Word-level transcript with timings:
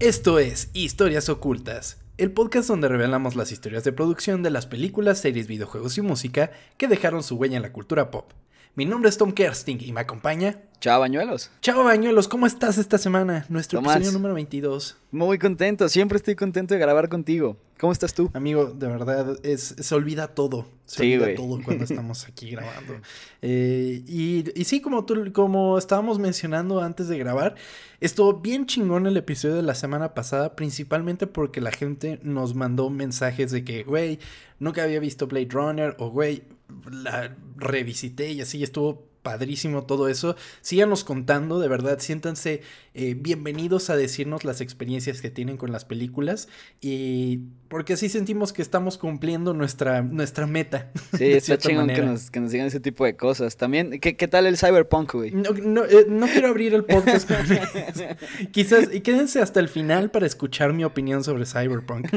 Esto 0.00 0.38
es 0.38 0.70
Historias 0.74 1.28
Ocultas, 1.28 1.98
el 2.18 2.30
podcast 2.30 2.68
donde 2.68 2.86
revelamos 2.86 3.34
las 3.34 3.50
historias 3.50 3.82
de 3.82 3.90
producción 3.90 4.44
de 4.44 4.50
las 4.50 4.64
películas, 4.64 5.18
series, 5.18 5.48
videojuegos 5.48 5.98
y 5.98 6.02
música 6.02 6.52
que 6.76 6.86
dejaron 6.86 7.24
su 7.24 7.34
huella 7.34 7.56
en 7.56 7.62
la 7.62 7.72
cultura 7.72 8.12
pop. 8.12 8.30
Mi 8.74 8.84
nombre 8.84 9.08
es 9.08 9.18
Tom 9.18 9.32
Kersting 9.32 9.78
y 9.80 9.92
me 9.92 10.00
acompaña. 10.00 10.62
Chao, 10.80 11.00
Bañuelos. 11.00 11.50
Chao, 11.60 11.82
Bañuelos, 11.82 12.28
¿cómo 12.28 12.46
estás 12.46 12.78
esta 12.78 12.98
semana? 12.98 13.44
Nuestro 13.48 13.80
episodio 13.80 14.12
número 14.12 14.34
22. 14.34 14.96
Muy 15.10 15.38
contento, 15.38 15.88
siempre 15.88 16.16
estoy 16.16 16.36
contento 16.36 16.74
de 16.74 16.80
grabar 16.80 17.08
contigo. 17.08 17.56
¿Cómo 17.80 17.92
estás 17.92 18.14
tú? 18.14 18.30
Amigo, 18.34 18.66
de 18.66 18.86
verdad, 18.86 19.36
es, 19.44 19.74
se 19.78 19.94
olvida 19.94 20.28
todo. 20.28 20.66
Se 20.84 21.02
olvida 21.02 21.34
todo 21.34 21.60
cuando 21.64 21.84
estamos 21.88 22.26
aquí 22.26 22.50
grabando. 22.50 22.94
Eh, 23.42 24.02
y, 24.06 24.44
y, 24.54 24.64
sí, 24.64 24.80
como, 24.80 25.04
tú, 25.04 25.32
como 25.32 25.78
estábamos 25.78 26.20
mencionando 26.20 26.80
antes 26.80 27.08
de 27.08 27.18
grabar, 27.18 27.56
estuvo 28.00 28.34
bien 28.34 28.66
chingón 28.66 29.06
el 29.06 29.16
episodio 29.16 29.56
de 29.56 29.62
la 29.62 29.74
semana 29.74 30.14
pasada, 30.14 30.54
principalmente 30.54 31.26
porque 31.26 31.60
la 31.60 31.72
gente 31.72 32.20
nos 32.22 32.54
mandó 32.54 32.90
mensajes 32.90 33.50
de 33.50 33.64
que, 33.64 33.82
güey, 33.82 34.20
nunca 34.60 34.84
había 34.84 35.00
visto 35.00 35.26
Blade 35.26 35.48
Runner, 35.50 35.96
o 35.98 36.10
güey, 36.10 36.42
la 36.90 37.36
revisité 37.56 38.32
y 38.32 38.40
así 38.40 38.62
estuvo 38.62 39.08
padrísimo 39.22 39.84
todo 39.84 40.08
eso. 40.08 40.36
Síganos 40.62 41.04
contando, 41.04 41.58
de 41.58 41.68
verdad, 41.68 41.98
siéntanse 41.98 42.62
eh, 42.94 43.14
bienvenidos 43.14 43.90
a 43.90 43.96
decirnos 43.96 44.44
las 44.44 44.60
experiencias 44.60 45.20
que 45.20 45.30
tienen 45.30 45.56
con 45.56 45.72
las 45.72 45.84
películas 45.84 46.48
y 46.80 47.40
porque 47.68 47.92
así 47.92 48.08
sentimos 48.08 48.52
que 48.52 48.62
estamos 48.62 48.96
cumpliendo 48.96 49.52
nuestra, 49.52 50.02
nuestra 50.02 50.46
meta. 50.46 50.90
Sí, 51.18 51.32
está 51.32 51.58
chingón 51.58 51.88
que 51.88 52.02
nos, 52.02 52.30
que 52.30 52.38
nos, 52.38 52.52
digan 52.52 52.66
ese 52.66 52.80
tipo 52.80 53.04
de 53.04 53.16
cosas. 53.16 53.56
También, 53.56 53.98
¿qué, 53.98 54.16
qué 54.16 54.28
tal 54.28 54.46
el 54.46 54.56
cyberpunk, 54.56 55.14
güey? 55.14 55.32
No, 55.32 55.50
no, 55.50 55.84
eh, 55.84 56.06
no, 56.08 56.26
quiero 56.26 56.48
abrir 56.48 56.74
el 56.74 56.84
podcast 56.84 57.28
con 57.28 57.38
Quizás, 58.52 58.88
y 58.92 59.00
quédense 59.00 59.40
hasta 59.40 59.58
el 59.58 59.68
final 59.68 60.10
para 60.10 60.26
escuchar 60.26 60.72
mi 60.74 60.84
opinión 60.84 61.24
sobre 61.24 61.44
cyberpunk. 61.44 62.08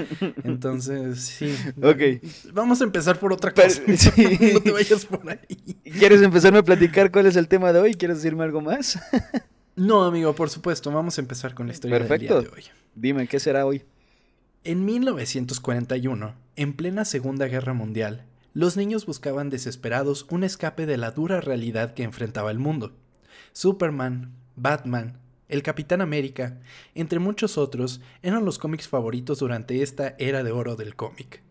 Entonces, 0.44 1.20
sí. 1.20 1.56
Ok. 1.82 2.24
Vamos 2.54 2.82
a 2.82 2.84
empezar 2.84 3.18
por 3.18 3.34
otra 3.34 3.52
cosa. 3.52 3.82
no 3.88 4.60
te 4.62 4.72
vayas 4.72 5.06
por 5.06 5.28
ahí. 5.30 5.78
¿Quieres 5.98 6.22
empezarme 6.22 6.60
a 6.60 6.64
platicar 6.64 7.12
cuál 7.12 7.26
es 7.26 7.36
el 7.36 7.48
tema 7.48 7.74
de 7.74 7.80
hoy? 7.80 7.96
¿Quieres 7.96 8.18
decirme 8.18 8.44
algo 8.44 8.62
más? 8.62 9.00
no, 9.76 10.04
amigo, 10.04 10.36
por 10.36 10.50
supuesto. 10.50 10.92
Vamos 10.92 11.18
a 11.18 11.22
empezar 11.22 11.56
con 11.56 11.68
la 11.68 11.74
historia 11.74 11.98
del 11.98 12.20
día 12.20 12.30
de 12.30 12.50
hoy. 12.50 12.66
Dime, 12.94 13.28
¿qué 13.28 13.40
será 13.40 13.66
hoy? 13.66 13.84
En 14.64 14.86
1941, 14.86 16.36
en 16.56 16.74
plena 16.74 17.04
Segunda 17.04 17.48
Guerra 17.48 17.74
Mundial, 17.74 18.26
los 18.54 18.78
niños 18.78 19.08
buscaban 19.08 19.50
desesperados 19.50 20.28
un 20.30 20.44
escape 20.44 20.86
de 20.86 20.98
la 20.98 21.10
dura 21.10 21.42
realidad 21.42 21.96
que 21.96 22.04
enfrentaba 22.04 22.52
el 22.52 22.60
mundo. 22.60 22.94
Superman, 23.54 24.36
Batman, 24.56 25.18
el 25.50 25.64
Capitán 25.64 26.00
América, 26.00 26.60
entre 26.94 27.18
muchos 27.18 27.58
otros, 27.58 28.02
eran 28.22 28.46
los 28.46 28.60
cómics 28.60 28.88
favoritos 28.88 29.40
durante 29.40 29.82
esta 29.82 30.14
era 30.20 30.44
de 30.44 30.52
oro 30.52 30.76
del 30.76 30.96
cómic. 30.96 31.42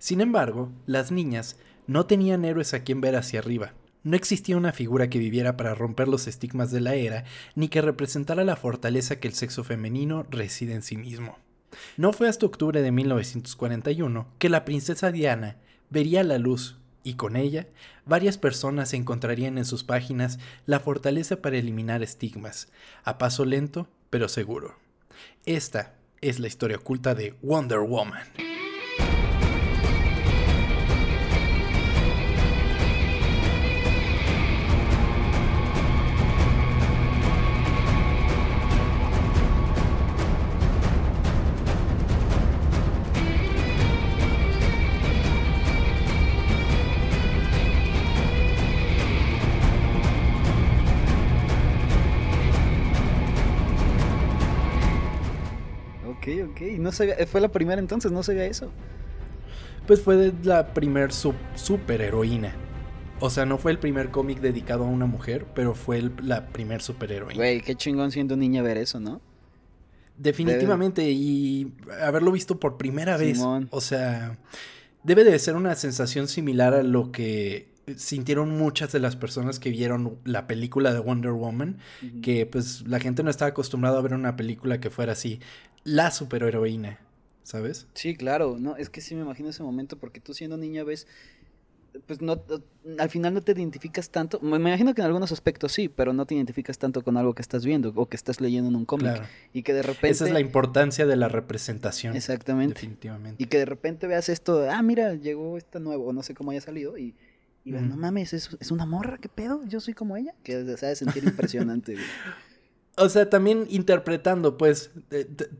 Sin 0.00 0.20
embargo, 0.20 0.72
las 0.84 1.12
niñas 1.12 1.58
no 1.86 2.06
tenían 2.06 2.44
héroes 2.44 2.74
a 2.74 2.82
quien 2.82 3.00
ver 3.00 3.14
hacia 3.14 3.38
arriba. 3.38 3.74
No 4.02 4.16
existía 4.16 4.56
una 4.56 4.72
figura 4.72 5.08
que 5.08 5.20
viviera 5.20 5.56
para 5.56 5.76
romper 5.76 6.08
los 6.08 6.26
estigmas 6.26 6.72
de 6.72 6.80
la 6.80 6.96
era, 6.96 7.22
ni 7.54 7.68
que 7.68 7.82
representara 7.82 8.42
la 8.42 8.56
fortaleza 8.56 9.20
que 9.20 9.28
el 9.28 9.34
sexo 9.34 9.62
femenino 9.62 10.26
reside 10.28 10.74
en 10.74 10.82
sí 10.82 10.96
mismo. 10.96 11.38
No 11.96 12.12
fue 12.12 12.28
hasta 12.28 12.46
octubre 12.46 12.82
de 12.82 12.92
1941 12.92 14.28
que 14.38 14.48
la 14.48 14.64
princesa 14.64 15.10
Diana 15.10 15.56
vería 15.90 16.22
la 16.24 16.38
luz 16.38 16.76
y 17.02 17.14
con 17.14 17.36
ella 17.36 17.66
varias 18.04 18.38
personas 18.38 18.92
encontrarían 18.92 19.58
en 19.58 19.64
sus 19.64 19.84
páginas 19.84 20.38
la 20.66 20.80
fortaleza 20.80 21.40
para 21.40 21.56
eliminar 21.56 22.02
estigmas, 22.02 22.68
a 23.04 23.18
paso 23.18 23.44
lento 23.44 23.88
pero 24.10 24.28
seguro. 24.28 24.76
Esta 25.46 25.94
es 26.20 26.38
la 26.38 26.48
historia 26.48 26.78
oculta 26.78 27.14
de 27.14 27.34
Wonder 27.42 27.80
Woman. 27.80 28.47
No 56.90 57.26
fue 57.26 57.40
la 57.40 57.48
primera 57.48 57.80
entonces, 57.80 58.12
no 58.12 58.22
sabía 58.22 58.44
eso. 58.46 58.70
Pues 59.86 60.00
fue 60.00 60.32
la 60.42 60.74
primer 60.74 61.10
superheroína. 61.12 62.54
O 63.20 63.30
sea, 63.30 63.46
no 63.46 63.58
fue 63.58 63.72
el 63.72 63.78
primer 63.78 64.10
cómic 64.10 64.40
dedicado 64.40 64.84
a 64.84 64.88
una 64.88 65.06
mujer, 65.06 65.46
pero 65.54 65.74
fue 65.74 66.10
la 66.22 66.46
primer 66.48 66.82
superheroína. 66.82 67.36
Güey, 67.36 67.60
qué 67.62 67.74
chingón 67.74 68.12
siendo 68.12 68.36
niña 68.36 68.62
ver 68.62 68.76
eso, 68.76 69.00
¿no? 69.00 69.20
Definitivamente, 70.16 71.10
y 71.10 71.72
haberlo 72.02 72.32
visto 72.32 72.58
por 72.58 72.76
primera 72.76 73.16
vez. 73.16 73.40
O 73.70 73.80
sea, 73.80 74.38
debe 75.02 75.24
de 75.24 75.38
ser 75.38 75.56
una 75.56 75.74
sensación 75.74 76.28
similar 76.28 76.74
a 76.74 76.82
lo 76.82 77.12
que 77.12 77.68
sintieron 77.96 78.56
muchas 78.56 78.92
de 78.92 79.00
las 79.00 79.16
personas 79.16 79.58
que 79.58 79.70
vieron 79.70 80.18
la 80.24 80.46
película 80.46 80.92
de 80.92 80.98
Wonder 80.98 81.32
Woman, 81.32 81.78
que 82.22 82.46
pues 82.46 82.86
la 82.86 83.00
gente 83.00 83.22
no 83.22 83.30
estaba 83.30 83.50
acostumbrada 83.50 83.98
a 83.98 84.02
ver 84.02 84.14
una 84.14 84.36
película 84.36 84.80
que 84.80 84.90
fuera 84.90 85.12
así 85.12 85.40
la 85.84 86.10
superheroína, 86.10 86.98
¿sabes? 87.42 87.86
Sí, 87.94 88.16
claro, 88.16 88.56
no, 88.58 88.76
es 88.76 88.90
que 88.90 89.00
sí 89.00 89.14
me 89.14 89.22
imagino 89.22 89.48
ese 89.50 89.62
momento 89.62 89.98
porque 89.98 90.20
tú 90.20 90.34
siendo 90.34 90.56
niña 90.56 90.84
ves 90.84 91.06
pues 92.06 92.20
no 92.20 92.40
al 92.98 93.10
final 93.10 93.34
no 93.34 93.40
te 93.42 93.52
identificas 93.52 94.10
tanto, 94.10 94.40
me 94.40 94.56
imagino 94.56 94.94
que 94.94 95.00
en 95.00 95.06
algunos 95.06 95.32
aspectos 95.32 95.72
sí, 95.72 95.88
pero 95.88 96.12
no 96.12 96.26
te 96.26 96.34
identificas 96.34 96.78
tanto 96.78 97.02
con 97.02 97.16
algo 97.16 97.34
que 97.34 97.42
estás 97.42 97.64
viendo 97.64 97.92
o 97.96 98.08
que 98.08 98.16
estás 98.16 98.40
leyendo 98.40 98.68
en 98.68 98.76
un 98.76 98.84
cómic 98.84 99.22
y 99.52 99.62
que 99.62 99.72
de 99.72 99.82
repente 99.82 100.10
Esa 100.10 100.26
es 100.26 100.32
la 100.32 100.40
importancia 100.40 101.06
de 101.06 101.16
la 101.16 101.28
representación. 101.28 102.14
Exactamente. 102.14 102.74
Definitivamente. 102.74 103.42
Y 103.42 103.46
que 103.46 103.58
de 103.58 103.64
repente 103.64 104.06
veas 104.06 104.28
esto, 104.28 104.70
ah, 104.70 104.82
mira, 104.82 105.14
llegó 105.14 105.56
esta 105.58 105.80
nuevo, 105.80 106.12
no 106.12 106.22
sé 106.22 106.34
cómo 106.34 106.50
haya 106.50 106.60
salido 106.60 106.96
y 106.96 107.14
y 107.64 107.72
no 107.72 107.96
mames, 107.98 108.32
es, 108.32 108.56
es, 108.60 108.70
una 108.70 108.86
morra, 108.86 109.18
¿qué 109.18 109.28
pedo? 109.28 109.62
Yo 109.66 109.80
soy 109.80 109.92
como 109.92 110.16
ella. 110.16 110.34
Que 110.42 110.76
se 110.78 110.86
ha 110.86 110.88
de 110.88 110.96
sentir 110.96 111.24
impresionante, 111.24 111.96
O 112.98 113.08
sea, 113.08 113.30
también 113.30 113.66
interpretando, 113.70 114.58
pues, 114.58 114.90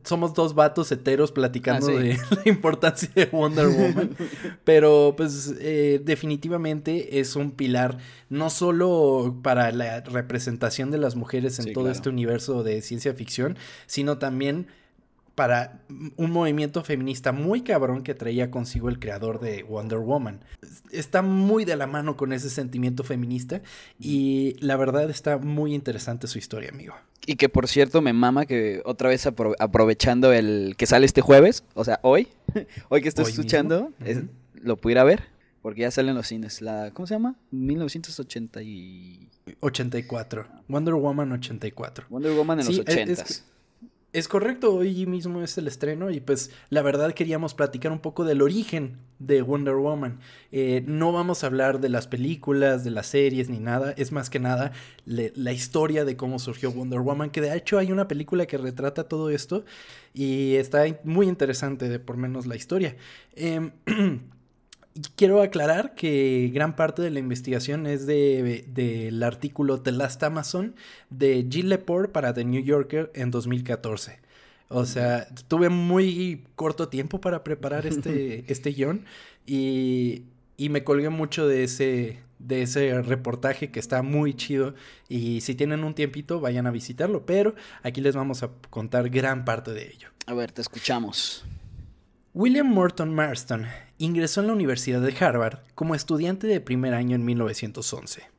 somos 0.03 0.33
dos 0.33 0.55
vatos 0.55 0.91
heteros 0.91 1.31
platicando 1.31 1.87
ah, 1.89 1.91
de 1.91 2.17
la 2.45 2.49
importancia 2.49 3.09
de 3.15 3.25
Wonder 3.25 3.67
Woman. 3.67 4.15
pero, 4.63 5.13
pues, 5.15 5.53
eh, 5.59 6.01
definitivamente 6.03 7.19
es 7.19 7.35
un 7.35 7.51
pilar 7.51 7.97
no 8.29 8.49
solo 8.49 9.39
para 9.41 9.71
la 9.71 10.01
representación 10.01 10.91
de 10.91 10.97
las 10.97 11.15
mujeres 11.15 11.59
en 11.59 11.73
todo 11.73 11.89
este 11.89 12.09
universo 12.09 12.63
de 12.63 12.81
ciencia 12.81 13.13
ficción, 13.13 13.57
sino 13.87 14.17
también 14.17 14.67
para 15.39 15.79
un 16.17 16.31
movimiento 16.31 16.83
feminista 16.83 17.31
muy 17.31 17.61
cabrón 17.61 18.03
que 18.03 18.13
traía 18.13 18.51
consigo 18.51 18.89
el 18.89 18.99
creador 18.99 19.39
de 19.39 19.63
Wonder 19.63 19.99
Woman. 19.99 20.43
Está 20.91 21.21
muy 21.21 21.63
de 21.63 21.77
la 21.77 21.87
mano 21.87 22.17
con 22.17 22.33
ese 22.33 22.49
sentimiento 22.49 23.05
feminista 23.05 23.61
y 23.97 24.57
la 24.59 24.75
verdad 24.75 25.09
está 25.09 25.37
muy 25.37 25.73
interesante 25.73 26.27
su 26.27 26.39
historia, 26.39 26.71
amigo. 26.73 26.93
Y 27.25 27.37
que 27.37 27.47
por 27.47 27.69
cierto 27.69 28.01
me 28.01 28.11
mama 28.11 28.45
que 28.47 28.81
otra 28.83 29.07
vez 29.07 29.25
aprovechando 29.25 30.33
el 30.33 30.75
que 30.77 30.85
sale 30.85 31.05
este 31.05 31.21
jueves, 31.21 31.63
o 31.73 31.85
sea, 31.85 32.01
hoy, 32.03 32.27
hoy 32.89 33.01
que 33.01 33.07
estoy 33.07 33.23
escuchando, 33.23 33.93
lo 34.55 34.75
pudiera 34.75 35.05
ver, 35.05 35.23
porque 35.61 35.83
ya 35.83 35.91
salen 35.91 36.15
los 36.15 36.27
cines. 36.27 36.61
La, 36.61 36.91
¿Cómo 36.91 37.07
se 37.07 37.13
llama? 37.13 37.37
1980 37.51 38.61
y... 38.61 39.29
84. 39.61 40.47
Wonder 40.67 40.95
Woman 40.95 41.31
84. 41.31 42.07
Wonder 42.09 42.33
Woman 42.33 42.59
en 42.59 42.65
los 42.65 42.79
80. 42.79 43.23
Es 44.11 44.27
correcto, 44.27 44.73
hoy 44.73 45.05
mismo 45.05 45.43
es 45.43 45.55
el 45.59 45.67
estreno 45.67 46.09
y 46.09 46.19
pues 46.19 46.49
la 46.71 46.81
verdad 46.81 47.13
queríamos 47.13 47.53
platicar 47.53 47.91
un 47.91 47.99
poco 47.99 48.25
del 48.25 48.41
origen 48.41 48.97
de 49.19 49.43
Wonder 49.43 49.75
Woman. 49.75 50.19
Eh, 50.51 50.83
no 50.87 51.11
vamos 51.11 51.43
a 51.43 51.47
hablar 51.47 51.79
de 51.79 51.89
las 51.89 52.07
películas, 52.07 52.83
de 52.83 52.89
las 52.89 53.05
series 53.05 53.49
ni 53.49 53.59
nada, 53.59 53.93
es 53.97 54.11
más 54.11 54.31
que 54.31 54.39
nada 54.39 54.71
la 55.05 55.51
historia 55.51 56.05
de 56.05 56.17
cómo 56.17 56.39
surgió 56.39 56.71
Wonder 56.71 57.01
Woman, 57.01 57.29
que 57.29 57.41
de 57.41 57.55
hecho 57.55 57.77
hay 57.77 57.91
una 57.91 58.07
película 58.07 58.47
que 58.47 58.57
retrata 58.57 59.07
todo 59.07 59.29
esto 59.29 59.63
y 60.11 60.55
está 60.55 60.85
muy 61.03 61.27
interesante 61.27 61.87
de 61.87 61.99
por 61.99 62.17
menos 62.17 62.47
la 62.47 62.55
historia. 62.55 62.95
Eh, 63.35 63.69
quiero 65.15 65.41
aclarar 65.41 65.95
que 65.95 66.51
gran 66.53 66.75
parte 66.75 67.01
de 67.01 67.11
la 67.11 67.19
investigación 67.19 67.87
es 67.87 68.05
del 68.05 68.73
de, 68.73 69.21
artículo 69.23 69.81
The 69.81 69.91
Last 69.91 70.23
Amazon 70.23 70.75
de 71.09 71.47
Jill 71.49 71.69
Lepore 71.69 72.09
para 72.09 72.33
The 72.33 72.45
New 72.45 72.63
Yorker 72.63 73.11
en 73.13 73.31
2014. 73.31 74.19
O 74.69 74.85
sea, 74.85 75.27
tuve 75.47 75.69
muy 75.69 76.43
corto 76.55 76.89
tiempo 76.89 77.19
para 77.19 77.43
preparar 77.43 77.87
este, 77.87 78.45
este 78.51 78.71
guion 78.71 79.05
y, 79.45 80.23
y 80.57 80.69
me 80.69 80.83
colgué 80.83 81.09
mucho 81.09 81.47
de 81.47 81.63
ese, 81.63 82.19
de 82.37 82.61
ese 82.61 83.01
reportaje 83.01 83.71
que 83.71 83.79
está 83.79 84.01
muy 84.01 84.33
chido 84.35 84.75
y 85.07 85.41
si 85.41 85.55
tienen 85.55 85.83
un 85.83 85.95
tiempito 85.95 86.39
vayan 86.39 86.67
a 86.67 86.71
visitarlo, 86.71 87.25
pero 87.25 87.55
aquí 87.83 88.01
les 88.01 88.15
vamos 88.15 88.43
a 88.43 88.49
contar 88.69 89.09
gran 89.09 89.43
parte 89.43 89.71
de 89.71 89.87
ello. 89.87 90.09
A 90.27 90.33
ver, 90.33 90.51
te 90.51 90.61
escuchamos. 90.61 91.43
William 92.39 92.67
Morton 92.67 93.13
Marston 93.13 93.65
ingresó 93.97 94.39
en 94.39 94.47
la 94.47 94.53
Universidad 94.53 95.01
de 95.01 95.13
Harvard 95.19 95.59
como 95.75 95.93
estudiante 95.93 96.47
de 96.47 96.61
primer 96.61 96.93
año 96.93 97.17
en 97.17 97.25
1911. 97.25 98.29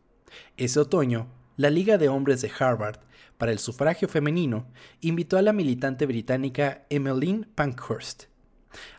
Ese 0.57 0.81
otoño, 0.81 1.27
la 1.59 1.69
Liga 1.69 1.99
de 1.99 2.09
Hombres 2.09 2.41
de 2.41 2.51
Harvard 2.59 3.01
para 3.37 3.53
el 3.53 3.59
sufragio 3.59 4.09
femenino 4.09 4.67
invitó 5.03 5.37
a 5.37 5.43
la 5.43 5.53
militante 5.53 6.07
británica 6.07 6.87
Emmeline 6.89 7.47
Pankhurst 7.55 8.29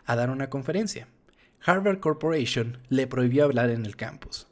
a 0.06 0.14
dar 0.14 0.30
una 0.30 0.48
conferencia. 0.48 1.08
Harvard 1.66 1.98
Corporation 1.98 2.78
le 2.88 3.08
prohibió 3.08 3.42
hablar 3.42 3.70
en 3.70 3.84
el 3.84 3.96
campus. 3.96 4.46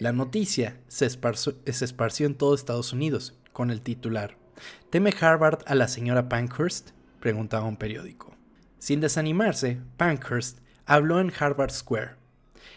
La 0.00 0.12
noticia 0.12 0.82
se 0.86 1.06
esparció, 1.06 2.26
en 2.26 2.34
todo 2.34 2.54
Estados 2.54 2.92
Unidos 2.92 3.38
con 3.54 3.70
el 3.70 3.80
titular 3.80 4.36
¿Teme 4.90 5.14
Harvard 5.18 5.60
a 5.64 5.74
la 5.74 5.88
señora 5.88 6.28
Pankhurst? 6.28 6.90
preguntaba 7.20 7.64
un 7.64 7.78
periódico. 7.78 8.33
Sin 8.84 9.00
desanimarse, 9.00 9.80
Pankhurst 9.96 10.58
habló 10.84 11.18
en 11.18 11.32
Harvard 11.34 11.70
Square. 11.70 12.16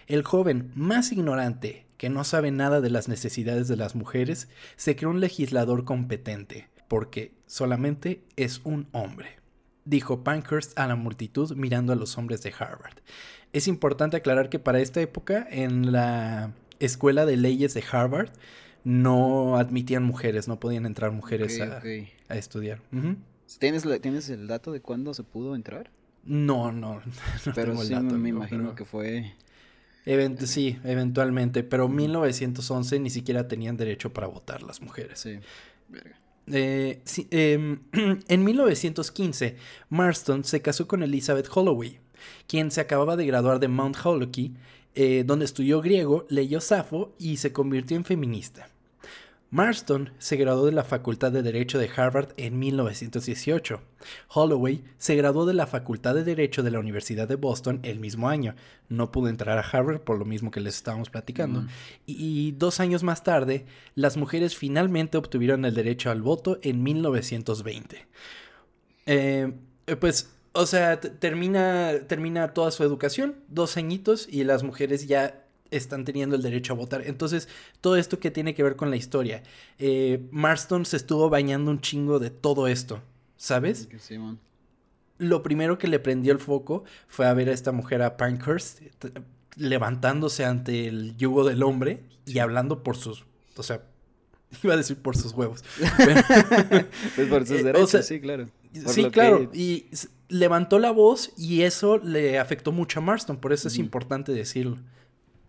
El 0.06 0.24
joven 0.24 0.72
más 0.74 1.12
ignorante, 1.12 1.86
que 1.98 2.10
no 2.10 2.24
sabe 2.24 2.50
nada 2.50 2.80
de 2.80 2.90
las 2.90 3.10
necesidades 3.10 3.68
de 3.68 3.76
las 3.76 3.94
mujeres, 3.94 4.48
se 4.78 4.96
creó 4.96 5.10
un 5.10 5.20
legislador 5.20 5.84
competente, 5.84 6.70
porque 6.88 7.34
solamente 7.46 8.24
es 8.38 8.62
un 8.64 8.88
hombre, 8.94 9.40
dijo 9.84 10.24
Pankhurst 10.24 10.80
a 10.80 10.88
la 10.88 10.96
multitud 10.96 11.54
mirando 11.58 11.92
a 11.92 11.98
los 11.98 12.18
hombres 12.18 12.42
de 12.42 12.54
Harvard. 12.58 13.00
Es 13.52 13.68
importante 13.68 14.16
aclarar 14.16 14.48
que 14.48 14.60
para 14.60 14.80
esta 14.80 15.02
época, 15.02 15.46
en 15.52 15.92
la 15.92 16.54
Escuela 16.80 17.26
de 17.26 17.36
Leyes 17.36 17.74
de 17.74 17.84
Harvard, 17.92 18.30
no 18.86 19.58
admitían 19.58 20.04
mujeres, 20.04 20.48
no 20.48 20.58
podían 20.58 20.86
entrar 20.86 21.12
mujeres 21.12 21.60
a, 21.60 21.82
estudiar. 22.34 22.80
¿Tienes, 23.60 23.84
¿Tienes 24.02 24.30
el 24.30 24.48
dato 24.48 24.72
de 24.72 24.80
cuándo 24.80 25.14
se 25.14 25.24
pudo 25.24 25.54
entrar? 25.54 25.97
No, 26.28 26.72
no. 26.72 27.02
pero 27.56 27.76
sí, 27.82 27.96
me 27.96 28.30
imagino 28.30 28.76
que 28.76 28.86
fue. 28.86 29.34
sí, 30.46 30.78
eventualmente. 30.84 31.64
Pero 31.64 31.88
1911 31.88 33.00
ni 33.00 33.10
siquiera 33.10 33.48
tenían 33.48 33.78
derecho 33.78 34.14
para 34.14 34.28
votar 34.28 34.62
las 34.62 34.82
mujeres. 34.82 35.20
Sí, 35.20 35.40
verga. 35.90 36.18
Eh, 36.50 37.02
em, 37.32 37.80
en 38.28 38.44
1915, 38.44 39.58
Marston 39.90 40.44
se 40.44 40.62
casó 40.62 40.88
con 40.88 41.04
Elizabeth 41.04 41.50
Holloway, 41.54 42.00
quien 42.48 42.72
se 42.72 42.82
acababa 42.82 43.16
de 43.16 43.26
graduar 43.26 43.60
de 43.60 43.68
Mount 43.68 43.98
Holyoke, 44.04 44.52
eh, 44.96 45.24
donde 45.26 45.46
estudió 45.46 45.82
griego, 45.82 46.26
leyó 46.30 46.62
Safo 46.62 47.14
y 47.20 47.38
se 47.38 47.52
convirtió 47.52 47.98
en 47.98 48.06
feminista. 48.06 48.70
Marston 49.50 50.12
se 50.18 50.36
graduó 50.36 50.66
de 50.66 50.74
la 50.74 50.84
Facultad 50.84 51.32
de 51.32 51.42
Derecho 51.42 51.80
de 51.80 51.90
Harvard 51.96 52.34
en 52.38 52.60
1918. 52.60 53.82
Holloway 54.30 54.84
se 54.98 55.16
graduó 55.16 55.46
de 55.46 55.54
la 55.54 55.68
Facultad 55.68 56.16
de 56.16 56.24
Derecho 56.24 56.64
de 56.64 56.72
la 56.72 56.80
Universidad 56.80 57.28
de 57.28 57.36
Boston 57.36 57.80
el 57.84 58.00
mismo 58.00 58.28
año. 58.28 58.56
No 58.90 59.12
pudo 59.12 59.30
entrar 59.30 59.58
a 59.58 59.62
Harvard 59.62 60.02
por 60.02 60.20
lo 60.20 60.26
mismo 60.26 60.52
que 60.52 60.60
les 60.60 60.76
estábamos 60.76 61.10
platicando. 61.10 61.66
Y, 62.06 62.52
dos 62.54 62.80
años 62.80 63.04
más 63.04 63.24
tarde, 63.24 63.66
las 63.96 64.18
mujeres 64.18 64.58
finalmente 64.58 65.18
obtuvieron 65.18 65.64
el 65.64 65.74
derecho 65.74 66.12
al 66.12 66.22
voto 66.22 66.60
en 66.62 66.84
1920. 66.84 68.06
Eh, 69.06 69.54
pues 70.00 70.30
o 70.58 70.66
sea, 70.66 71.00
termina, 71.00 71.94
termina 72.08 72.54
toda 72.54 72.72
su 72.72 72.84
educación, 72.84 73.36
dos 73.48 73.78
añitos, 73.78 74.28
y 74.28 74.44
las 74.44 74.64
mujeres 74.64 75.08
ya 75.08 75.47
están 75.72 76.06
teniendo 76.06 76.36
el 76.36 76.42
derecho 76.42 76.74
a 76.74 76.76
votar. 76.76 77.04
Entonces, 77.06 77.48
todo 77.82 77.98
esto 77.98 78.20
que 78.20 78.32
tiene 78.32 78.54
que 78.54 78.64
ver 78.64 78.76
con 78.76 78.90
la 78.90 78.96
historia. 78.96 79.44
Eh, 79.80 80.26
Marston 80.32 80.86
se 80.86 80.98
estuvo 80.98 81.30
bañando 81.30 81.72
un 81.72 81.82
chingo 81.82 82.20
de 82.20 82.30
todo 82.30 82.68
esto, 82.68 83.02
¿sabes? 83.36 83.90
Lo 85.18 85.44
primero 85.44 85.78
que 85.78 85.88
le 85.88 86.00
prendió 86.00 86.34
el 86.34 86.40
foco 86.40 86.84
fue 87.08 87.26
a 87.28 87.34
ver 87.34 87.50
a 87.50 87.54
esta 87.54 87.72
mujer, 87.72 88.02
a 88.02 88.18
Pankhurst, 88.18 88.82
levantándose 89.56 90.46
ante 90.46 90.88
el 90.88 91.18
yugo 91.18 91.44
del 91.44 91.64
hombre 91.64 92.04
y 92.26 92.40
hablando 92.40 92.84
por 92.84 92.98
sus, 92.98 93.26
o 93.56 93.64
sea, 93.64 93.82
iba 94.64 94.74
a 94.74 94.78
decir 94.78 94.98
por 94.98 95.18
sus 95.18 95.34
huevos. 95.34 95.64
pues 97.16 97.28
por 97.28 97.46
sus 97.48 97.60
eh, 97.60 97.64
derechos, 97.64 98.06
sí, 98.06 98.20
claro. 98.20 98.48
sí, 98.74 99.10
claro. 99.10 99.50
Y 99.54 99.88
levantó 100.30 100.80
la 100.80 100.92
voz 100.92 101.32
y 101.38 101.64
eso 101.64 101.98
le 101.98 102.38
afectó 102.40 102.72
mucho 102.72 103.00
a 103.00 103.04
Marston, 103.04 103.38
por 103.38 103.54
eso 103.54 103.68
es 103.68 103.78
importante 103.78 104.32
decirlo. 104.32 104.78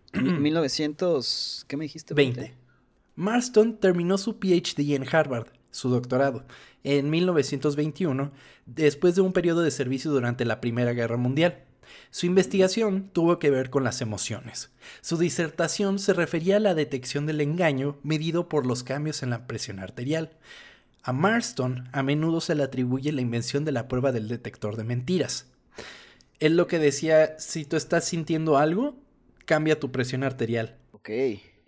1900, 0.13 1.65
¿qué 1.67 1.77
me 1.77 1.85
dijiste? 1.85 2.13
20. 2.13 2.55
Marston 3.15 3.77
terminó 3.77 4.17
su 4.17 4.39
PhD 4.39 4.95
en 4.95 5.05
Harvard, 5.09 5.47
su 5.71 5.89
doctorado, 5.89 6.45
en 6.83 7.09
1921, 7.09 8.31
después 8.65 9.15
de 9.15 9.21
un 9.21 9.33
periodo 9.33 9.61
de 9.61 9.71
servicio 9.71 10.09
durante 10.11 10.45
la 10.45 10.61
Primera 10.61 10.93
Guerra 10.93 11.17
Mundial. 11.17 11.63
Su 12.11 12.25
investigación 12.25 13.09
tuvo 13.11 13.39
que 13.39 13.49
ver 13.49 13.69
con 13.69 13.83
las 13.83 14.01
emociones. 14.01 14.71
Su 15.01 15.17
disertación 15.17 15.99
se 15.99 16.13
refería 16.13 16.57
a 16.57 16.61
la 16.61 16.75
detección 16.75 17.25
del 17.25 17.41
engaño 17.41 17.97
medido 18.03 18.47
por 18.49 18.65
los 18.65 18.83
cambios 18.83 19.21
en 19.21 19.31
la 19.31 19.47
presión 19.47 19.79
arterial. 19.79 20.37
A 21.03 21.13
Marston 21.13 21.89
a 21.91 22.03
menudo 22.03 22.41
se 22.41 22.55
le 22.55 22.63
atribuye 22.63 23.11
la 23.11 23.21
invención 23.21 23.65
de 23.65 23.71
la 23.71 23.87
prueba 23.87 24.11
del 24.11 24.27
detector 24.27 24.75
de 24.75 24.83
mentiras. 24.83 25.47
Él 26.39 26.55
lo 26.55 26.67
que 26.67 26.79
decía, 26.79 27.37
si 27.37 27.65
tú 27.65 27.75
estás 27.75 28.05
sintiendo 28.05 28.57
algo, 28.57 28.95
cambia 29.49 29.79
tu 29.79 29.91
presión 29.91 30.23
arterial. 30.23 30.75
Ok. 30.91 31.09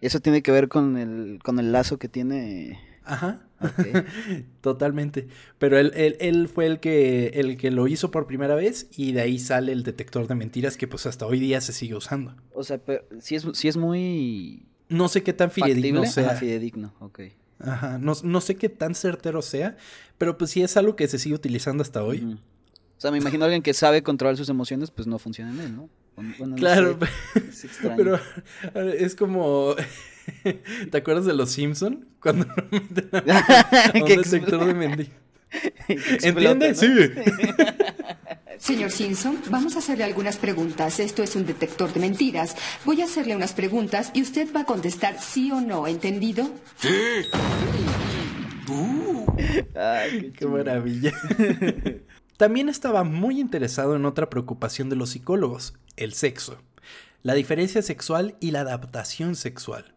Eso 0.02 0.20
tiene 0.20 0.44
que 0.44 0.52
ver 0.52 0.68
con 0.68 0.98
el, 0.98 1.40
con 1.44 1.58
el 1.58 1.72
lazo 1.72 1.98
que 1.98 2.08
tiene. 2.08 2.80
Ajá. 3.04 3.42
Totalmente. 4.62 5.28
Pero 5.58 5.80
él, 5.80 5.92
él, 5.96 6.48
fue 6.48 6.68
el 6.68 6.80
que, 6.80 7.30
el 7.34 7.58
que 7.58 7.72
lo 7.72 7.88
hizo 7.88 8.12
por 8.12 8.28
primera 8.28 8.54
vez 8.54 8.88
y 8.96 9.14
de 9.14 9.22
ahí 9.22 9.40
sale 9.40 9.72
el 9.72 9.82
detector 9.82 10.28
de 10.28 10.36
mentiras 10.36 10.78
que 10.78 10.88
pues 10.88 11.08
hasta 11.08 11.26
hoy 11.26 11.40
día 11.40 11.60
se 11.60 11.74
sigue 11.74 11.96
usando. 11.96 12.36
O 12.54 12.64
sea, 12.64 12.78
pero 12.78 13.04
si 13.20 13.34
es, 13.34 13.48
es 13.64 13.78
muy... 13.78 14.68
No 14.88 15.08
sé 15.08 15.24
qué 15.24 15.34
tan 15.34 15.50
fidedigno 15.50 16.06
sea. 16.06 16.36
fidedigno, 16.36 16.94
ok. 17.00 17.22
Ajá, 17.58 17.98
no, 17.98 18.14
no, 18.24 18.42
sé 18.42 18.56
qué 18.56 18.70
tan 18.70 18.94
certero 18.94 19.42
sea, 19.42 19.76
pero 20.20 20.38
pues 20.38 20.52
sí 20.52 20.62
es 20.62 20.78
algo 20.78 20.96
que 20.96 21.08
se 21.08 21.18
sigue 21.18 21.34
utilizando 21.34 21.82
hasta 21.82 22.04
hoy. 22.04 22.38
O 22.98 23.02
sea, 23.02 23.10
me 23.10 23.18
imagino 23.18 23.46
alguien 23.46 23.64
que 23.64 23.74
sabe 23.74 24.04
controlar 24.04 24.38
sus 24.38 24.50
emociones, 24.50 24.92
pues 24.92 25.08
no 25.08 25.18
funciona 25.18 25.52
en 25.52 25.60
él, 25.60 25.76
¿no? 25.76 25.90
Claro, 26.56 26.98
es 27.36 27.68
pero 27.98 28.20
es 28.76 29.16
como... 29.16 29.76
¿Te 30.92 30.98
acuerdas 30.98 31.26
de 31.26 31.34
los 31.34 31.52
Simpson? 31.52 32.06
Cuando 32.22 32.46
meten 32.72 33.10
a 33.14 33.92
un 33.96 34.06
detector 34.06 34.66
de 34.66 34.74
mentiras. 34.74 35.14
¿Entiendes? 36.22 36.80
Sí. 36.80 36.88
Señor 38.58 38.92
Simpson, 38.92 39.40
vamos 39.50 39.76
a 39.76 39.80
hacerle 39.80 40.04
algunas 40.04 40.38
preguntas. 40.38 41.00
Esto 41.00 41.24
es 41.24 41.36
un 41.36 41.46
detector 41.46 41.92
de 41.92 42.00
mentiras. 42.00 42.56
Voy 42.86 43.02
a 43.02 43.06
hacerle 43.06 43.36
unas 43.36 43.54
preguntas 43.54 44.12
y 44.14 44.22
usted 44.22 44.48
va 44.56 44.62
a 44.62 44.66
contestar 44.66 45.20
sí 45.20 45.52
o 45.52 45.60
no, 45.60 45.88
¿entendido? 45.88 46.50
Sí. 46.78 46.90
Ay, 49.76 50.32
qué 50.38 50.46
maravilla. 50.46 51.12
También 52.38 52.70
estaba 52.70 53.04
muy 53.04 53.40
interesado 53.40 53.96
en 53.96 54.06
otra 54.06 54.30
preocupación 54.30 54.90
de 54.90 54.96
los 54.96 55.12
psicólogos, 55.12 55.74
el 55.98 56.14
sexo, 56.14 56.62
la 57.24 57.34
diferencia 57.34 57.82
sexual 57.82 58.36
y 58.40 58.52
la 58.52 58.62
adaptación 58.62 59.36
sexual. 59.36 59.94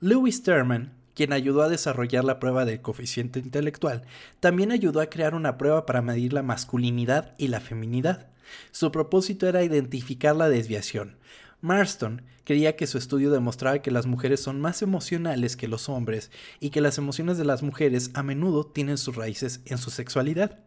Lewis 0.00 0.42
Terman, 0.42 0.92
quien 1.14 1.32
ayudó 1.32 1.62
a 1.62 1.68
desarrollar 1.68 2.24
la 2.24 2.40
prueba 2.40 2.64
del 2.64 2.80
coeficiente 2.80 3.38
intelectual, 3.38 4.02
también 4.40 4.72
ayudó 4.72 5.00
a 5.00 5.06
crear 5.06 5.34
una 5.34 5.58
prueba 5.58 5.86
para 5.86 6.02
medir 6.02 6.32
la 6.32 6.42
masculinidad 6.42 7.34
y 7.38 7.48
la 7.48 7.60
feminidad. 7.60 8.28
Su 8.70 8.90
propósito 8.90 9.46
era 9.46 9.62
identificar 9.62 10.34
la 10.34 10.48
desviación. 10.48 11.16
Marston 11.60 12.22
creía 12.44 12.74
que 12.74 12.86
su 12.86 12.98
estudio 12.98 13.30
demostraba 13.30 13.80
que 13.80 13.90
las 13.90 14.06
mujeres 14.06 14.40
son 14.40 14.60
más 14.60 14.82
emocionales 14.82 15.56
que 15.56 15.68
los 15.68 15.88
hombres 15.88 16.30
y 16.58 16.70
que 16.70 16.80
las 16.80 16.98
emociones 16.98 17.38
de 17.38 17.44
las 17.44 17.62
mujeres 17.62 18.10
a 18.14 18.22
menudo 18.22 18.66
tienen 18.66 18.98
sus 18.98 19.14
raíces 19.14 19.60
en 19.66 19.78
su 19.78 19.90
sexualidad. 19.90 20.58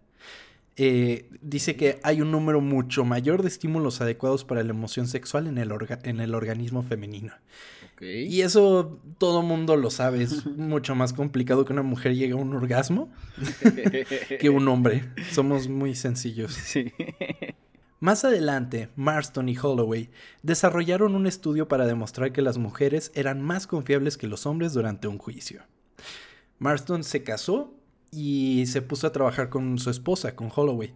Eh, 0.78 1.30
dice 1.42 1.78
que 1.78 2.00
hay 2.04 2.22
un 2.22 2.32
número 2.32 2.60
mucho 2.60 3.06
mayor 3.06 3.42
de 3.42 3.48
estímulos 3.48 4.02
adecuados 4.02 4.44
para 4.44 4.62
la 4.64 4.72
emoción 4.72 5.08
sexual 5.08 5.48
en 5.48 5.58
el, 5.58 5.72
en 6.04 6.20
el 6.20 6.36
organismo 6.36 6.84
femenino. 6.84 7.34
Y 8.02 8.42
eso 8.42 9.00
todo 9.18 9.42
mundo 9.42 9.78
lo 9.78 9.90
sabe, 9.90 10.24
es 10.24 10.46
mucho 10.58 10.96
más 10.96 11.14
complicado 11.14 11.64
que 11.64 11.72
una 11.72 11.82
mujer 11.82 12.14
llegue 12.14 12.34
a 12.34 12.38
un 12.38 12.54
orgasmo 12.54 13.10
que 14.40 14.50
un 14.50 14.68
hombre. 14.68 15.06
Somos 15.32 15.70
muy 15.70 15.96
sencillos. 15.96 16.58
Más 18.02 18.26
adelante, 18.26 18.90
Marston 18.98 19.48
y 19.48 19.58
Holloway 19.58 20.10
desarrollaron 20.44 21.16
un 21.16 21.26
estudio 21.26 21.70
para 21.70 21.88
demostrar 21.88 22.34
que 22.34 22.42
las 22.42 22.58
mujeres 22.58 23.12
eran 23.16 23.42
más 23.42 23.66
confiables 23.66 24.18
que 24.18 24.28
los 24.28 24.46
hombres 24.46 24.74
durante 24.74 25.08
un 25.08 25.18
juicio. 25.18 25.64
Marston 26.60 27.04
se 27.04 27.24
casó 27.24 27.74
y 28.16 28.66
se 28.68 28.82
puso 28.82 29.08
a 29.08 29.12
trabajar 29.12 29.50
con 29.50 29.78
su 29.78 29.90
esposa, 29.90 30.36
con 30.36 30.50
Holloway. 30.56 30.94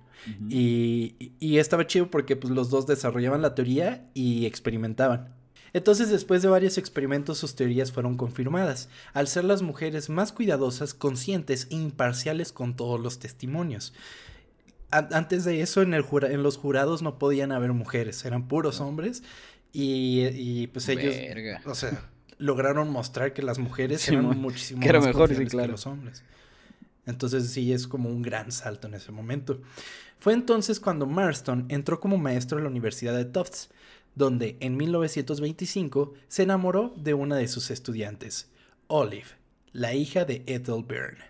y, 0.49 1.33
y, 1.39 1.57
estaba 1.57 1.87
chido 1.87 2.09
porque 2.09 2.35
pues, 2.35 2.53
los 2.53 2.69
dos 2.69 2.87
desarrollaban 2.87 3.41
la 3.41 3.55
teoría 3.55 4.09
y 4.13 4.45
experimentaban. 4.45 5.33
Entonces, 5.73 6.09
después 6.09 6.41
de 6.41 6.47
varios 6.47 6.77
experimentos, 6.77 7.37
sus 7.37 7.55
teorías 7.55 7.91
fueron 7.91 8.17
confirmadas, 8.17 8.89
al 9.13 9.27
ser 9.27 9.43
las 9.43 9.61
mujeres 9.61 10.09
más 10.09 10.31
cuidadosas, 10.31 10.93
conscientes 10.93 11.67
e 11.69 11.75
imparciales 11.75 12.51
con 12.51 12.75
todos 12.75 12.99
los 12.99 13.19
testimonios. 13.19 13.93
antes 14.91 15.43
de 15.43 15.61
eso, 15.61 15.81
en, 15.81 15.93
el 15.93 16.05
en 16.23 16.43
los 16.43 16.57
jurados 16.57 17.01
no 17.01 17.19
podían 17.19 17.51
haber 17.51 17.73
mujeres, 17.73 18.25
eran 18.25 18.47
puros 18.47 18.81
hombres 18.81 19.23
y, 19.71 20.67
pues 20.67 20.89
ellos, 20.89 21.15
o 21.65 21.75
sea, 21.75 22.09
lograron 22.39 22.89
mostrar 22.89 23.33
que 23.33 23.43
las 23.43 23.59
mujeres 23.59 24.07
eran 24.09 24.25
muchísimo 24.39 24.81
más 24.81 25.05
mejor, 25.05 25.29
que 25.29 25.67
los 25.67 25.85
hombres. 25.85 26.23
Entonces 27.09 27.49
sí 27.49 27.73
es 27.73 27.87
como 27.87 28.09
un 28.09 28.21
gran 28.21 28.51
salto 28.51 28.87
en 28.87 28.93
ese 28.93 29.11
momento. 29.11 29.61
Fue 30.19 30.33
entonces 30.33 30.79
cuando 30.79 31.05
Marston 31.05 31.65
entró 31.69 31.99
como 31.99 32.17
maestro 32.17 32.57
en 32.57 32.65
la 32.65 32.69
Universidad 32.69 33.15
de 33.15 33.25
Tufts, 33.25 33.69
donde 34.15 34.57
en 34.59 34.75
1925 34.77 36.13
se 36.27 36.43
enamoró 36.43 36.93
de 36.97 37.13
una 37.13 37.37
de 37.37 37.47
sus 37.47 37.71
estudiantes, 37.71 38.51
Olive, 38.87 39.27
la 39.71 39.93
hija 39.93 40.25
de 40.25 40.43
Ethel 40.45 40.83
Byrne. 40.83 41.23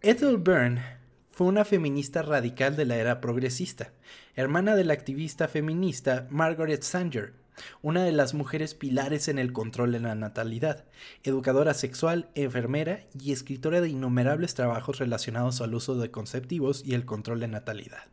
Ethel 0.00 0.38
Byrne 0.38 0.82
fue 1.30 1.46
una 1.46 1.64
feminista 1.64 2.22
radical 2.22 2.76
de 2.76 2.84
la 2.84 2.96
era 2.96 3.20
progresista, 3.20 3.92
hermana 4.34 4.74
de 4.74 4.84
la 4.84 4.92
activista 4.92 5.48
feminista 5.48 6.26
Margaret 6.30 6.82
Sanger, 6.82 7.34
una 7.82 8.04
de 8.04 8.12
las 8.12 8.34
mujeres 8.34 8.74
pilares 8.74 9.28
en 9.28 9.38
el 9.38 9.52
control 9.52 9.92
de 9.92 10.00
la 10.00 10.14
natalidad, 10.14 10.84
educadora 11.22 11.74
sexual, 11.74 12.28
enfermera 12.34 13.00
y 13.18 13.32
escritora 13.32 13.80
de 13.80 13.88
innumerables 13.88 14.54
trabajos 14.54 14.98
relacionados 14.98 15.60
al 15.60 15.74
uso 15.74 15.96
de 15.96 16.10
conceptivos 16.10 16.82
y 16.84 16.94
el 16.94 17.04
control 17.04 17.40
de 17.40 17.48
natalidad. 17.48 18.04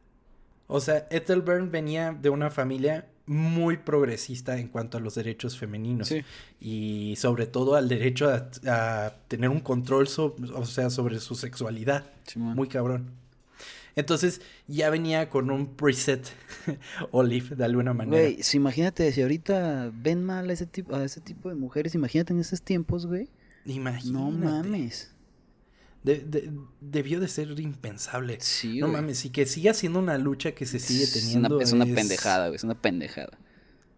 O 0.67 0.79
sea, 0.79 1.07
Ethelbern 1.09 1.71
venía 1.71 2.11
de 2.11 2.29
una 2.29 2.51
familia 2.51 3.07
muy 3.25 3.77
progresista 3.77 4.57
en 4.57 4.69
cuanto 4.69 4.97
a 4.97 5.01
los 5.01 5.15
derechos 5.15 5.57
femeninos 5.57 6.11
y 6.59 7.15
sobre 7.15 7.45
todo 7.45 7.75
al 7.75 7.87
derecho 7.87 8.27
a, 8.29 9.13
tener 9.27 9.49
un 9.49 9.59
control 9.59 10.07
o 10.17 10.65
sea, 10.65 10.89
sobre 10.89 11.19
su 11.19 11.35
sexualidad. 11.35 12.05
muy 12.35 12.67
cabrón. 12.67 13.18
Entonces 13.99 14.41
ya 14.67 14.89
venía 14.89 15.29
con 15.29 15.51
un 15.51 15.75
preset 15.75 16.25
Olive 17.11 17.55
de 17.55 17.65
alguna 17.65 17.93
manera. 17.93 18.23
Güey, 18.23 18.43
si 18.43 18.57
imagínate, 18.57 19.11
si 19.11 19.21
ahorita 19.21 19.91
ven 19.93 20.23
mal 20.23 20.49
a 20.49 20.53
ese 20.53 20.65
tipo, 20.65 20.95
a 20.95 21.03
ese 21.03 21.21
tipo 21.21 21.49
de 21.49 21.55
mujeres, 21.55 21.95
imagínate 21.95 22.33
en 22.33 22.39
esos 22.39 22.61
tiempos, 22.61 23.05
güey. 23.05 23.29
Imagínate. 23.65 24.11
No 24.11 24.31
mames. 24.31 25.11
debió 26.03 27.19
de 27.19 27.27
ser 27.27 27.59
impensable. 27.59 28.37
Sí, 28.39 28.79
no 28.79 28.87
mames, 28.87 29.25
y 29.25 29.31
que 29.31 29.45
siga 29.45 29.73
siendo 29.73 29.99
una 29.99 30.17
lucha 30.17 30.53
que 30.53 30.65
se 30.65 30.79
sigue 30.79 31.05
teniendo. 31.07 31.59
Es 31.59 31.73
una, 31.73 31.85
pendejada, 31.85 32.47
güey, 32.47 32.55
es 32.55 32.63
una 32.63 32.81
pendejada. 32.81 33.37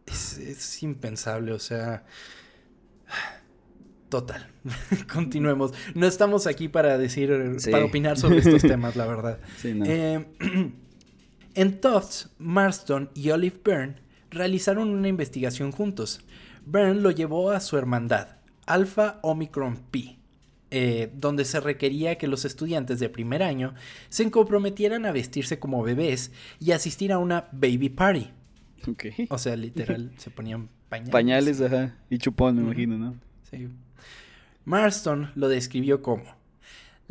Es, 0.08 0.38
es 0.38 0.84
impensable, 0.84 1.54
o 1.54 1.60
sea. 1.60 2.06
Total. 4.12 4.46
Continuemos. 5.14 5.74
No 5.96 6.06
estamos 6.06 6.46
aquí 6.46 6.68
para 6.68 6.98
decir, 6.98 7.32
para 7.72 7.86
opinar 7.86 8.18
sobre 8.18 8.40
estos 8.40 8.62
temas, 8.62 8.98
la 8.98 9.08
verdad. 9.08 9.40
Eh, 9.64 10.26
en 11.56 11.80
Tufts, 11.80 12.30
Marston 12.38 13.10
y 13.14 13.30
Olive 13.30 13.56
Byrne 13.64 13.96
realizaron 14.30 14.90
una 14.90 15.08
investigación 15.08 15.72
juntos. 15.72 16.20
Byrne 16.66 17.00
lo 17.00 17.12
llevó 17.12 17.52
a 17.52 17.62
su 17.62 17.78
hermandad, 17.78 18.36
Alpha 18.66 19.20
Omicron 19.22 19.78
Pi, 19.92 20.20
eh, 20.72 21.10
donde 21.16 21.46
se 21.46 21.62
requería 21.62 22.18
que 22.18 22.28
los 22.28 22.44
estudiantes 22.44 23.00
de 23.00 23.08
primer 23.08 23.42
año 23.44 23.76
se 24.10 24.30
comprometieran 24.30 25.06
a 25.06 25.14
vestirse 25.14 25.58
como 25.58 25.84
bebés 25.84 26.34
y 26.60 26.74
asistir 26.74 27.14
a 27.14 27.18
una 27.18 27.48
baby 27.54 27.88
party. 27.88 28.30
O 29.30 29.38
sea, 29.38 29.56
literal, 29.56 30.12
se 30.18 30.30
ponían 30.32 30.68
pañales. 30.90 31.12
Pañales, 31.12 31.62
ajá. 31.62 31.96
Y 32.10 32.18
chupón, 32.18 32.58
me 32.58 32.64
imagino, 32.64 32.98
¿no? 32.98 33.16
Sí. 33.50 33.70
Marston 34.66 35.32
lo 35.36 35.48
describió 35.50 36.02
como 36.02 36.42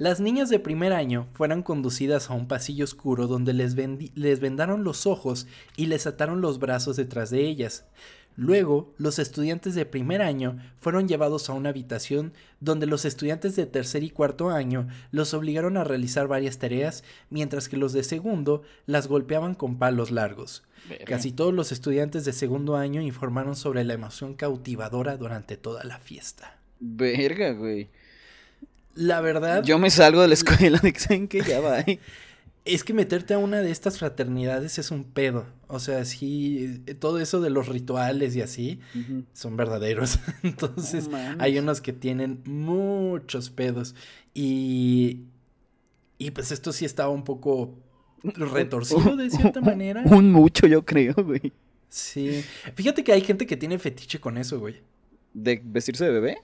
las 0.00 0.18
niñas 0.18 0.48
de 0.48 0.58
primer 0.58 0.94
año 0.94 1.28
fueron 1.34 1.62
conducidas 1.62 2.30
a 2.30 2.32
un 2.32 2.48
pasillo 2.48 2.84
oscuro 2.84 3.26
donde 3.26 3.52
les, 3.52 3.76
les, 4.14 4.40
vendaron 4.40 4.82
los 4.82 5.06
ojos 5.06 5.46
y 5.76 5.86
les 5.86 6.06
ataron 6.06 6.40
los 6.40 6.58
brazos 6.58 6.96
detrás 6.96 7.28
de 7.28 7.46
ellas. 7.46 7.84
Luego, 8.34 8.94
los 8.96 9.18
estudiantes 9.18 9.74
de 9.74 9.84
primer 9.84 10.22
año 10.22 10.56
fueron 10.80 11.06
llevados 11.06 11.50
a 11.50 11.52
una 11.52 11.68
habitación 11.68 12.32
donde 12.60 12.86
los 12.86 13.04
estudiantes 13.04 13.56
de 13.56 13.66
tercer 13.66 14.02
y 14.02 14.08
cuarto 14.08 14.48
año 14.48 14.88
los 15.10 15.34
obligaron 15.34 15.76
a 15.76 15.84
realizar 15.84 16.28
varias 16.28 16.56
tareas, 16.56 17.04
mientras 17.28 17.68
que 17.68 17.76
los 17.76 17.92
de 17.92 18.02
segundo 18.02 18.62
las 18.86 19.06
golpeaban 19.06 19.54
con 19.54 19.78
palos 19.78 20.10
largos. 20.10 20.62
Casi 21.04 21.30
todos 21.30 21.52
los 21.52 21.72
estudiantes 21.72 22.24
de 22.24 22.32
segundo 22.32 22.76
año 22.76 23.02
informaron 23.02 23.54
sobre 23.54 23.84
la 23.84 23.92
emoción 23.92 24.32
cautivadora 24.32 25.18
durante 25.18 25.58
toda 25.58 25.84
la 25.84 25.98
fiesta. 25.98 26.59
Verga, 26.80 27.52
güey. 27.52 27.88
La 28.94 29.20
verdad. 29.20 29.62
Yo 29.62 29.78
me 29.78 29.90
salgo 29.90 30.22
de 30.22 30.28
la 30.28 30.34
escuela 30.34 30.78
de 30.78 30.92
que 30.92 31.28
que 31.28 31.42
ya 31.42 31.60
va. 31.60 31.84
Es 32.66 32.84
que 32.84 32.92
meterte 32.92 33.32
a 33.32 33.38
una 33.38 33.62
de 33.62 33.70
estas 33.70 33.98
fraternidades 33.98 34.78
es 34.78 34.90
un 34.90 35.04
pedo. 35.04 35.46
O 35.66 35.80
sea, 35.80 36.04
sí, 36.04 36.82
todo 36.98 37.18
eso 37.18 37.40
de 37.40 37.48
los 37.48 37.68
rituales 37.68 38.36
y 38.36 38.42
así 38.42 38.80
son 39.32 39.56
verdaderos. 39.56 40.18
Entonces, 40.42 41.08
hay 41.38 41.58
unos 41.58 41.80
que 41.80 41.94
tienen 41.94 42.42
muchos 42.44 43.48
pedos. 43.48 43.94
Y. 44.34 45.22
Y 46.18 46.32
pues 46.32 46.52
esto 46.52 46.72
sí 46.72 46.84
estaba 46.84 47.08
un 47.08 47.24
poco 47.24 47.78
retorcido 48.22 49.16
de 49.16 49.30
cierta 49.30 49.60
manera. 49.62 50.02
Un 50.04 50.30
mucho, 50.30 50.66
yo 50.66 50.84
creo, 50.84 51.14
güey. 51.14 51.52
Sí. 51.88 52.44
Fíjate 52.74 53.02
que 53.02 53.12
hay 53.12 53.22
gente 53.22 53.46
que 53.46 53.56
tiene 53.56 53.78
fetiche 53.78 54.20
con 54.20 54.36
eso, 54.36 54.60
güey. 54.60 54.82
¿De 55.32 55.60
vestirse 55.64 56.04
de 56.04 56.10
bebé? 56.10 56.38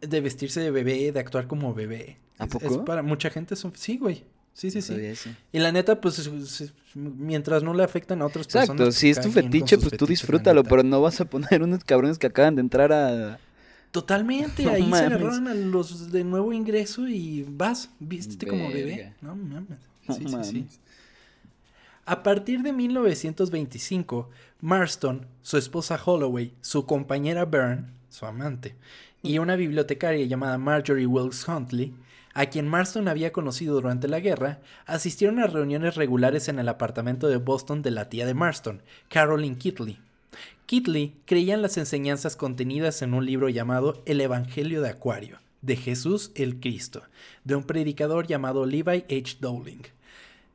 De 0.00 0.20
vestirse 0.20 0.60
de 0.60 0.70
bebé, 0.70 1.12
de 1.12 1.20
actuar 1.20 1.46
como 1.46 1.74
bebé. 1.74 2.18
¿A 2.38 2.46
poco? 2.46 2.84
para 2.84 3.02
mucha 3.02 3.30
gente 3.30 3.56
son... 3.56 3.72
Sí, 3.76 3.98
güey. 3.98 4.24
Sí, 4.54 4.70
sí, 4.70 4.82
sí. 4.82 4.94
Y 5.52 5.58
la 5.58 5.72
neta, 5.72 6.00
pues, 6.00 6.30
mientras 6.94 7.62
no 7.62 7.72
le 7.72 7.82
afectan 7.82 8.20
a 8.20 8.26
otras 8.26 8.46
personas. 8.46 8.68
Exacto, 8.68 8.92
si 8.92 9.10
es 9.10 9.20
tu 9.20 9.30
fetiche, 9.30 9.78
pues 9.78 9.96
tú 9.96 10.06
disfrútalo, 10.06 10.62
pero 10.62 10.82
no 10.82 11.00
vas 11.00 11.20
a 11.20 11.24
poner 11.24 11.62
unos 11.62 11.84
cabrones 11.84 12.18
que 12.18 12.26
acaban 12.26 12.56
de 12.56 12.60
entrar 12.60 12.92
a... 12.92 13.38
Totalmente, 13.90 14.68
ahí 14.70 14.88
se 14.90 15.04
agarraron 15.04 15.48
a 15.48 15.54
los 15.54 16.12
de 16.12 16.24
nuevo 16.24 16.52
ingreso 16.52 17.08
y 17.08 17.46
vas, 17.48 17.90
vístete 17.98 18.46
como 18.46 18.68
bebé. 18.68 19.14
No 19.20 19.36
mames. 19.36 19.78
Sí, 20.08 20.24
sí, 20.28 20.44
sí. 20.44 20.66
A 22.04 22.22
partir 22.22 22.62
de 22.62 22.72
1925, 22.72 24.28
Marston, 24.60 25.26
su 25.40 25.56
esposa 25.56 26.00
Holloway, 26.04 26.52
su 26.60 26.84
compañera 26.84 27.44
Byrne, 27.44 27.86
su 28.08 28.26
amante, 28.26 28.74
y 29.22 29.38
una 29.38 29.56
bibliotecaria 29.56 30.26
llamada 30.26 30.58
Marjorie 30.58 31.06
Wilkes 31.06 31.46
Huntley, 31.46 31.94
a 32.34 32.46
quien 32.46 32.66
Marston 32.66 33.08
había 33.08 33.32
conocido 33.32 33.74
durante 33.74 34.08
la 34.08 34.20
guerra, 34.20 34.60
asistieron 34.86 35.38
a 35.38 35.46
reuniones 35.46 35.96
regulares 35.96 36.48
en 36.48 36.58
el 36.58 36.68
apartamento 36.68 37.28
de 37.28 37.36
Boston 37.36 37.82
de 37.82 37.90
la 37.90 38.08
tía 38.08 38.26
de 38.26 38.34
Marston, 38.34 38.82
Caroline 39.08 39.56
Kitley. 39.56 39.98
Kitley 40.66 41.14
creía 41.26 41.54
en 41.54 41.62
las 41.62 41.76
enseñanzas 41.76 42.36
contenidas 42.36 43.02
en 43.02 43.14
un 43.14 43.26
libro 43.26 43.48
llamado 43.48 44.02
El 44.06 44.20
Evangelio 44.20 44.80
de 44.80 44.88
Acuario, 44.88 45.40
de 45.60 45.76
Jesús 45.76 46.32
el 46.34 46.60
Cristo, 46.60 47.02
de 47.44 47.54
un 47.54 47.64
predicador 47.64 48.26
llamado 48.26 48.64
Levi 48.64 49.04
H. 49.10 49.36
Dowling. 49.40 49.82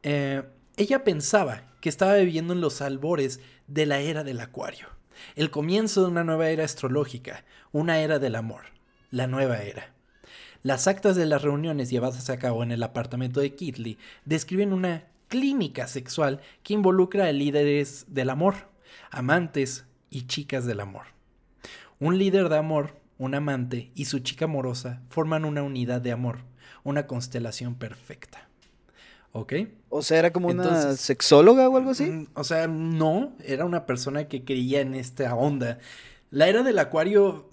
Eh, 0.04 0.44
ella 0.76 1.04
pensaba 1.04 1.64
que 1.82 1.90
estaba 1.90 2.16
viviendo 2.16 2.54
en 2.54 2.62
los 2.62 2.82
albores 2.82 3.40
de 3.68 3.86
la 3.86 4.00
era 4.00 4.24
del 4.24 4.40
Acuario, 4.40 4.88
el 5.36 5.52
comienzo 5.52 6.02
de 6.02 6.08
una 6.08 6.24
nueva 6.24 6.50
era 6.50 6.64
astrológica, 6.64 7.44
una 7.72 8.00
era 8.00 8.20
del 8.20 8.36
amor, 8.36 8.64
la 9.12 9.28
nueva 9.28 9.58
era. 9.58 9.94
Las 10.64 10.88
actas 10.88 11.16
de 11.16 11.26
las 11.26 11.44
reuniones 11.44 11.90
llevadas 11.90 12.30
a 12.30 12.40
cabo 12.40 12.64
en 12.64 12.72
el 12.72 12.84
apartamento 12.84 13.40
de 13.40 13.56
Kitley 13.56 13.98
describen 14.26 14.74
una 14.74 15.06
clínica 15.28 15.88
sexual 15.88 16.42
que 16.64 16.74
involucra 16.74 17.26
a 17.26 17.32
líderes 17.32 18.06
del 18.08 18.30
amor, 18.30 18.70
amantes 19.12 19.86
y 20.10 20.28
chicas 20.28 20.66
del 20.66 20.80
amor. 20.80 21.06
Un 22.00 22.18
líder 22.18 22.50
de 22.50 22.58
amor, 22.58 23.00
un 23.18 23.36
amante 23.36 23.92
y 23.96 24.06
su 24.06 24.20
chica 24.20 24.46
amorosa 24.46 25.02
forman 25.10 25.46
una 25.46 25.64
unidad 25.64 26.02
de 26.02 26.12
amor, 26.12 26.40
una 26.84 27.08
constelación 27.08 27.76
perfecta. 27.76 28.47
¿Ok? 29.38 29.54
O 29.90 30.02
sea, 30.02 30.20
era 30.20 30.34
como 30.34 30.50
una 30.50 30.96
sexóloga 30.96 31.70
o 31.70 31.78
algo 31.78 31.92
así. 31.92 32.06
Mm, 32.06 32.28
o 32.34 32.44
sea, 32.44 32.68
no, 32.68 33.36
era 33.44 33.66
una 33.66 33.86
persona 33.86 34.28
que 34.28 34.44
creía 34.44 34.82
en 34.82 34.96
esta 34.96 35.34
onda. 35.36 35.80
La 36.30 36.48
era 36.48 36.64
del 36.64 36.78
acuario 36.80 37.50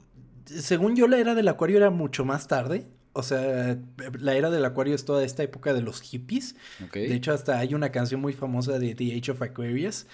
según 0.47 0.97
yo, 0.97 1.09
la 1.09 1.19
era 1.19 1.35
del 1.35 1.49
acuario 1.49 1.77
era 1.77 1.91
mucho 1.91 2.25
más 2.25 2.47
tarde. 2.49 2.87
O 3.17 3.23
sea, 3.23 3.79
la 4.19 4.35
era 4.35 4.51
del 4.51 4.65
acuario 4.65 4.95
es 4.95 5.05
toda 5.05 5.25
esta 5.25 5.45
época 5.45 5.73
de 5.73 5.83
los 5.83 6.01
hippies. 6.01 6.57
De 6.93 7.15
hecho, 7.15 7.33
hasta 7.33 7.59
hay 7.59 7.73
una 7.73 7.93
canción 7.93 8.21
muy 8.21 8.33
famosa 8.33 8.79
de 8.81 8.97
The 8.97 9.17
Age 9.17 9.31
of 9.31 9.43
Aquarius. 9.43 10.07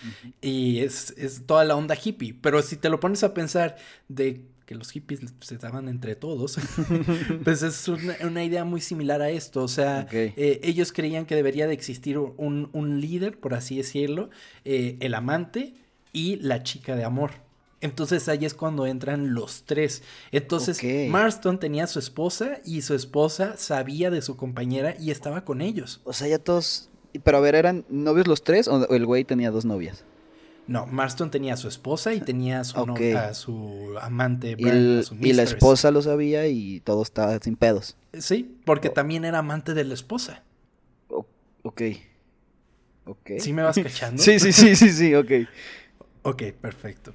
Y 0.43 0.81
es, 0.81 1.15
toda 1.47 1.65
la 1.65 1.77
onda 1.77 1.97
hippie. 1.97 2.35
Pero 2.35 2.61
si 2.61 2.77
te 2.77 2.91
lo 2.91 3.01
pones 3.01 3.25
a 3.25 3.33
pensar 3.33 3.77
de 4.09 4.45
que 4.71 4.77
los 4.77 4.93
hippies 4.93 5.19
se 5.41 5.59
daban 5.59 5.89
entre 5.89 6.15
todos, 6.15 6.57
pues 7.45 7.65
es 7.65 7.89
una, 7.89 8.45
idea 8.45 8.65
muy 8.65 8.81
similar 8.81 9.21
a 9.21 9.29
esto. 9.29 9.65
O 9.65 9.69
sea, 9.69 10.07
eh, 10.13 10.61
ellos 10.63 10.93
creían 10.93 11.27
que 11.27 11.35
debería 11.35 11.67
de 11.67 11.75
existir 11.75 12.19
un, 12.19 13.01
líder, 13.01 13.37
por 13.37 13.55
así 13.55 13.79
decirlo, 13.79 14.31
eh, 14.65 14.97
el 15.01 15.15
amante 15.15 15.75
y 16.13 16.37
la 16.37 16.63
chica 16.63 16.95
de 16.95 17.03
amor. 17.03 17.33
Entonces 17.81 18.29
ahí 18.29 18.45
es 18.45 18.55
cuando 18.55 18.87
entran 18.87 19.35
los 19.35 19.65
tres. 19.65 20.05
Entonces 20.31 20.81
Marston 21.09 21.59
tenía 21.59 21.83
a 21.83 21.89
su 21.89 21.99
esposa 21.99 22.61
y 22.65 22.83
su 22.83 22.95
esposa 22.95 23.57
sabía 23.57 24.09
de 24.13 24.23
su 24.23 24.37
compañera 24.37 24.95
y 25.01 25.11
estaba 25.11 25.45
con 25.45 25.63
ellos. 25.63 26.01
O 26.05 26.13
sea, 26.13 26.29
ya 26.29 26.39
todos... 26.39 26.91
Pero 27.25 27.39
a 27.39 27.41
ver, 27.41 27.57
¿eran 27.57 27.85
novios 27.89 28.29
los 28.29 28.45
tres 28.45 28.69
o 28.69 28.89
el 28.95 29.05
güey 29.05 29.25
tenía 29.25 29.51
dos 29.51 29.65
novias? 29.65 30.05
No, 30.71 30.87
Marston 30.87 31.33
tenía 31.33 31.55
a 31.55 31.57
su 31.57 31.67
esposa 31.67 32.15
y 32.15 32.21
tenía 32.21 32.61
a 32.61 32.65
su, 32.65 32.79
a 32.79 33.35
su 33.35 33.99
amante. 34.01 34.55
y, 34.57 35.33
la 35.33 35.43
esposa 35.43 35.91
lo 35.91 36.01
sabía 36.01 36.47
y 36.47 36.79
todo 36.79 37.03
estaba 37.03 37.37
sin 37.41 37.57
pedos. 37.57 37.97
Sí, 38.13 38.57
porque 38.65 38.87
oh. 38.87 38.93
también 38.93 39.25
era 39.25 39.39
amante 39.39 39.75
de 39.75 39.83
la 39.83 39.95
esposa. 39.95 40.45
ok. 41.09 41.83
¿Sí 43.41 43.53
me 43.53 43.63
vas 43.63 43.81
cachando? 43.83 44.23
sí, 44.23 44.39
sí, 44.39 44.53
sí, 44.53 44.77
sí, 44.77 44.91
sí, 44.91 45.13
ok. 45.17 45.33
ok, 46.23 46.43
perfecto. 46.61 47.15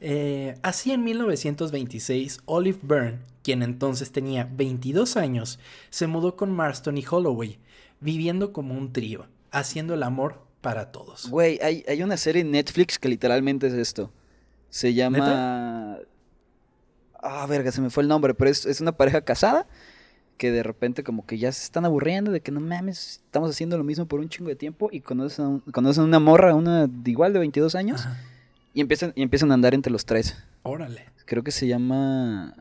Eh, 0.00 0.56
así 0.62 0.90
en 0.90 1.04
1926, 1.04 2.40
Olive 2.46 2.80
Byrne, 2.82 3.20
quien 3.44 3.62
entonces 3.62 4.10
tenía 4.10 4.50
22 4.50 5.16
años, 5.16 5.60
se 5.90 6.08
mudó 6.08 6.34
con 6.34 6.50
Marston 6.50 6.98
y 6.98 7.04
Holloway, 7.08 7.60
viviendo 8.00 8.52
como 8.52 8.74
un 8.74 8.92
trío, 8.92 9.28
haciendo 9.52 9.94
el 9.94 10.02
amor 10.02 10.49
para 10.60 10.92
todos. 10.92 11.28
Güey, 11.28 11.58
hay, 11.62 11.84
hay, 11.88 12.02
una 12.02 12.16
serie 12.16 12.42
en 12.42 12.50
Netflix 12.50 12.98
que 12.98 13.08
literalmente 13.08 13.66
es 13.66 13.74
esto. 13.74 14.10
Se 14.68 14.94
llama... 14.94 15.98
Ah, 17.22 17.46
verga, 17.46 17.70
se 17.70 17.80
me 17.80 17.90
fue 17.90 18.02
el 18.02 18.08
nombre, 18.08 18.34
pero 18.34 18.50
es, 18.50 18.64
es 18.64 18.80
una 18.80 18.92
pareja 18.92 19.20
casada 19.20 19.66
que 20.40 20.50
de 20.50 20.62
repente 20.62 21.04
como 21.04 21.26
que 21.26 21.36
ya 21.36 21.52
se 21.52 21.64
están 21.64 21.84
aburriendo 21.84 22.32
de 22.32 22.40
que 22.40 22.50
no 22.50 22.60
mames, 22.60 23.20
estamos 23.26 23.50
haciendo 23.50 23.76
lo 23.76 23.84
mismo 23.84 24.06
por 24.06 24.20
un 24.20 24.30
chingo 24.30 24.48
de 24.48 24.56
tiempo 24.56 24.88
y 24.90 25.00
conocen, 25.00 25.60
conocen 25.70 26.04
una 26.04 26.18
morra, 26.18 26.54
una 26.54 26.86
de 26.86 27.10
igual 27.10 27.34
de 27.34 27.40
22 27.40 27.74
años 27.74 28.08
y 28.72 28.80
empiezan, 28.80 29.12
y 29.16 29.22
empiezan 29.22 29.50
a 29.50 29.54
andar 29.54 29.74
entre 29.74 29.92
los 29.92 30.06
tres. 30.06 30.42
Órale. 30.62 31.10
Creo 31.26 31.44
que 31.44 31.50
se 31.50 31.66
llama... 31.66 32.54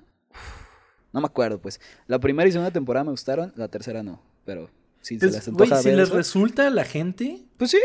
no 1.13 1.22
me 1.22 1.25
acuerdo, 1.25 1.62
pues. 1.62 1.79
La 2.08 2.20
primera 2.20 2.50
y 2.50 2.51
segunda 2.51 2.72
temporada 2.72 3.06
me 3.06 3.12
gustaron, 3.12 3.53
la 3.56 3.70
tercera 3.70 4.03
no, 4.03 4.22
pero 4.44 4.70
si 5.01 5.20
se 5.20 5.27
les 5.27 5.48
antoja 5.48 5.82
si 5.82 5.91
les 5.91 6.10
resulta 6.10 6.68
a 6.68 6.70
la 6.70 6.84
gente... 6.84 7.44
Pues 7.58 7.72
sí. 7.72 7.77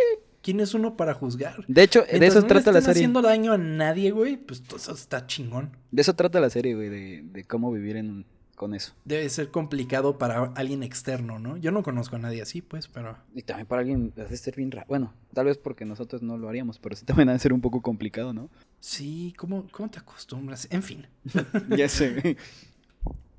¿Quién 0.43 0.61
es 0.61 0.75
uno 0.75 0.97
para 0.97 1.15
juzgar? 1.15 1.65
De 1.69 1.83
hecho, 1.83 2.03
de 2.03 2.27
eso 2.27 2.43
trata 2.43 2.71
la 2.71 2.81
serie. 2.83 3.01
haciendo 3.01 3.23
daño 3.23 3.53
a 3.53 3.59
nadie, 3.59 4.11
güey, 4.11 4.37
pues 4.37 4.63
eso 4.77 4.93
está 4.93 5.27
chingón. 5.27 5.75
De 5.91 6.03
eso 6.03 6.15
trata 6.15 6.39
la 6.39 6.51
serie, 6.51 6.75
güey, 6.75 6.91
de, 6.91 7.23
de 7.25 7.45
cómo 7.45 7.73
vivir 7.73 7.97
en 7.97 8.27
con 8.55 8.75
eso. 8.75 8.95
Debe 9.05 9.29
ser 9.29 9.51
complicado 9.51 10.19
para 10.19 10.53
alguien 10.55 10.83
externo, 10.83 11.39
¿no? 11.39 11.57
Yo 11.57 11.73
no 11.73 11.83
conozco 11.83 12.17
a 12.17 12.19
nadie 12.19 12.43
así, 12.43 12.63
pues, 12.63 12.89
pero... 12.89 13.19
Y 13.35 13.43
también 13.43 13.67
para 13.67 13.81
alguien 13.81 14.13
debe 14.15 14.37
ser 14.37 14.57
bien 14.57 14.71
raro. 14.71 14.87
Bueno, 14.89 15.13
tal 15.33 15.47
vez 15.47 15.59
porque 15.59 15.85
nosotros 15.85 16.23
no 16.23 16.39
lo 16.39 16.49
haríamos, 16.49 16.79
pero 16.79 16.97
sí 16.97 17.05
también 17.05 17.29
debe 17.29 17.39
ser 17.39 17.53
un 17.53 17.61
poco 17.61 17.83
complicado, 17.83 18.33
¿no? 18.33 18.51
Sí, 18.81 19.35
¿cómo, 19.37 19.67
cómo 19.71 19.91
te 19.91 19.99
acostumbras? 19.99 20.69
En 20.71 20.83
fin. 20.83 21.07
ya 21.77 21.89
sé. 21.89 22.37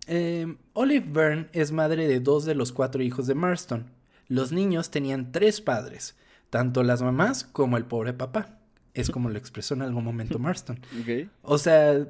Em, 0.08 0.58
Olive 0.74 1.06
Byrne 1.08 1.48
es 1.52 1.72
madre 1.72 2.08
de 2.08 2.20
dos 2.20 2.46
de 2.46 2.56
los 2.56 2.72
cuatro 2.72 3.02
hijos 3.02 3.28
de 3.28 3.36
Marston. 3.36 3.92
Los 4.28 4.52
niños 4.52 4.92
tenían 4.92 5.32
tres 5.32 5.62
padres, 5.62 6.16
tanto 6.50 6.84
las 6.84 7.02
mamás 7.02 7.44
como 7.44 7.78
el 7.78 7.86
pobre 7.86 8.14
papá. 8.14 8.60
Es 8.94 9.10
como 9.10 9.30
lo 9.30 9.38
expresó 9.38 9.74
en 9.74 9.82
algún 9.82 10.04
momento 10.04 10.40
Marston. 10.40 10.80
Okay. 11.02 11.30
O 11.42 11.58
sea, 11.58 12.08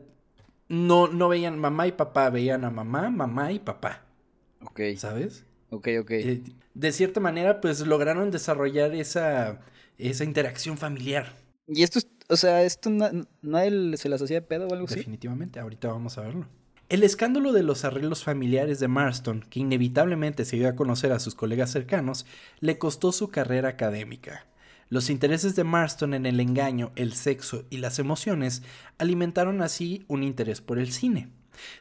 no, 0.67 1.07
no 1.07 1.29
veían 1.29 1.59
mamá 1.59 1.87
y 1.87 1.91
papá, 1.91 2.29
veían 2.29 2.63
a 2.63 2.69
mamá, 2.69 3.09
mamá 3.09 3.51
y 3.51 3.59
papá. 3.59 4.05
Ok. 4.61 4.81
¿Sabes? 4.97 5.45
Ok, 5.69 5.89
ok. 6.01 6.11
Eh, 6.11 6.43
de 6.73 6.91
cierta 6.91 7.19
manera, 7.19 7.61
pues 7.61 7.85
lograron 7.85 8.31
desarrollar 8.31 8.93
esa, 8.93 9.61
esa 9.97 10.23
interacción 10.23 10.77
familiar. 10.77 11.33
Y 11.67 11.83
esto, 11.83 11.99
o 12.29 12.35
sea, 12.35 12.63
esto 12.63 12.89
no, 12.89 13.09
se 13.97 14.09
las 14.09 14.21
hacía 14.21 14.41
de 14.41 14.45
pedo 14.45 14.67
o 14.67 14.73
algo 14.73 14.85
así. 14.85 14.95
Definitivamente, 14.95 15.59
ahorita 15.59 15.87
vamos 15.87 16.17
a 16.17 16.21
verlo. 16.21 16.47
El 16.87 17.01
escándalo 17.01 17.51
de 17.51 17.63
los 17.63 17.83
arreglos 17.83 18.23
familiares 18.23 18.79
de 18.79 18.87
Marston, 18.87 19.43
que 19.49 19.59
inevitablemente 19.59 20.45
se 20.45 20.57
dio 20.57 20.69
a 20.69 20.75
conocer 20.75 21.11
a 21.13 21.19
sus 21.19 21.33
colegas 21.33 21.71
cercanos, 21.71 22.27
le 22.59 22.77
costó 22.77 23.11
su 23.11 23.29
carrera 23.29 23.69
académica. 23.69 24.45
Los 24.89 25.09
intereses 25.09 25.55
de 25.55 25.63
Marston 25.63 26.13
en 26.13 26.27
el 26.27 26.39
engaño, 26.39 26.91
el 26.95 27.13
sexo 27.13 27.65
y 27.71 27.77
las 27.77 27.97
emociones 27.97 28.61
alimentaron 28.99 29.63
así 29.63 30.05
un 30.07 30.21
interés 30.21 30.61
por 30.61 30.77
el 30.77 30.91
cine. 30.91 31.29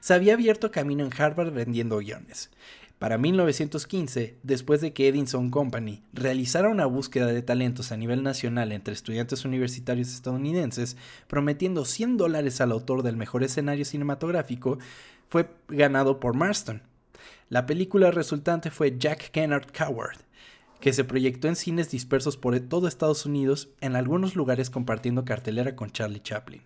Se 0.01 0.15
había 0.15 0.33
abierto 0.33 0.71
camino 0.71 1.05
en 1.05 1.13
Harvard 1.13 1.53
vendiendo 1.53 1.99
guiones. 1.99 2.51
Para 3.05 3.19
1915, 3.19 4.39
después 4.43 4.81
de 4.81 4.95
que 4.95 5.09
Edison 5.09 5.51
Company 5.51 6.03
realizara 6.15 6.71
una 6.71 6.87
búsqueda 6.87 7.27
de 7.27 7.43
talentos 7.43 7.93
a 7.93 7.99
nivel 7.99 8.23
nacional 8.23 8.73
entre 8.73 8.95
estudiantes 8.95 9.45
universitarios 9.45 10.09
estadounidenses, 10.09 10.97
prometiendo 11.27 11.85
100 11.85 12.17
dólares 12.17 12.63
al 12.63 12.73
autor 12.73 13.03
del 13.03 13.19
mejor 13.19 13.45
escenario 13.45 13.85
cinematográfico, 13.85 14.79
fue 15.29 15.51
ganado 15.69 16.19
por 16.19 16.35
Marston. 16.35 16.81
La 17.51 17.67
película 17.67 18.11
resultante 18.11 18.71
fue 18.71 18.97
Jack 18.99 19.33
Kennard 19.33 19.71
Coward, 19.71 20.21
que 20.81 20.95
se 20.95 21.05
proyectó 21.05 21.49
en 21.49 21.57
cines 21.57 21.91
dispersos 21.91 22.39
por 22.39 22.59
todo 22.61 22.89
Estados 22.89 23.27
Unidos, 23.27 23.69
en 23.83 23.97
algunos 23.97 24.35
lugares 24.35 24.71
compartiendo 24.71 25.27
cartelera 25.27 25.77
con 25.77 25.91
Charlie 25.91 26.23
Chaplin. 26.23 26.63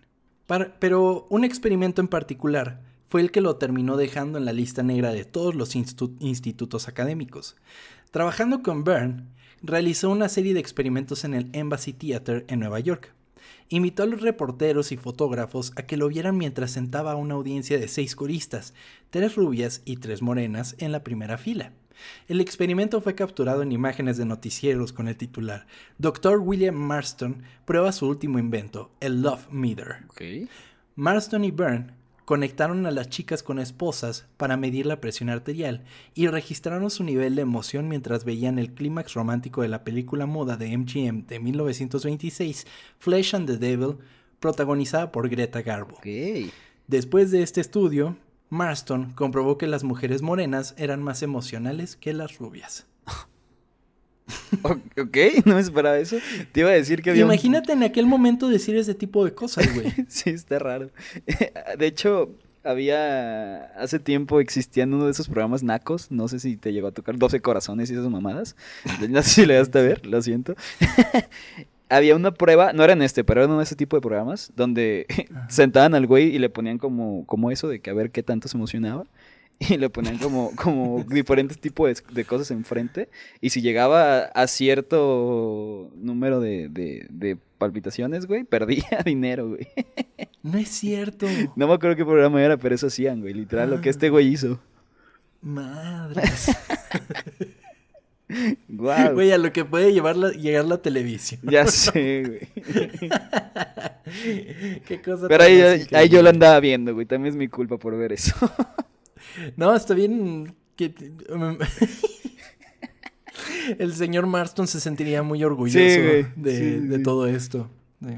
pero 0.79 1.27
un 1.29 1.43
experimento 1.43 1.99
en 1.99 2.07
particular 2.07 2.79
fue 3.09 3.21
el 3.21 3.31
que 3.31 3.41
lo 3.41 3.55
terminó 3.57 3.97
dejando 3.97 4.37
en 4.37 4.45
la 4.45 4.53
lista 4.53 4.83
negra 4.83 5.11
de 5.11 5.25
todos 5.25 5.55
los 5.55 5.75
institutos 5.75 6.87
académicos. 6.87 7.55
Trabajando 8.11 8.63
con 8.63 8.83
Byrne, 8.83 9.23
realizó 9.61 10.09
una 10.09 10.29
serie 10.29 10.53
de 10.53 10.59
experimentos 10.59 11.23
en 11.23 11.33
el 11.33 11.49
Embassy 11.53 11.91
Theater 11.91 12.45
en 12.47 12.59
Nueva 12.59 12.79
York. 12.79 13.13
Invitó 13.69 14.03
a 14.03 14.05
los 14.05 14.21
reporteros 14.21 14.91
y 14.91 14.97
fotógrafos 14.97 15.73
a 15.75 15.83
que 15.83 15.97
lo 15.97 16.07
vieran 16.07 16.37
mientras 16.37 16.71
sentaba 16.71 17.11
a 17.11 17.15
una 17.15 17.35
audiencia 17.35 17.77
de 17.77 17.87
seis 17.87 18.15
coristas, 18.15 18.73
tres 19.09 19.35
rubias 19.35 19.81
y 19.85 19.97
tres 19.97 20.21
morenas 20.21 20.75
en 20.79 20.91
la 20.91 21.03
primera 21.03 21.37
fila. 21.37 21.73
El 22.27 22.41
experimento 22.41 23.01
fue 23.01 23.15
capturado 23.15 23.61
en 23.61 23.71
imágenes 23.71 24.17
de 24.17 24.25
noticieros 24.25 24.93
con 24.93 25.07
el 25.07 25.17
titular 25.17 25.67
Dr. 25.97 26.39
William 26.39 26.75
Marston 26.75 27.43
prueba 27.65 27.91
su 27.91 28.07
último 28.07 28.39
invento, 28.39 28.91
el 28.99 29.21
Love 29.21 29.49
Meter. 29.51 30.05
Marston 30.95 31.43
y 31.43 31.51
Byrne 31.51 31.98
conectaron 32.29 32.85
a 32.85 32.91
las 32.91 33.09
chicas 33.09 33.41
con 33.41 33.57
esposas 33.57 34.27
para 34.37 34.55
medir 34.55 34.85
la 34.85 35.01
presión 35.01 35.31
arterial 35.31 35.83
y 36.13 36.27
registraron 36.27 36.91
su 36.91 37.03
nivel 37.03 37.33
de 37.33 37.41
emoción 37.41 37.87
mientras 37.87 38.23
veían 38.23 38.59
el 38.59 38.71
clímax 38.75 39.15
romántico 39.15 39.63
de 39.63 39.67
la 39.67 39.83
película 39.83 40.27
moda 40.27 40.55
de 40.55 40.77
MGM 40.77 41.25
de 41.25 41.39
1926, 41.39 42.67
Flesh 42.99 43.33
and 43.33 43.47
the 43.47 43.57
Devil, 43.57 43.97
protagonizada 44.39 45.11
por 45.11 45.27
Greta 45.27 45.63
Garbo. 45.63 45.97
Después 46.85 47.31
de 47.31 47.41
este 47.41 47.61
estudio, 47.61 48.15
Marston 48.49 49.11
comprobó 49.13 49.57
que 49.57 49.65
las 49.65 49.83
mujeres 49.83 50.21
morenas 50.21 50.75
eran 50.77 51.01
más 51.01 51.23
emocionales 51.23 51.95
que 51.95 52.13
las 52.13 52.37
rubias. 52.37 52.85
ok, 54.63 55.17
no 55.45 55.55
me 55.55 55.61
esperaba 55.61 55.97
eso. 55.97 56.17
Te 56.51 56.61
iba 56.61 56.69
a 56.69 56.73
decir 56.73 57.01
que 57.01 57.11
había. 57.11 57.23
Imagínate 57.23 57.73
en 57.73 57.83
aquel 57.83 58.05
momento 58.05 58.49
decir 58.49 58.75
ese 58.75 58.93
tipo 58.93 59.25
de 59.25 59.33
cosas, 59.33 59.73
güey. 59.73 59.93
sí, 60.07 60.29
está 60.29 60.59
raro. 60.59 60.91
De 61.77 61.87
hecho, 61.87 62.29
había. 62.63 63.65
Hace 63.79 63.99
tiempo 63.99 64.39
existían 64.39 64.93
uno 64.93 65.05
de 65.05 65.11
esos 65.11 65.27
programas 65.27 65.63
nacos. 65.63 66.11
No 66.11 66.27
sé 66.27 66.39
si 66.39 66.57
te 66.57 66.73
llegó 66.73 66.87
a 66.87 66.91
tocar 66.91 67.17
12 67.17 67.41
corazones 67.41 67.89
y 67.89 67.93
esas 67.93 68.09
mamadas. 68.09 68.55
No 69.09 69.21
sé 69.23 69.29
si 69.29 69.45
le 69.45 69.55
das 69.55 69.69
a 69.75 69.81
ver, 69.81 70.05
lo 70.05 70.21
siento 70.21 70.55
había 71.89 72.15
una 72.15 72.31
prueba, 72.31 72.71
no 72.71 72.83
era 72.83 72.93
en 72.93 73.01
este, 73.01 73.23
pero 73.23 73.43
era 73.43 73.53
en 73.53 73.59
ese 73.59 73.75
tipo 73.75 73.97
de 73.97 74.01
programas, 74.01 74.53
donde 74.55 75.07
sentaban 75.49 75.95
al 75.95 76.07
güey 76.07 76.33
y 76.33 76.39
le 76.39 76.49
ponían 76.49 76.77
como, 76.77 77.25
como 77.25 77.51
eso 77.51 77.67
de 77.67 77.81
que 77.81 77.89
a 77.89 77.93
ver 77.93 78.11
qué 78.11 78.23
tanto 78.23 78.47
se 78.47 78.55
emocionaba. 78.55 79.05
Y 79.59 79.77
le 79.77 79.89
ponían 79.89 80.17
como, 80.17 80.55
como 80.55 81.03
diferentes 81.03 81.59
tipos 81.59 82.03
de, 82.11 82.25
cosas 82.25 82.51
enfrente. 82.51 83.09
Y 83.41 83.49
si 83.49 83.61
llegaba 83.61 84.21
a, 84.21 84.47
cierto 84.47 85.91
número 85.95 86.39
de, 86.39 86.69
de, 86.69 87.37
palpitaciones, 87.57 88.25
güey, 88.25 88.45
perdía 88.45 89.01
dinero, 89.05 89.49
güey. 89.49 89.67
No 90.43 90.57
es 90.57 90.69
cierto. 90.69 91.27
No 91.57 91.67
me 91.67 91.73
acuerdo 91.73 91.97
qué 91.97 92.05
programa 92.05 92.41
era, 92.41 92.55
pero 92.55 92.73
eso 92.73 92.87
hacían, 92.87 93.19
güey. 93.19 93.33
Literal, 93.33 93.69
lo 93.69 93.81
que 93.81 93.89
este 93.89 94.09
güey 94.09 94.27
hizo. 94.27 94.61
Madres. 95.41 96.55
Güey, 98.67 99.31
a 99.31 99.39
lo 99.39 99.51
que 99.51 99.65
puede 99.65 99.91
llevar 99.91 100.15
llegar 100.15 100.65
la 100.65 100.77
televisión. 100.77 101.41
Ya 101.43 101.65
sé, 101.65 102.23
güey. 102.23 102.41
Qué 104.85 105.01
cosa. 105.03 105.27
Pero 105.27 105.43
ahí, 105.43 105.59
ahí 105.93 106.09
yo 106.09 106.21
lo 106.21 106.29
andaba 106.29 106.59
viendo, 106.59 106.93
güey. 106.93 107.07
También 107.07 107.33
es 107.33 107.37
mi 107.37 107.47
culpa 107.47 107.77
por 107.77 107.97
ver 107.97 108.13
eso. 108.13 108.35
No, 109.57 109.75
está 109.75 109.93
bien 109.93 110.55
que... 110.75 110.93
El 113.77 113.93
señor 113.93 114.25
Marston 114.27 114.67
se 114.67 114.79
sentiría 114.79 115.23
muy 115.23 115.43
orgulloso 115.43 115.79
de, 115.79 117.01
todo 117.03 117.27
esto. 117.27 117.69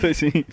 Pues 0.00 0.16
sí. 0.16 0.46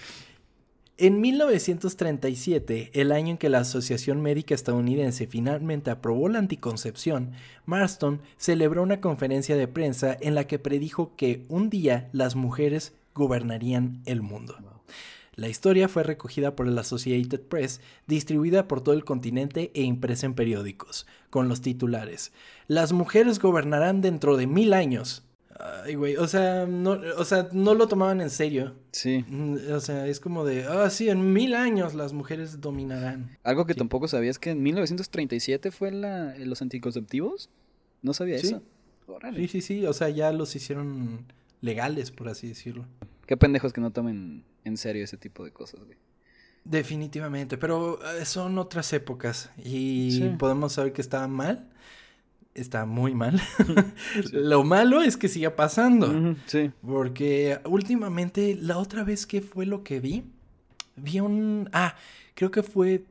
En 0.97 1.19
1937, 1.19 2.91
el 2.93 3.11
año 3.11 3.31
en 3.31 3.37
que 3.37 3.49
la 3.49 3.59
Asociación 3.59 4.21
Médica 4.21 4.53
Estadounidense 4.55 5.27
finalmente 5.27 5.89
aprobó 5.91 6.29
la 6.29 6.39
anticoncepción, 6.39 7.31
Marston 7.65 8.21
celebró 8.37 8.83
una 8.83 9.01
conferencia 9.01 9.57
de 9.57 9.67
prensa 9.67 10.15
en 10.21 10.35
la 10.35 10.45
que 10.45 10.59
predijo 10.59 11.15
que 11.17 11.45
un 11.49 11.69
día 11.69 12.09
las 12.13 12.35
mujeres 12.35 12.93
gobernarían 13.13 14.03
el 14.05 14.21
mundo. 14.21 14.55
La 15.35 15.49
historia 15.49 15.89
fue 15.89 16.03
recogida 16.03 16.55
por 16.55 16.67
la 16.67 16.81
Associated 16.81 17.41
Press, 17.41 17.81
distribuida 18.07 18.67
por 18.67 18.81
todo 18.81 18.95
el 18.95 19.03
continente 19.03 19.71
e 19.73 19.81
impresa 19.83 20.25
en 20.25 20.33
periódicos, 20.33 21.05
con 21.29 21.49
los 21.49 21.61
titulares 21.61 22.31
Las 22.67 22.93
mujeres 22.93 23.39
gobernarán 23.39 24.01
dentro 24.01 24.37
de 24.37 24.47
mil 24.47 24.73
años. 24.73 25.23
Ay, 25.57 25.95
güey, 25.95 26.17
o 26.17 26.27
sea, 26.27 26.65
no, 26.65 26.99
o 27.17 27.23
sea, 27.23 27.47
no 27.53 27.75
lo 27.75 27.87
tomaban 27.87 28.19
en 28.19 28.29
serio. 28.29 28.75
Sí. 28.91 29.23
Mm, 29.27 29.57
o 29.71 29.79
sea, 29.79 30.07
es 30.07 30.19
como 30.19 30.43
de, 30.43 30.65
ah, 30.65 30.89
sí, 30.89 31.09
en 31.09 31.31
mil 31.31 31.53
años 31.53 31.93
las 31.93 32.11
mujeres 32.11 32.59
dominarán. 32.59 33.37
Algo 33.43 33.65
que 33.65 33.73
tampoco 33.73 34.07
sabías 34.07 34.37
que 34.37 34.51
en 34.51 34.61
1937 34.63 35.71
fue 35.71 35.91
la, 35.91 36.35
los 36.37 36.61
anticonceptivos. 36.61 37.49
No 38.01 38.13
sabía 38.13 38.35
eso. 38.35 38.61
Sí, 39.35 39.47
sí, 39.47 39.61
sí, 39.61 39.85
o 39.85 39.93
sea, 39.93 40.09
ya 40.09 40.31
los 40.31 40.55
hicieron 40.55 41.25
legales, 41.61 42.11
por 42.11 42.27
así 42.27 42.47
decirlo. 42.47 42.85
Qué 43.25 43.37
pendejos 43.37 43.71
que 43.71 43.81
no 43.81 43.91
tomen 43.91 44.43
en 44.65 44.77
serio 44.77 45.03
ese 45.03 45.17
tipo 45.17 45.45
de 45.45 45.51
cosas, 45.51 45.83
güey. 45.85 45.97
Definitivamente, 46.65 47.57
pero 47.57 47.99
eh, 48.03 48.25
son 48.25 48.57
otras 48.57 48.91
épocas 48.91 49.51
y 49.63 50.19
podemos 50.39 50.73
saber 50.73 50.93
que 50.93 51.01
estaba 51.01 51.27
mal. 51.27 51.69
Está 52.55 52.85
muy 52.85 53.13
mal. 53.13 53.39
Lo 54.31 54.63
malo 54.63 55.01
es 55.01 55.15
que 55.15 55.27
siga 55.27 55.55
pasando. 55.55 56.35
sí. 56.47 56.71
Porque 56.81 57.59
últimamente, 57.65 58.57
la 58.59 58.77
otra 58.79 59.03
vez 59.03 59.27
que 59.27 59.41
fue 59.41 59.65
lo 59.65 59.83
que 59.83 59.99
vi, 59.99 60.23
vi 60.95 61.19
un... 61.19 61.69
Ah, 61.71 61.95
creo 62.33 62.49
que 62.49 62.63
fue... 62.63 63.05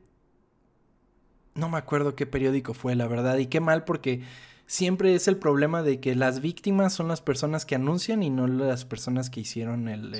No 1.53 1.69
me 1.69 1.77
acuerdo 1.77 2.15
qué 2.15 2.25
periódico 2.25 2.73
fue, 2.73 2.95
la 2.95 3.07
verdad. 3.07 3.37
Y 3.37 3.45
qué 3.45 3.61
mal 3.61 3.85
porque 3.85 4.23
siempre 4.65 5.15
es 5.15 5.27
el 5.27 5.37
problema 5.37 5.83
de 5.83 5.99
que 5.99 6.15
las 6.15 6.41
víctimas 6.41 6.93
son 6.93 7.07
las 7.07 7.21
personas 7.21 7.65
que 7.65 7.75
anuncian 7.75 8.23
y 8.23 8.29
no 8.29 8.47
las 8.47 8.83
personas 8.83 9.29
que 9.29 9.41
hicieron 9.41 9.87
el, 9.87 10.11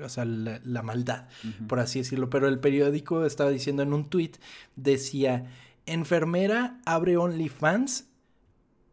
o 0.00 0.08
sea, 0.08 0.24
la, 0.24 0.82
maldad, 0.82 1.28
por 1.68 1.80
así 1.80 2.00
decirlo. 2.00 2.30
Pero 2.30 2.48
el 2.48 2.58
periódico 2.58 3.24
estaba 3.24 3.50
diciendo 3.50 3.82
en 3.82 3.92
un 3.92 4.08
tweet, 4.08 4.32
decía, 4.76 5.46
enfermera 5.86 6.80
abre 6.84 7.16
OnlyFans 7.16 8.06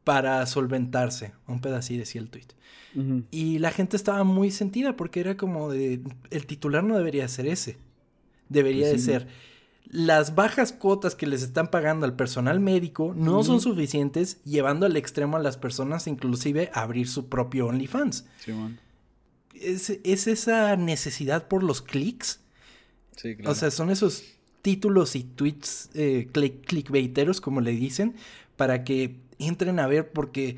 para 0.03 0.45
solventarse. 0.45 1.33
Un 1.47 1.61
pedacito 1.61 1.99
decía 1.99 2.21
el 2.21 2.29
tweet. 2.29 2.47
Y 3.31 3.59
la 3.59 3.71
gente 3.71 3.95
estaba 3.95 4.23
muy 4.23 4.49
sentida 4.49 4.95
porque 4.95 5.19
era 5.19 5.37
como 5.37 5.69
de, 5.71 6.01
el 6.31 6.45
titular 6.47 6.83
no 6.83 6.97
debería 6.97 7.27
ser 7.27 7.47
ese. 7.47 7.77
Debería 8.49 8.89
pues 8.89 9.05
de 9.05 9.11
ser 9.13 9.27
las 9.89 10.35
bajas 10.35 10.71
cuotas 10.71 11.15
que 11.15 11.25
les 11.25 11.41
están 11.41 11.69
pagando 11.69 12.05
al 12.05 12.15
personal 12.15 12.59
médico 12.59 13.13
no 13.15 13.43
son 13.43 13.59
suficientes, 13.59 14.41
llevando 14.43 14.85
al 14.85 14.95
extremo 14.95 15.37
a 15.37 15.39
las 15.39 15.57
personas 15.57 16.05
inclusive 16.07 16.69
a 16.73 16.81
abrir 16.81 17.07
su 17.07 17.27
propio 17.27 17.67
OnlyFans. 17.67 18.25
Es, 19.61 20.27
esa 20.27 20.75
necesidad 20.75 21.47
por 21.47 21.63
los 21.63 21.81
clics. 21.81 22.39
Sí, 23.15 23.35
claro. 23.35 23.51
O 23.51 23.55
sea, 23.55 23.71
son 23.71 23.89
esos 23.89 24.23
títulos 24.61 25.15
y 25.15 25.23
tweets 25.23 25.89
eh, 25.93 26.27
clickbaiteros, 26.31 27.41
como 27.41 27.61
le 27.61 27.71
dicen, 27.71 28.15
para 28.55 28.83
que 28.83 29.17
entren 29.39 29.79
a 29.79 29.87
ver, 29.87 30.11
porque 30.11 30.57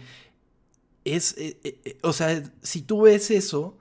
es, 1.06 1.36
eh, 1.38 1.58
eh, 1.64 1.98
o 2.02 2.14
sea, 2.14 2.44
si 2.62 2.82
tú 2.82 3.02
ves 3.02 3.32
eso, 3.32 3.78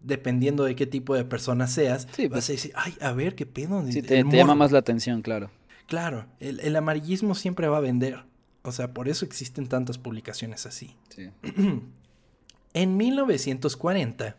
dependiendo 0.00 0.64
de 0.64 0.74
qué 0.74 0.86
tipo 0.86 1.14
de 1.14 1.24
persona 1.24 1.66
seas, 1.66 2.06
vas 2.06 2.28
pues 2.28 2.48
a 2.48 2.52
decir, 2.52 2.72
ay, 2.74 2.94
a 3.00 3.12
ver, 3.12 3.34
qué 3.34 3.46
pedo. 3.46 3.84
Sí, 3.90 4.02
te, 4.02 4.22
llama 4.24 4.54
más 4.54 4.72
la 4.72 4.78
atención, 4.78 5.22
claro. 5.22 5.50
Claro, 5.86 6.26
el, 6.40 6.74
amarillismo 6.74 7.34
siempre 7.34 7.68
va 7.68 7.78
a 7.78 7.80
vender. 7.80 8.24
O 8.62 8.72
sea, 8.72 8.94
por 8.94 9.08
eso 9.08 9.24
existen 9.24 9.66
tantas 9.66 9.98
publicaciones 9.98 10.66
así. 10.66 10.96
Sí. 11.08 11.30
en 12.74 12.96
1940, 12.96 14.36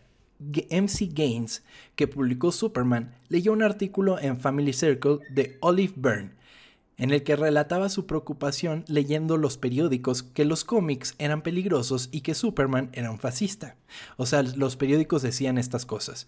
MC 0.70 1.10
Gaines, 1.14 1.64
que 1.96 2.08
publicó 2.08 2.52
Superman, 2.52 3.16
leyó 3.30 3.54
un 3.54 3.64
artículo 3.64 4.20
en 4.20 4.40
Family 4.40 4.74
Circle 4.74 5.20
de 5.30 5.58
Olive 5.62 5.94
Byrne, 5.96 6.32
en 6.98 7.12
el 7.12 7.24
que 7.24 7.36
relataba 7.36 7.90
su 7.90 8.06
preocupación 8.06 8.86
leyendo 8.88 9.38
los 9.38 9.58
periódicos 9.58 10.24
que 10.24 10.46
los 10.46 10.64
cómics 10.64 11.16
eran 11.18 11.42
peligrosos 11.42 12.10
y 12.12 12.22
que 12.22 12.36
Superman 12.36 12.90
era 12.94 13.12
un 13.12 13.20
fascista. 13.20 13.76
O 14.18 14.26
sea, 14.26 14.44
los 14.44 14.76
periódicos 14.76 15.22
decían 15.22 15.58
estas 15.58 15.86
cosas. 15.86 16.28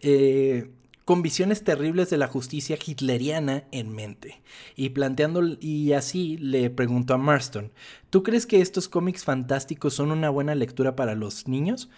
Eh, 0.00 0.70
con 1.06 1.22
visiones 1.22 1.62
terribles 1.62 2.10
de 2.10 2.16
la 2.18 2.26
justicia 2.26 2.76
hitleriana 2.84 3.62
en 3.70 3.94
mente. 3.94 4.42
Y 4.74 4.88
planteando, 4.88 5.40
y 5.60 5.92
así 5.92 6.36
le 6.38 6.68
preguntó 6.68 7.14
a 7.14 7.16
Marston, 7.16 7.70
¿tú 8.10 8.24
crees 8.24 8.44
que 8.44 8.60
estos 8.60 8.88
cómics 8.88 9.22
fantásticos 9.24 9.94
son 9.94 10.10
una 10.10 10.30
buena 10.30 10.56
lectura 10.56 10.96
para 10.96 11.14
los 11.14 11.46
niños? 11.46 11.88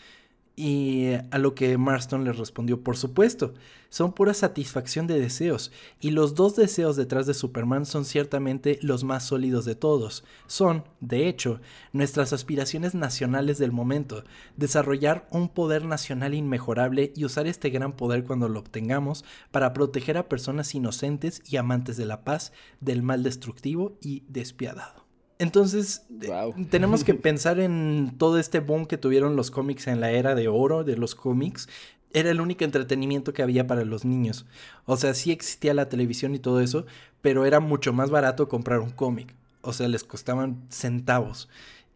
Y 0.60 1.10
a 1.30 1.38
lo 1.38 1.54
que 1.54 1.78
Marston 1.78 2.24
le 2.24 2.32
respondió, 2.32 2.82
por 2.82 2.96
supuesto, 2.96 3.54
son 3.90 4.12
pura 4.12 4.34
satisfacción 4.34 5.06
de 5.06 5.20
deseos, 5.20 5.70
y 6.00 6.10
los 6.10 6.34
dos 6.34 6.56
deseos 6.56 6.96
detrás 6.96 7.28
de 7.28 7.34
Superman 7.34 7.86
son 7.86 8.04
ciertamente 8.04 8.80
los 8.82 9.04
más 9.04 9.22
sólidos 9.22 9.64
de 9.64 9.76
todos. 9.76 10.24
Son, 10.48 10.82
de 10.98 11.28
hecho, 11.28 11.60
nuestras 11.92 12.32
aspiraciones 12.32 12.96
nacionales 12.96 13.58
del 13.58 13.70
momento, 13.70 14.24
desarrollar 14.56 15.28
un 15.30 15.48
poder 15.48 15.84
nacional 15.84 16.34
inmejorable 16.34 17.12
y 17.14 17.24
usar 17.24 17.46
este 17.46 17.70
gran 17.70 17.92
poder 17.92 18.24
cuando 18.24 18.48
lo 18.48 18.58
obtengamos 18.58 19.24
para 19.52 19.72
proteger 19.72 20.18
a 20.18 20.28
personas 20.28 20.74
inocentes 20.74 21.40
y 21.48 21.56
amantes 21.56 21.96
de 21.96 22.06
la 22.06 22.24
paz 22.24 22.52
del 22.80 23.04
mal 23.04 23.22
destructivo 23.22 23.96
y 24.00 24.24
despiadado. 24.26 25.07
Entonces, 25.38 26.02
eh, 26.20 26.30
tenemos 26.70 27.04
que 27.04 27.14
pensar 27.14 27.60
en 27.60 28.14
todo 28.18 28.38
este 28.38 28.60
boom 28.60 28.86
que 28.86 28.98
tuvieron 28.98 29.36
los 29.36 29.50
cómics 29.50 29.86
en 29.86 30.00
la 30.00 30.10
era 30.10 30.34
de 30.34 30.48
oro 30.48 30.84
de 30.84 30.96
los 30.96 31.14
cómics. 31.14 31.68
Era 32.12 32.30
el 32.30 32.40
único 32.40 32.64
entretenimiento 32.64 33.32
que 33.32 33.42
había 33.42 33.66
para 33.66 33.84
los 33.84 34.04
niños. 34.04 34.46
O 34.86 34.96
sea, 34.96 35.14
sí 35.14 35.30
existía 35.30 35.74
la 35.74 35.88
televisión 35.88 36.34
y 36.34 36.38
todo 36.38 36.60
eso, 36.60 36.86
pero 37.20 37.44
era 37.44 37.60
mucho 37.60 37.92
más 37.92 38.10
barato 38.10 38.48
comprar 38.48 38.80
un 38.80 38.90
cómic. 38.90 39.34
O 39.60 39.72
sea, 39.72 39.88
les 39.88 40.04
costaban 40.04 40.62
centavos. 40.70 41.48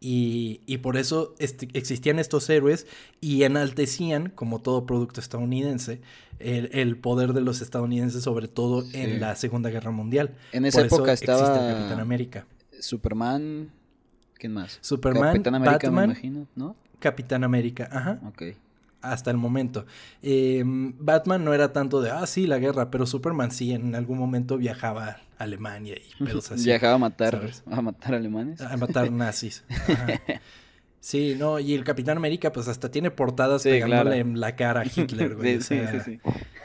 Y, 0.05 0.79
por 0.79 0.97
eso 0.97 1.37
este, 1.39 1.69
existían 1.75 2.19
estos 2.19 2.51
héroes 2.51 2.89
y 3.21 3.45
enaltecían, 3.45 4.31
como 4.31 4.61
todo 4.61 4.85
producto 4.85 5.21
estadounidense, 5.21 6.01
el, 6.41 6.97
poder 6.97 7.35
de 7.35 7.41
los 7.41 7.61
estadounidenses, 7.63 8.25
sobre 8.25 8.49
todo 8.49 8.85
en 8.95 9.21
la 9.21 9.37
Segunda 9.37 9.71
Guerra 9.71 9.93
Mundial. 9.93 10.35
En 10.51 10.65
esa 10.65 10.83
época 10.83 11.13
estaba 11.13 11.55
Capitán 11.55 12.01
América. 12.01 12.47
Superman. 12.83 13.71
¿Quién 14.35 14.53
más? 14.53 14.79
Superman, 14.81 15.35
Capitán 15.35 15.55
América, 15.55 15.91
me 15.91 16.05
imagino, 16.05 16.47
¿no? 16.57 16.77
Capitán 16.99 17.45
América, 17.45 17.89
ajá. 17.91 18.21
Ok. 18.27 18.43
Hasta 19.01 19.31
el 19.31 19.37
momento. 19.37 19.87
Em, 20.23 20.95
Batman 20.99 21.45
no 21.45 21.55
era 21.55 21.73
tanto 21.73 22.01
de, 22.01 22.11
ah, 22.11 22.27
sí, 22.27 22.47
la 22.47 22.59
guerra, 22.59 22.91
pero 22.91 23.07
Superman 23.07 23.51
sí, 23.51 23.73
en 23.73 23.95
algún 23.95 24.19
momento 24.19 24.57
viajaba 24.59 25.07
a 25.07 25.21
Alemania 25.39 25.97
y 25.97 26.25
pedos 26.25 26.53
así. 26.53 26.65
Viajaba 26.65 26.95
a 26.95 26.99
matar, 26.99 27.51
a 27.71 27.81
matar 27.81 28.15
alemanes. 28.15 28.61
A 28.61 28.77
matar 28.77 29.11
nazis. 29.13 29.65
Ajá. 29.69 30.21
Sí, 31.03 31.35
no, 31.37 31.59
y 31.59 31.75
el 31.75 31.83
Capitán 31.83 32.17
América, 32.17 32.53
pues 32.53 32.69
hasta 32.69 32.89
tiene 32.89 33.11
portadas 33.11 33.65
pegándole 33.65 34.19
en 34.19 34.39
la 34.39 34.55
cara 34.55 34.83
a 34.83 34.85
Hitler, 34.85 35.35
güey. 35.37 35.61
sí, 35.61 35.81
sí, 35.91 36.01
sí, 36.05 36.21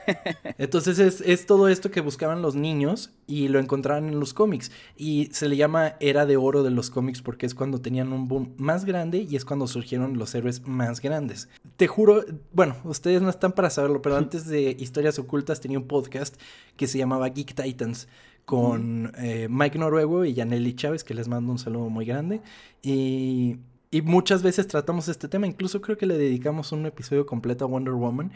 Entonces 0.58 1.00
es, 1.00 1.22
es, 1.22 1.46
todo 1.46 1.68
esto 1.68 1.92
que 1.92 2.02
buscaban 2.02 2.42
los 2.42 2.56
niños 2.56 3.12
y 3.28 3.48
lo 3.48 3.60
encontraban 3.60 4.08
en 4.08 4.20
los 4.20 4.34
cómics. 4.34 4.72
Y 4.96 5.30
se 5.32 5.50
le 5.50 5.58
llama 5.58 5.96
era 6.00 6.26
de 6.26 6.38
oro 6.38 6.64
de 6.64 6.72
los 6.72 6.90
cómics 6.90 7.22
porque 7.22 7.46
es 7.46 7.56
cuando 7.56 7.82
tenían 7.82 8.14
un 8.14 8.28
boom 8.28 8.54
más 8.58 8.86
grande 8.86 9.26
y 9.30 9.36
es 9.36 9.46
cuando 9.46 9.68
surgieron 9.68 10.18
los 10.18 10.34
héroes 10.36 10.68
más 10.68 11.02
grandes. 11.02 11.50
Te 11.76 11.88
juro, 11.88 12.24
bueno, 12.54 12.76
ustedes 12.84 13.22
no 13.22 13.30
están 13.30 13.52
para 13.52 13.70
saberlo, 13.70 14.02
pero 14.02 14.18
antes 14.18 14.48
de 14.48 14.76
Historias 14.80 15.20
Ocultas 15.20 15.62
tenía 15.62 15.80
un 15.80 15.88
podcast 15.88 16.40
que 16.76 16.88
se 16.88 16.98
llamaba 16.98 17.30
Geek 17.30 17.54
Titans 17.54 18.08
con 18.46 19.12
eh, 19.18 19.48
Mike 19.50 19.78
Noruego 19.78 20.24
y 20.24 20.34
Yaneli 20.34 20.74
Chávez, 20.74 21.04
que 21.04 21.14
les 21.14 21.28
mando 21.28 21.52
un 21.52 21.60
saludo 21.60 21.90
muy 21.90 22.06
grande. 22.06 22.42
Y 22.82 23.58
y 23.90 24.02
muchas 24.02 24.44
veces 24.44 24.68
tratamos 24.68 25.08
este 25.08 25.30
tema, 25.30 25.48
incluso 25.48 25.80
creo 25.80 25.98
que 25.98 26.06
le 26.06 26.18
dedicamos 26.18 26.74
un 26.74 26.86
episodio 26.86 27.26
completo 27.26 27.64
a 27.64 27.68
Wonder 27.70 27.94
Woman. 27.94 28.34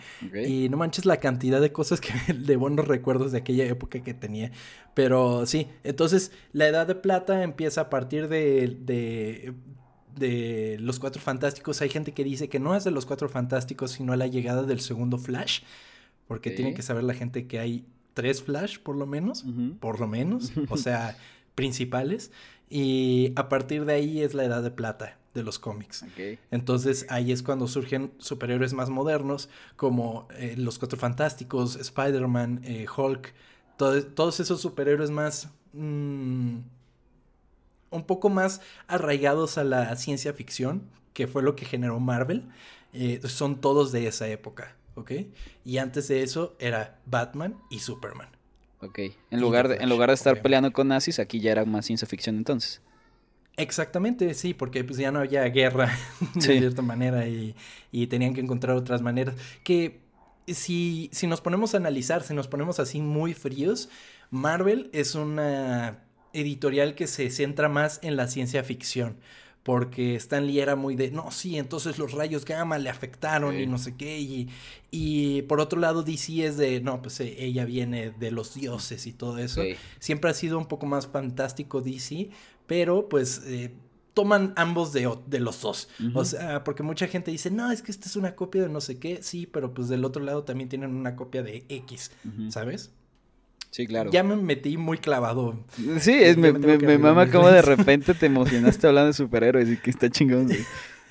Y 0.48 0.70
no 0.70 0.78
manches 0.78 1.06
la 1.06 1.18
cantidad 1.18 1.60
de 1.60 1.74
cosas 1.74 2.00
que 2.00 2.14
de 2.34 2.56
buenos 2.56 2.88
recuerdos 2.88 3.34
de 3.34 3.40
aquella 3.40 3.66
época 3.66 4.02
que 4.02 4.14
tenía. 4.14 4.52
Pero 4.94 5.46
sí, 5.46 5.68
entonces 5.84 6.32
la 6.54 6.68
edad 6.68 6.88
de 6.88 6.96
plata 6.96 7.44
empieza 7.44 7.82
a 7.82 7.90
partir 7.90 8.30
de, 8.30 8.78
de, 8.80 9.54
de 10.16 10.78
los 10.80 11.00
Cuatro 11.00 11.22
Fantásticos. 11.22 11.82
Hay 11.82 11.90
gente 11.90 12.14
que 12.14 12.24
dice 12.24 12.48
que 12.48 12.60
no 12.60 12.74
es 12.74 12.86
de 12.86 12.92
los 12.92 13.06
Cuatro 13.06 13.28
Fantásticos, 13.28 13.92
sino 13.92 14.14
a 14.14 14.18
la 14.18 14.28
llegada 14.28 14.64
del 14.64 14.80
segundo 14.80 15.18
Flash. 15.18 15.64
Porque 16.30 16.52
tiene 16.52 16.74
que 16.74 16.82
saber 16.82 17.04
la 17.04 17.14
gente 17.14 17.46
que 17.48 17.60
hay 17.60 17.86
tres 18.14 18.42
Flash, 18.42 18.80
por 18.80 18.96
lo 18.96 19.06
menos. 19.06 19.44
Por 19.82 20.00
lo 20.00 20.08
menos. 20.08 20.54
o 20.70 20.78
sea, 20.78 21.18
principales. 21.56 22.32
Y 22.70 23.34
a 23.36 23.50
partir 23.50 23.84
de 23.84 23.92
ahí 23.96 24.22
es 24.22 24.34
la 24.34 24.46
edad 24.46 24.64
de 24.64 24.72
plata 24.72 25.18
de 25.34 25.44
los 25.44 25.60
cómics. 25.60 26.06
Entonces 26.52 27.06
ahí 27.10 27.32
es 27.32 27.44
cuando 27.44 27.67
surgen 27.67 28.12
superhéroes 28.17 28.74
más 28.74 28.89
modernos 28.89 29.50
como 29.76 30.28
eh, 30.38 30.56
los 30.58 30.80
Cuatro 30.80 30.98
Fantásticos, 31.00 31.76
Spider-Man, 31.76 32.62
eh, 32.63 32.86
Hulk, 32.96 33.34
todos 33.78 34.39
esos 34.39 34.62
superhéroes 34.62 35.10
más... 35.10 35.50
Mm, 35.74 36.60
un 37.91 38.04
poco 38.06 38.30
más 38.30 38.62
arraigados 38.88 39.58
a 39.58 39.65
la 39.65 39.94
ciencia 39.98 40.34
ficción, 40.34 40.84
que 41.13 41.28
fue 41.28 41.44
lo 41.44 41.58
que 41.58 41.65
generó 41.65 42.00
Marvel, 42.00 42.50
eh, 42.94 43.20
son 43.26 43.60
todos 43.60 43.91
de 43.91 44.08
esa 44.08 44.30
época. 44.30 44.76
¿ok? 44.96 45.12
Y 45.65 45.78
antes 45.78 46.08
de 46.08 46.24
eso 46.24 46.56
era 46.60 47.00
Batman 47.06 47.58
y 47.70 47.80
Superman. 47.80 48.30
Ok, 48.80 49.00
en 49.30 49.41
lugar 49.41 49.67
de, 49.67 49.76
en 49.76 49.89
lugar 49.89 50.10
de 50.10 50.15
estar 50.15 50.41
peleando 50.41 50.72
con 50.74 50.88
nazis, 50.88 51.20
aquí 51.20 51.39
ya 51.39 51.52
era 51.52 51.65
más 51.65 51.86
ciencia 51.86 52.08
ficción 52.08 52.38
entonces. 52.38 52.82
Exactamente, 53.58 54.34
sí, 54.34 54.54
porque 54.54 54.84
pues 54.84 54.98
ya 54.98 55.12
no 55.12 55.20
había 55.20 55.44
guerra 55.46 55.96
de 56.36 56.42
cierta 56.42 56.82
manera 56.82 57.28
y, 57.28 57.56
y, 57.92 58.08
tenían 58.08 58.34
que 58.34 58.42
encontrar 58.42 58.76
otras 58.76 59.02
maneras. 59.02 59.36
Que 59.64 60.02
si, 60.48 61.10
si 61.12 61.28
nos 61.28 61.42
ponemos 61.42 61.74
a 61.74 61.78
analizar, 61.78 62.24
si 62.24 62.34
nos 62.34 62.48
ponemos 62.48 62.80
así 62.80 63.02
muy 63.02 63.34
fríos, 63.34 63.90
Marvel 64.30 64.90
es 64.94 65.16
una 65.16 66.00
editorial 66.34 66.96
que 66.96 67.08
se 67.08 67.30
centra 67.30 67.68
más 67.70 68.00
en 68.04 68.16
la 68.16 68.28
ciencia 68.28 68.64
ficción 68.64 69.18
porque 69.64 70.16
Stan 70.16 70.46
Lee 70.46 70.60
era 70.60 70.76
muy 70.76 70.96
de, 70.96 71.12
no, 71.12 71.30
sí, 71.32 71.58
entonces 71.58 72.00
los 72.00 72.14
rayos 72.14 72.46
gamma 72.46 72.80
le 72.80 72.90
afectaron 72.90 73.60
y 73.60 73.68
no 73.68 73.78
sé 73.78 73.96
qué, 73.96 74.20
y, 74.20 74.50
y, 74.90 75.44
por 75.44 75.60
otro 75.60 75.80
lado 75.80 76.02
DC 76.02 76.46
es 76.46 76.58
de, 76.58 76.82
no, 76.82 77.02
pues 77.02 77.20
eh, 77.20 77.36
ella 77.38 77.66
viene 77.66 78.12
de 78.12 78.32
los 78.32 78.56
dioses 78.56 79.06
y 79.06 79.14
todo 79.14 79.38
eso. 79.38 79.62
Siempre 80.00 80.32
ha 80.32 80.34
sido 80.34 80.58
un 80.58 80.66
poco 80.66 80.88
más 80.88 81.08
fantástico 81.08 81.82
DC, 81.82 82.30
pero 82.72 83.10
pues... 83.10 83.44
Eh, 83.46 83.76
toman 84.14 84.52
ambos 84.58 84.92
de, 84.92 85.10
de 85.28 85.40
los 85.40 85.62
dos. 85.62 85.88
O 86.14 86.26
sea, 86.26 86.66
porque 86.66 86.84
mucha 86.84 87.08
gente 87.08 87.32
dice, 87.32 87.50
no, 87.50 87.72
es 87.72 87.82
que 87.82 87.92
esta 87.92 88.08
es 88.08 88.18
una 88.18 88.36
copia 88.36 88.64
de 88.64 88.70
no 88.70 88.82
sé 88.82 89.00
qué. 89.00 89.20
Sí, 89.22 89.48
pero 89.50 89.74
pues 89.74 89.88
del 89.88 90.04
otro 90.04 90.22
lado 90.22 90.44
también 90.44 90.68
tienen 90.68 90.94
una 90.94 91.16
copia 91.16 91.44
de 91.44 91.64
X, 91.70 92.12
¿sabes? 92.50 92.92
Sí, 93.70 93.88
claro. 93.88 94.12
Ya 94.12 94.22
me 94.22 94.36
metí 94.36 94.76
muy 94.76 94.98
clavado. 94.98 95.64
Sí, 96.02 96.12
es, 96.12 96.36
me, 96.36 96.52
me, 96.52 96.98
mama 96.98 97.32
como 97.32 97.48
de 97.48 97.62
repente 97.62 98.14
te 98.14 98.26
emocionaste 98.26 98.86
hablando 98.86 99.08
de 99.08 99.14
superhéroes 99.14 99.70
y 99.70 99.78
que 99.78 99.90
está 99.90 100.10
chingón, 100.10 100.48
güey. 100.48 100.66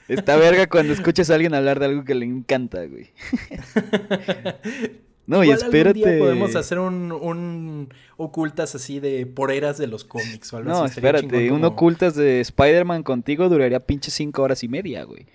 Está 0.09 0.37
verga 0.37 0.67
cuando 0.67 0.93
escuchas 0.93 1.31
a 1.31 1.37
alguien 1.37 1.55
hablar 1.55 1.79
de 1.79 1.87
algo 1.87 2.05
que 2.05 2.15
le 2.15 2.27
encanta, 2.27 2.85
güey. 2.85 3.13
No, 5.31 5.45
y 5.45 5.51
espérate. 5.51 5.99
Día 5.99 6.19
podemos 6.19 6.57
hacer 6.57 6.79
un, 6.79 7.13
un, 7.13 7.89
ocultas 8.17 8.75
así 8.75 9.01
de 9.01 9.27
por 9.27 9.53
eras 9.53 9.79
de 9.79 9.87
los 9.87 10.05
cómics 10.05 10.53
o 10.53 10.57
algo 10.59 10.71
no, 10.71 10.85
así. 10.85 11.01
No, 11.01 11.09
espérate, 11.09 11.53
un 11.53 11.65
ocultas 11.65 12.15
de 12.15 12.41
Spider-Man 12.41 13.03
contigo 13.03 13.49
duraría 13.49 13.81
pinche 13.81 14.11
cinco 14.11 14.43
horas 14.43 14.63
y 14.65 14.69
media, 14.69 15.05
güey 15.05 15.27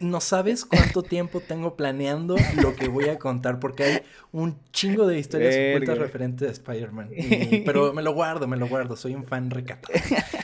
no 0.00 0.20
sabes 0.20 0.64
cuánto 0.64 1.02
tiempo 1.02 1.40
tengo 1.40 1.76
planeando 1.76 2.36
lo 2.60 2.74
que 2.74 2.88
voy 2.88 3.08
a 3.08 3.18
contar, 3.18 3.58
porque 3.58 3.84
hay 3.84 3.98
un 4.32 4.56
chingo 4.72 5.06
de 5.06 5.18
historias 5.18 5.54
ocultas 5.74 5.98
referentes 5.98 6.48
a 6.48 6.52
Spider-Man. 6.52 7.10
Pero 7.64 7.92
me 7.92 8.02
lo 8.02 8.12
guardo, 8.12 8.46
me 8.46 8.56
lo 8.56 8.68
guardo, 8.68 8.96
soy 8.96 9.14
un 9.14 9.24
fan 9.24 9.50
recatado. 9.50 9.94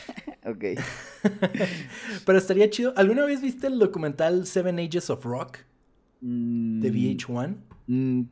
ok. 0.47 0.65
pero 2.25 2.39
estaría 2.39 2.71
chido. 2.71 2.95
¿Alguna 2.97 3.25
vez 3.25 3.43
viste 3.43 3.67
el 3.67 3.79
documental 3.79 4.47
Seven 4.47 4.79
Ages 4.79 5.11
of 5.11 5.25
Rock? 5.25 5.59
de 6.23 6.93
VH1? 6.93 7.57
Mm, 7.87 8.23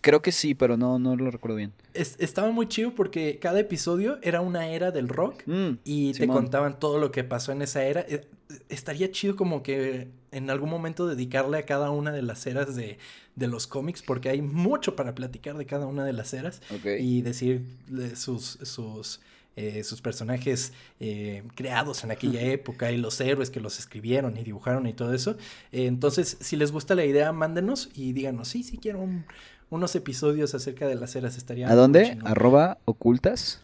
creo 0.00 0.22
que 0.22 0.32
sí, 0.32 0.54
pero 0.54 0.76
no, 0.76 0.98
no 0.98 1.16
lo 1.16 1.30
recuerdo 1.30 1.56
bien. 1.56 1.72
estaba 1.94 2.50
muy 2.50 2.68
chido 2.68 2.94
porque 2.94 3.38
cada 3.38 3.60
episodio 3.60 4.18
era 4.22 4.40
una 4.40 4.68
era 4.68 4.90
del 4.90 5.08
rock 5.08 5.42
mm, 5.46 5.78
y 5.84 6.12
te 6.12 6.26
contaban 6.26 6.78
todo 6.78 6.98
lo 6.98 7.10
que 7.10 7.24
pasó 7.24 7.52
en 7.52 7.62
esa 7.62 7.84
era. 7.84 8.00
Eh, 8.02 8.26
estaría 8.68 9.10
chido 9.10 9.36
como 9.36 9.62
que 9.62 10.08
en 10.32 10.50
algún 10.50 10.70
momento 10.70 11.06
dedicarle 11.06 11.58
a 11.58 11.66
cada 11.66 11.90
una 11.90 12.12
de 12.12 12.22
las 12.22 12.46
eras 12.46 12.74
de, 12.76 12.98
los 13.36 13.66
cómics 13.66 14.02
porque 14.02 14.28
hay 14.28 14.42
mucho 14.42 14.96
para 14.96 15.14
platicar 15.14 15.56
de 15.56 15.64
cada 15.64 15.86
una 15.86 16.04
de 16.04 16.12
las 16.12 16.34
eras 16.34 16.60
y 16.98 17.22
decir 17.22 17.64
sus, 18.14 18.58
sus 18.62 19.20
eh, 19.60 19.84
sus 19.84 20.00
personajes 20.00 20.72
eh, 21.00 21.42
creados 21.54 22.02
en 22.02 22.10
aquella 22.10 22.40
época 22.40 22.90
y 22.92 22.96
los 22.96 23.20
héroes 23.20 23.50
que 23.50 23.60
los 23.60 23.78
escribieron 23.78 24.38
y 24.38 24.42
dibujaron 24.42 24.86
y 24.86 24.94
todo 24.94 25.12
eso. 25.12 25.32
Eh, 25.70 25.84
entonces, 25.84 26.38
si 26.40 26.56
les 26.56 26.72
gusta 26.72 26.94
la 26.94 27.04
idea, 27.04 27.30
mándenos 27.32 27.90
y 27.94 28.14
díganos, 28.14 28.48
sí, 28.48 28.62
sí 28.62 28.78
quiero 28.78 29.06
unos 29.68 29.94
episodios 29.94 30.54
acerca 30.54 30.88
de 30.88 30.94
las 30.94 31.14
eras. 31.14 31.36
Estaría 31.36 31.70
¿A 31.70 31.74
dónde? 31.74 32.16
Arroba 32.24 32.78
ocultas. 32.86 33.60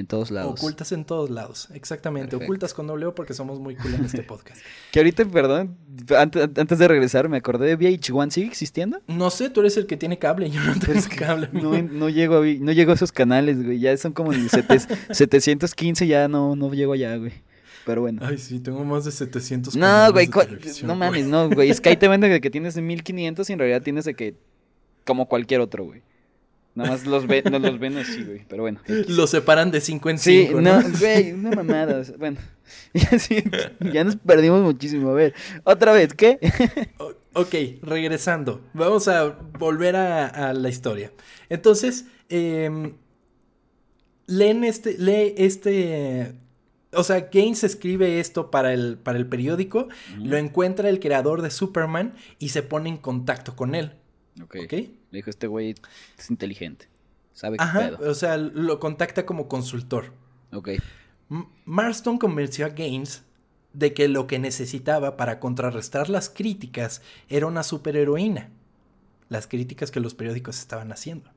En 0.00 0.06
todos 0.06 0.30
lados. 0.30 0.58
Ocultas 0.58 0.92
en 0.92 1.04
todos 1.04 1.28
lados, 1.28 1.68
exactamente. 1.74 2.34
Ocultas 2.34 2.72
con 2.72 2.86
doble 2.86 3.10
porque 3.10 3.34
somos 3.34 3.60
muy 3.60 3.76
cool 3.76 3.92
en 3.92 4.06
este 4.06 4.22
podcast. 4.30 4.58
que 4.90 4.98
ahorita, 4.98 5.26
perdón, 5.26 5.76
antes, 6.16 6.78
de 6.78 6.88
regresar, 6.88 7.28
me 7.28 7.36
acordé 7.36 7.76
de 7.76 7.78
VH1, 7.78 8.30
¿sigue 8.30 8.46
existiendo? 8.46 9.02
No 9.08 9.28
sé, 9.28 9.50
tú 9.50 9.60
eres 9.60 9.76
el 9.76 9.86
que 9.86 9.98
tiene 9.98 10.18
cable, 10.18 10.50
yo 10.50 10.62
no 10.62 10.72
tengo 10.78 11.00
cable. 11.18 11.50
No, 11.52 11.82
no, 11.82 12.08
llego 12.08 12.38
a, 12.38 12.40
no 12.40 12.72
llego 12.72 12.92
a 12.92 12.94
esos 12.94 13.12
canales, 13.12 13.62
güey. 13.62 13.78
Ya 13.78 13.94
son 13.98 14.12
como 14.12 14.32
715, 14.32 16.06
ya 16.06 16.28
no, 16.28 16.56
no 16.56 16.72
llego 16.72 16.94
allá, 16.94 17.14
güey. 17.16 17.32
Pero 17.84 18.00
bueno. 18.00 18.22
Ay, 18.24 18.38
sí, 18.38 18.58
tengo 18.58 18.82
más 18.84 19.04
de 19.04 19.10
700. 19.10 19.76
No, 19.76 20.12
güey, 20.12 20.30
no 20.82 20.94
mames, 20.94 21.26
no, 21.26 21.50
güey. 21.50 21.74
Sky 21.74 21.96
te 21.98 22.08
vende 22.08 22.30
de 22.30 22.40
que 22.40 22.48
tienes 22.48 22.74
1500 22.74 23.50
y 23.50 23.52
en 23.52 23.58
realidad 23.58 23.82
tienes 23.82 24.06
de 24.06 24.14
que 24.14 24.34
como 25.04 25.28
cualquier 25.28 25.60
otro, 25.60 25.84
güey. 25.84 26.00
Nada 26.74 26.90
más 26.90 27.06
los 27.06 27.26
ven, 27.26 27.44
no 27.50 27.58
los 27.58 27.78
ven 27.78 27.96
así, 27.98 28.22
güey. 28.22 28.44
Pero 28.48 28.62
bueno. 28.62 28.80
Los 28.86 29.30
separan 29.30 29.70
de 29.70 29.80
5 29.80 30.10
en 30.10 30.18
5. 30.18 30.48
Sí, 30.48 30.54
no, 30.62 30.82
güey, 30.98 31.32
una 31.32 31.50
mamada. 31.56 32.02
bueno, 32.18 32.38
ya, 32.94 33.18
sí, 33.18 33.42
ya 33.92 34.04
nos 34.04 34.16
perdimos 34.16 34.62
muchísimo. 34.62 35.10
A 35.10 35.14
ver, 35.14 35.34
otra 35.64 35.92
vez, 35.92 36.14
¿qué? 36.14 36.38
ok, 37.32 37.54
regresando. 37.82 38.62
Vamos 38.72 39.08
a 39.08 39.36
volver 39.58 39.96
a, 39.96 40.52
la 40.52 40.68
historia. 40.68 41.12
Entonces, 41.48 42.06
eh, 42.28 42.94
leen 44.26 44.64
este, 44.64 44.96
lee 44.96 45.34
este. 45.36 46.34
O 46.92 47.04
sea, 47.04 47.28
Gaines 47.32 47.62
escribe 47.62 48.18
esto 48.18 48.50
para 48.50 48.72
el, 48.72 48.98
para 48.98 49.16
el 49.16 49.26
periódico, 49.26 49.88
lo 50.18 50.36
encuentra 50.36 50.88
el 50.88 50.98
creador 50.98 51.40
de 51.40 51.50
Superman 51.50 52.14
y 52.40 52.48
se 52.48 52.64
pone 52.64 52.88
en 52.88 52.96
contacto 52.96 53.54
con 53.54 53.76
él. 53.76 53.92
Ok. 54.42 54.56
¿Okay? 54.64 54.99
Le 55.10 55.18
dijo, 55.18 55.30
este 55.30 55.46
güey 55.46 55.74
es 56.18 56.30
inteligente. 56.30 56.88
Sabe 57.32 57.56
qué 57.56 57.62
Ajá, 57.62 57.92
o 58.00 58.14
sea, 58.14 58.36
lo 58.36 58.78
contacta 58.80 59.26
como 59.26 59.48
consultor. 59.48 60.12
Ok. 60.52 60.70
Marston 61.64 62.18
convenció 62.18 62.66
a 62.66 62.70
Gaines 62.70 63.24
de 63.72 63.94
que 63.94 64.08
lo 64.08 64.26
que 64.26 64.38
necesitaba 64.38 65.16
para 65.16 65.38
contrarrestar 65.38 66.08
las 66.08 66.28
críticas 66.28 67.02
era 67.28 67.46
una 67.46 67.62
superheroína. 67.62 68.50
Las 69.28 69.46
críticas 69.46 69.90
que 69.92 70.00
los 70.00 70.14
periódicos 70.14 70.58
estaban 70.58 70.90
haciendo. 70.90 71.30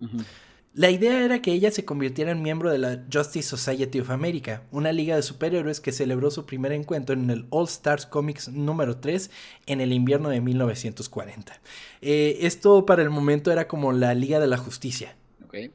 La 0.76 0.90
idea 0.90 1.24
era 1.24 1.40
que 1.40 1.52
ella 1.52 1.70
se 1.70 1.86
convirtiera 1.86 2.32
en 2.32 2.42
miembro 2.42 2.72
de 2.72 2.80
la 2.80 3.04
Justice 3.14 3.48
Society 3.48 4.00
of 4.00 4.10
America, 4.10 4.64
una 4.72 4.92
liga 4.92 5.16
de 5.16 5.22
superhéroes 5.22 5.80
que 5.80 5.92
celebró 5.92 6.32
su 6.32 6.48
primer 6.48 6.72
encuentro 6.72 7.14
en 7.14 7.30
el 7.30 7.46
All 7.52 7.66
Stars 7.66 8.08
Comics 8.08 8.48
número 8.48 8.98
3 8.98 9.30
en 9.68 9.82
el 9.82 9.94
invierno 9.94 10.30
de 10.30 10.42
1940. 10.42 11.62
Eh, 12.02 12.40
esto 12.42 12.88
para 12.88 13.04
el 13.04 13.12
momento 13.12 13.52
era 13.52 13.68
como 13.68 13.94
la 13.94 14.16
Liga 14.16 14.40
de 14.40 14.48
la 14.48 14.58
Justicia, 14.58 15.16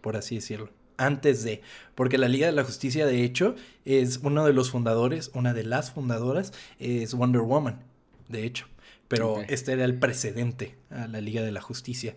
por 0.01 0.17
así 0.17 0.35
decirlo. 0.35 0.71
Antes 0.97 1.45
de, 1.45 1.63
porque 1.95 2.19
la 2.19 2.27
Liga 2.27 2.47
de 2.49 2.53
la 2.53 2.65
Justicia 2.65 3.07
de 3.07 3.23
hecho 3.23 3.55
es 3.85 4.19
uno 4.25 4.45
de 4.47 4.53
los 4.53 4.73
fundadores, 4.73 5.31
una 5.33 5.55
de 5.55 5.63
las 5.63 5.93
fundadoras 5.93 6.53
es 6.81 7.15
Wonder 7.15 7.43
Woman, 7.43 7.85
de 8.29 8.45
hecho 8.45 8.67
pero 9.09 9.43
este 9.49 9.73
era 9.73 9.85
el 9.85 9.99
precedente 9.99 10.77
a 10.91 11.09
la 11.09 11.21
Liga 11.21 11.43
de 11.43 11.51
la 11.51 11.61
Justicia. 11.61 12.15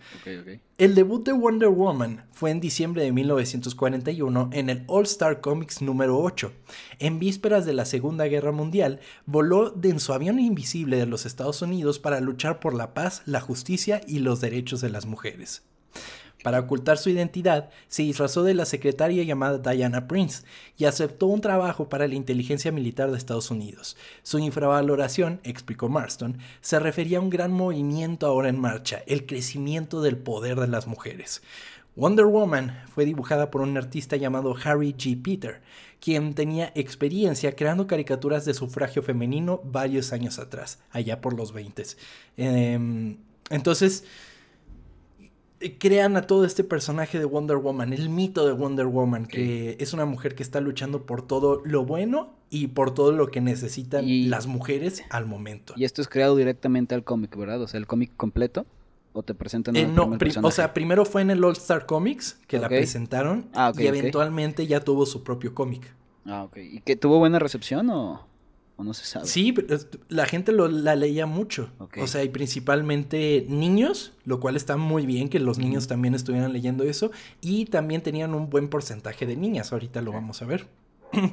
el 0.77 0.95
debut 0.95 1.25
de 1.25 1.31
Wonder 1.31 1.69
Woman 1.69 2.25
fue 2.31 2.51
en 2.51 2.59
diciembre 2.59 3.03
de 3.03 3.11
1941 3.11 4.49
en 4.53 4.69
el 4.69 4.83
All 4.87 5.05
Star 5.05 5.41
Comics 5.41 5.81
número 5.81 6.19
8. 6.19 6.51
En 6.99 7.19
vísperas 7.19 7.65
de 7.65 7.73
la 7.73 7.85
Segunda 7.85 8.25
Guerra 8.25 8.51
Mundial, 8.51 8.99
voló 9.25 9.73
en 9.81 9.99
su 9.99 10.13
avión 10.13 10.39
invisible 10.39 10.97
de 10.97 11.05
los 11.05 11.25
Estados 11.25 11.61
Unidos 11.61 11.99
para 11.99 12.19
luchar 12.19 12.59
por 12.59 12.73
la 12.73 12.93
paz, 12.93 13.23
la 13.25 13.41
justicia 13.41 14.01
y 14.05 14.19
los 14.19 14.41
derechos 14.41 14.81
de 14.81 14.89
las 14.89 15.05
mujeres. 15.05 15.63
Para 16.43 16.59
ocultar 16.59 16.97
su 16.97 17.09
identidad, 17.09 17.69
se 17.87 18.03
disfrazó 18.03 18.43
de 18.43 18.53
la 18.53 18.65
secretaria 18.65 19.23
llamada 19.23 19.59
Diana 19.59 20.07
Prince 20.07 20.43
y 20.77 20.85
aceptó 20.85 21.27
un 21.27 21.41
trabajo 21.41 21.89
para 21.89 22.07
la 22.07 22.15
inteligencia 22.15 22.71
militar 22.71 23.11
de 23.11 23.17
Estados 23.17 23.51
Unidos. 23.51 23.95
Su 24.23 24.39
infravaloración, 24.39 25.39
explicó 25.43 25.89
Marston, 25.89 26.37
se 26.61 26.79
refería 26.79 27.19
a 27.19 27.21
un 27.21 27.29
gran 27.29 27.51
movimiento 27.51 28.25
ahora 28.25 28.49
en 28.49 28.59
marcha, 28.59 29.03
el 29.05 29.25
crecimiento 29.25 30.01
del 30.01 30.17
poder 30.17 30.59
de 30.59 30.67
las 30.67 30.87
mujeres. 30.87 31.41
Wonder 31.95 32.25
Woman 32.25 32.83
fue 32.93 33.05
dibujada 33.05 33.51
por 33.51 33.61
un 33.61 33.77
artista 33.77 34.15
llamado 34.15 34.55
Harry 34.63 34.93
G. 34.93 35.21
Peter, 35.21 35.61
quien 35.99 36.33
tenía 36.33 36.71
experiencia 36.73 37.55
creando 37.55 37.85
caricaturas 37.85 38.45
de 38.45 38.53
sufragio 38.53 39.03
femenino 39.03 39.59
varios 39.65 40.13
años 40.13 40.39
atrás, 40.39 40.79
allá 40.91 41.19
por 41.19 41.33
los 41.33 41.51
20. 41.51 41.83
Em, 42.37 43.17
entonces, 43.49 44.05
crean 45.79 46.17
a 46.17 46.23
todo 46.23 46.45
este 46.45 46.63
personaje 46.63 47.19
de 47.19 47.25
Wonder 47.25 47.57
Woman, 47.57 47.93
el 47.93 48.09
mito 48.09 48.45
de 48.45 48.53
Wonder 48.53 48.85
Woman, 48.85 49.25
que 49.25 49.77
es 49.79 49.93
una 49.93 50.05
mujer 50.05 50.35
que 50.35 50.43
está 50.43 50.59
luchando 50.61 51.05
por 51.05 51.25
todo 51.25 51.61
lo 51.65 51.85
bueno 51.85 52.33
y 52.49 52.67
por 52.67 52.93
todo 52.93 53.11
lo 53.11 53.27
que 53.27 53.41
necesitan 53.41 54.29
las 54.29 54.47
mujeres 54.47 55.03
al 55.09 55.25
momento. 55.25 55.73
Y 55.77 55.85
esto 55.85 56.01
es 56.01 56.07
creado 56.07 56.35
directamente 56.35 56.95
al 56.95 57.03
cómic, 57.03 57.35
¿verdad? 57.35 57.61
O 57.61 57.67
sea, 57.67 57.79
el 57.79 57.87
cómic 57.87 58.11
completo. 58.17 58.65
¿O 59.13 59.23
te 59.23 59.33
presentan 59.33 59.75
eh, 59.75 59.85
no, 59.85 60.17
o 60.41 60.51
sea, 60.51 60.73
primero 60.73 61.03
fue 61.03 61.21
en 61.21 61.31
el 61.31 61.43
All 61.43 61.51
Star 61.51 61.85
Comics 61.85 62.39
que 62.47 62.59
la 62.59 62.69
presentaron 62.69 63.49
ah, 63.53 63.73
y 63.77 63.85
eventualmente 63.85 64.67
ya 64.67 64.79
tuvo 64.79 65.05
su 65.05 65.21
propio 65.21 65.53
cómic. 65.53 65.93
Ah, 66.25 66.43
ok. 66.43 66.57
¿Y 66.57 66.79
que 66.79 66.95
tuvo 66.95 67.19
buena 67.19 67.37
recepción 67.37 67.89
o...? 67.89 68.30
¿O 68.77 68.83
no 68.83 68.93
se 68.93 69.05
sabe? 69.05 69.25
Sí, 69.27 69.53
la 70.09 70.25
gente 70.25 70.51
lo, 70.51 70.67
la 70.67 70.95
leía 70.95 71.25
mucho. 71.25 71.69
O 71.97 72.07
sea, 72.07 72.23
y 72.23 72.29
principalmente 72.29 73.45
niños, 73.47 74.13
lo 74.25 74.39
cual 74.39 74.55
está 74.55 74.77
muy 74.77 75.05
bien 75.05 75.29
que 75.29 75.39
los 75.39 75.59
niños 75.59 75.87
también 75.87 76.15
estuvieran 76.15 76.51
leyendo 76.51 76.83
eso. 76.83 77.11
Y 77.41 77.65
también 77.65 78.01
tenían 78.01 78.33
un 78.33 78.49
buen 78.49 78.69
porcentaje 78.69 79.25
de 79.25 79.35
niñas. 79.35 79.71
Ahorita 79.71 80.01
lo 80.01 80.11
vamos 80.11 80.41
a 80.41 80.45
ver. 80.45 80.67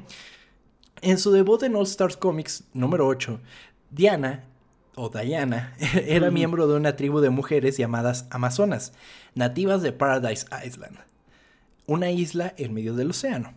en 1.02 1.18
su 1.18 1.32
debut 1.32 1.62
en 1.62 1.76
All 1.76 1.84
Stars 1.84 2.16
Comics 2.16 2.64
número 2.72 3.06
8, 3.06 3.40
Diana 3.90 4.44
o 4.94 5.08
Diana, 5.08 5.74
era 6.06 6.30
miembro 6.30 6.66
de 6.66 6.74
una 6.74 6.96
tribu 6.96 7.20
de 7.20 7.30
mujeres 7.30 7.76
llamadas 7.76 8.26
Amazonas, 8.30 8.92
nativas 9.34 9.82
de 9.82 9.92
Paradise 9.92 10.46
Island, 10.64 10.98
una 11.86 12.10
isla 12.10 12.54
en 12.56 12.74
medio 12.74 12.94
del 12.94 13.10
océano. 13.10 13.54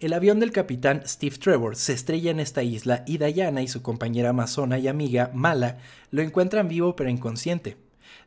El 0.00 0.12
avión 0.12 0.38
del 0.38 0.52
capitán 0.52 1.02
Steve 1.04 1.38
Trevor 1.38 1.74
se 1.74 1.92
estrella 1.92 2.30
en 2.30 2.38
esta 2.38 2.62
isla 2.62 3.02
y 3.04 3.18
Diana 3.18 3.62
y 3.62 3.66
su 3.66 3.82
compañera 3.82 4.28
amazona 4.28 4.78
y 4.78 4.86
amiga 4.86 5.32
Mala 5.34 5.78
lo 6.12 6.22
encuentran 6.22 6.68
vivo 6.68 6.94
pero 6.94 7.10
inconsciente. 7.10 7.76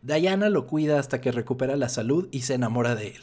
Diana 0.01 0.49
lo 0.49 0.67
cuida 0.67 0.99
hasta 0.99 1.21
que 1.21 1.31
recupera 1.31 1.77
la 1.77 1.87
salud 1.87 2.27
y 2.29 2.41
se 2.41 2.55
enamora 2.55 2.95
de 2.95 3.07
él. 3.07 3.21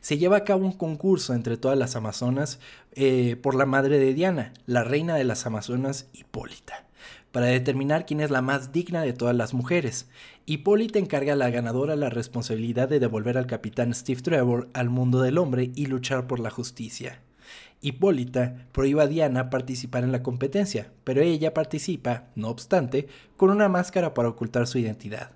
Se 0.00 0.16
lleva 0.16 0.38
a 0.38 0.44
cabo 0.44 0.64
un 0.64 0.72
concurso 0.72 1.34
entre 1.34 1.58
todas 1.58 1.76
las 1.76 1.94
amazonas 1.94 2.58
eh, 2.92 3.36
por 3.36 3.54
la 3.54 3.66
madre 3.66 3.98
de 3.98 4.14
Diana, 4.14 4.54
la 4.64 4.82
reina 4.82 5.14
de 5.16 5.24
las 5.24 5.44
amazonas 5.44 6.08
Hipólita 6.14 6.86
para 7.32 7.46
determinar 7.46 8.06
quién 8.06 8.20
es 8.20 8.30
la 8.30 8.40
más 8.40 8.72
digna 8.72 9.02
de 9.02 9.12
todas 9.12 9.36
las 9.36 9.52
mujeres. 9.52 10.08
Hipólita 10.46 10.98
encarga 10.98 11.34
a 11.34 11.36
la 11.36 11.50
ganadora 11.50 11.96
la 11.96 12.08
responsabilidad 12.08 12.88
de 12.88 12.98
devolver 12.98 13.36
al 13.36 13.46
capitán 13.46 13.94
Steve 13.94 14.22
Trevor 14.22 14.70
al 14.72 14.88
mundo 14.88 15.20
del 15.20 15.36
hombre 15.36 15.70
y 15.76 15.86
luchar 15.86 16.26
por 16.26 16.40
la 16.40 16.50
justicia. 16.50 17.20
Hipólita 17.82 18.66
prohíbe 18.72 19.02
a 19.02 19.06
Diana 19.06 19.48
participar 19.48 20.04
en 20.04 20.12
la 20.12 20.22
competencia, 20.22 20.92
pero 21.04 21.22
ella 21.22 21.54
participa, 21.54 22.28
no 22.34 22.48
obstante, 22.48 23.08
con 23.36 23.50
una 23.50 23.68
máscara 23.68 24.12
para 24.12 24.28
ocultar 24.28 24.66
su 24.66 24.78
identidad. 24.78 25.32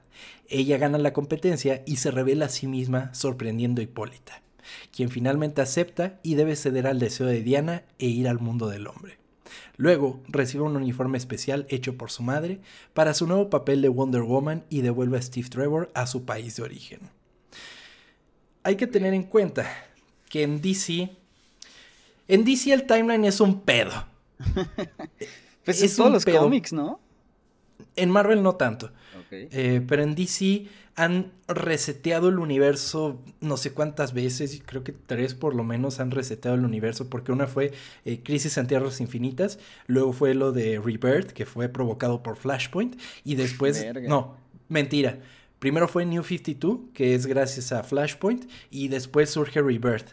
Ella 0.49 0.77
gana 0.77 0.99
la 0.99 1.13
competencia 1.13 1.83
y 1.87 1.97
se 1.97 2.11
revela 2.11 2.47
a 2.47 2.51
sí 2.51 2.67
misma 2.67 3.13
sorprendiendo 3.15 3.81
a 3.81 3.85
Hipólita, 3.85 4.43
quien 4.93 5.09
finalmente 5.09 5.63
acepta 5.63 6.21
y 6.23 6.35
debe 6.35 6.55
ceder 6.57 6.87
al 6.87 6.99
deseo 6.99 7.27
de 7.27 7.43
Diana 7.43 7.85
e 7.99 8.07
ir 8.07 8.29
al 8.29 8.41
mundo 8.41 8.69
del 8.69 8.87
hombre. 8.87 9.19
Luego 9.77 10.23
recibe 10.29 10.65
un 10.65 10.77
uniforme 10.77 11.19
especial 11.19 11.67
hecho 11.69 11.97
por 11.97 12.11
su 12.11 12.23
madre 12.23 12.61
para 12.93 13.15
su 13.15 13.27
nuevo 13.27 13.51
papel 13.51 13.83
de 13.83 13.89
Wonder 13.89 14.23
Woman 14.23 14.65
y 14.69 14.83
devuelve 14.83 15.19
a 15.19 15.23
Steve 15.23 15.49
Trevor 15.49 15.91
a 15.95 16.07
su 16.07 16.25
país 16.25 16.57
de 16.57 16.63
origen. 16.63 17.01
Hay 18.63 18.77
que 18.77 18.87
tener 18.87 19.15
en 19.15 19.25
cuenta 19.25 19.67
que 20.29 20.43
en 20.43 20.61
DC, 20.61 21.17
en 22.29 22.45
DC 22.45 22.73
el 22.73 22.87
timeline 22.87 23.25
es 23.25 23.41
un 23.41 23.61
pedo. 23.61 23.93
pues 25.65 25.83
es, 25.83 25.97
todos 25.97 26.13
los 26.13 26.25
cómics, 26.25 26.73
¿no? 26.73 27.01
En 27.97 28.11
Marvel 28.11 28.43
no 28.43 28.57
tanto. 28.57 28.91
Eh, 29.31 29.83
pero 29.87 30.03
en 30.03 30.15
DC 30.15 30.67
han 30.97 31.33
reseteado 31.49 32.29
el 32.29 32.39
universo 32.39 33.21
no 33.41 33.57
sé 33.57 33.73
cuántas 33.73 34.15
veces, 34.15 34.63
creo 34.65 34.85
que 34.85 34.93
tres 34.93 35.35
por 35.35 35.55
lo 35.55 35.65
menos 35.65 35.99
han 35.99 36.13
reseteado 36.13 36.57
el 36.57 36.65
universo, 36.65 37.11
porque 37.11 37.33
una 37.33 37.47
fue 37.47 37.73
eh, 38.05 38.21
Crisis 38.23 38.57
en 38.59 38.69
Tierras 38.69 39.01
Infinitas, 39.01 39.59
luego 39.87 40.13
fue 40.13 40.35
lo 40.35 40.53
de 40.53 40.79
Rebirth, 40.79 41.33
que 41.33 41.47
fue 41.47 41.69
provocado 41.69 42.23
por 42.23 42.37
Flashpoint, 42.37 42.97
y 43.25 43.35
después, 43.35 43.85
no, 44.03 44.37
mentira, 44.69 45.19
primero 45.59 45.89
fue 45.89 46.07
New 46.07 46.23
52, 46.23 46.79
que 46.93 47.15
es 47.15 47.27
gracias 47.27 47.73
a 47.73 47.83
Flashpoint, 47.83 48.49
y 48.71 48.89
después 48.89 49.31
surge 49.31 49.61
Rebirth. 49.61 50.13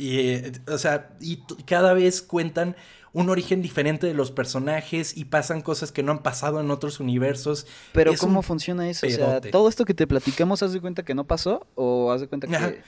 Y, 0.00 0.42
o 0.66 0.78
sea, 0.78 1.10
y 1.20 1.42
cada 1.66 1.92
vez 1.92 2.22
cuentan 2.22 2.74
un 3.12 3.28
origen 3.28 3.60
diferente 3.60 4.06
de 4.06 4.14
los 4.14 4.30
personajes 4.30 5.16
y 5.16 5.26
pasan 5.26 5.62
cosas 5.62 5.92
que 5.92 6.02
no 6.02 6.12
han 6.12 6.22
pasado 6.22 6.60
en 6.60 6.70
otros 6.70 7.00
universos. 7.00 7.66
Pero 7.92 8.12
¿cómo 8.18 8.42
funciona 8.42 8.88
eso? 8.88 9.06
O 9.06 9.10
sea, 9.10 9.40
todo 9.40 9.68
esto 9.68 9.84
que 9.84 9.94
te 9.94 10.06
platicamos, 10.06 10.62
¿haz 10.62 10.72
de 10.72 10.80
cuenta 10.80 11.04
que 11.04 11.14
no 11.14 11.24
pasó? 11.24 11.66
¿O 11.74 12.12
haz 12.12 12.20
de 12.20 12.28
cuenta 12.28 12.46
que... 12.46 12.82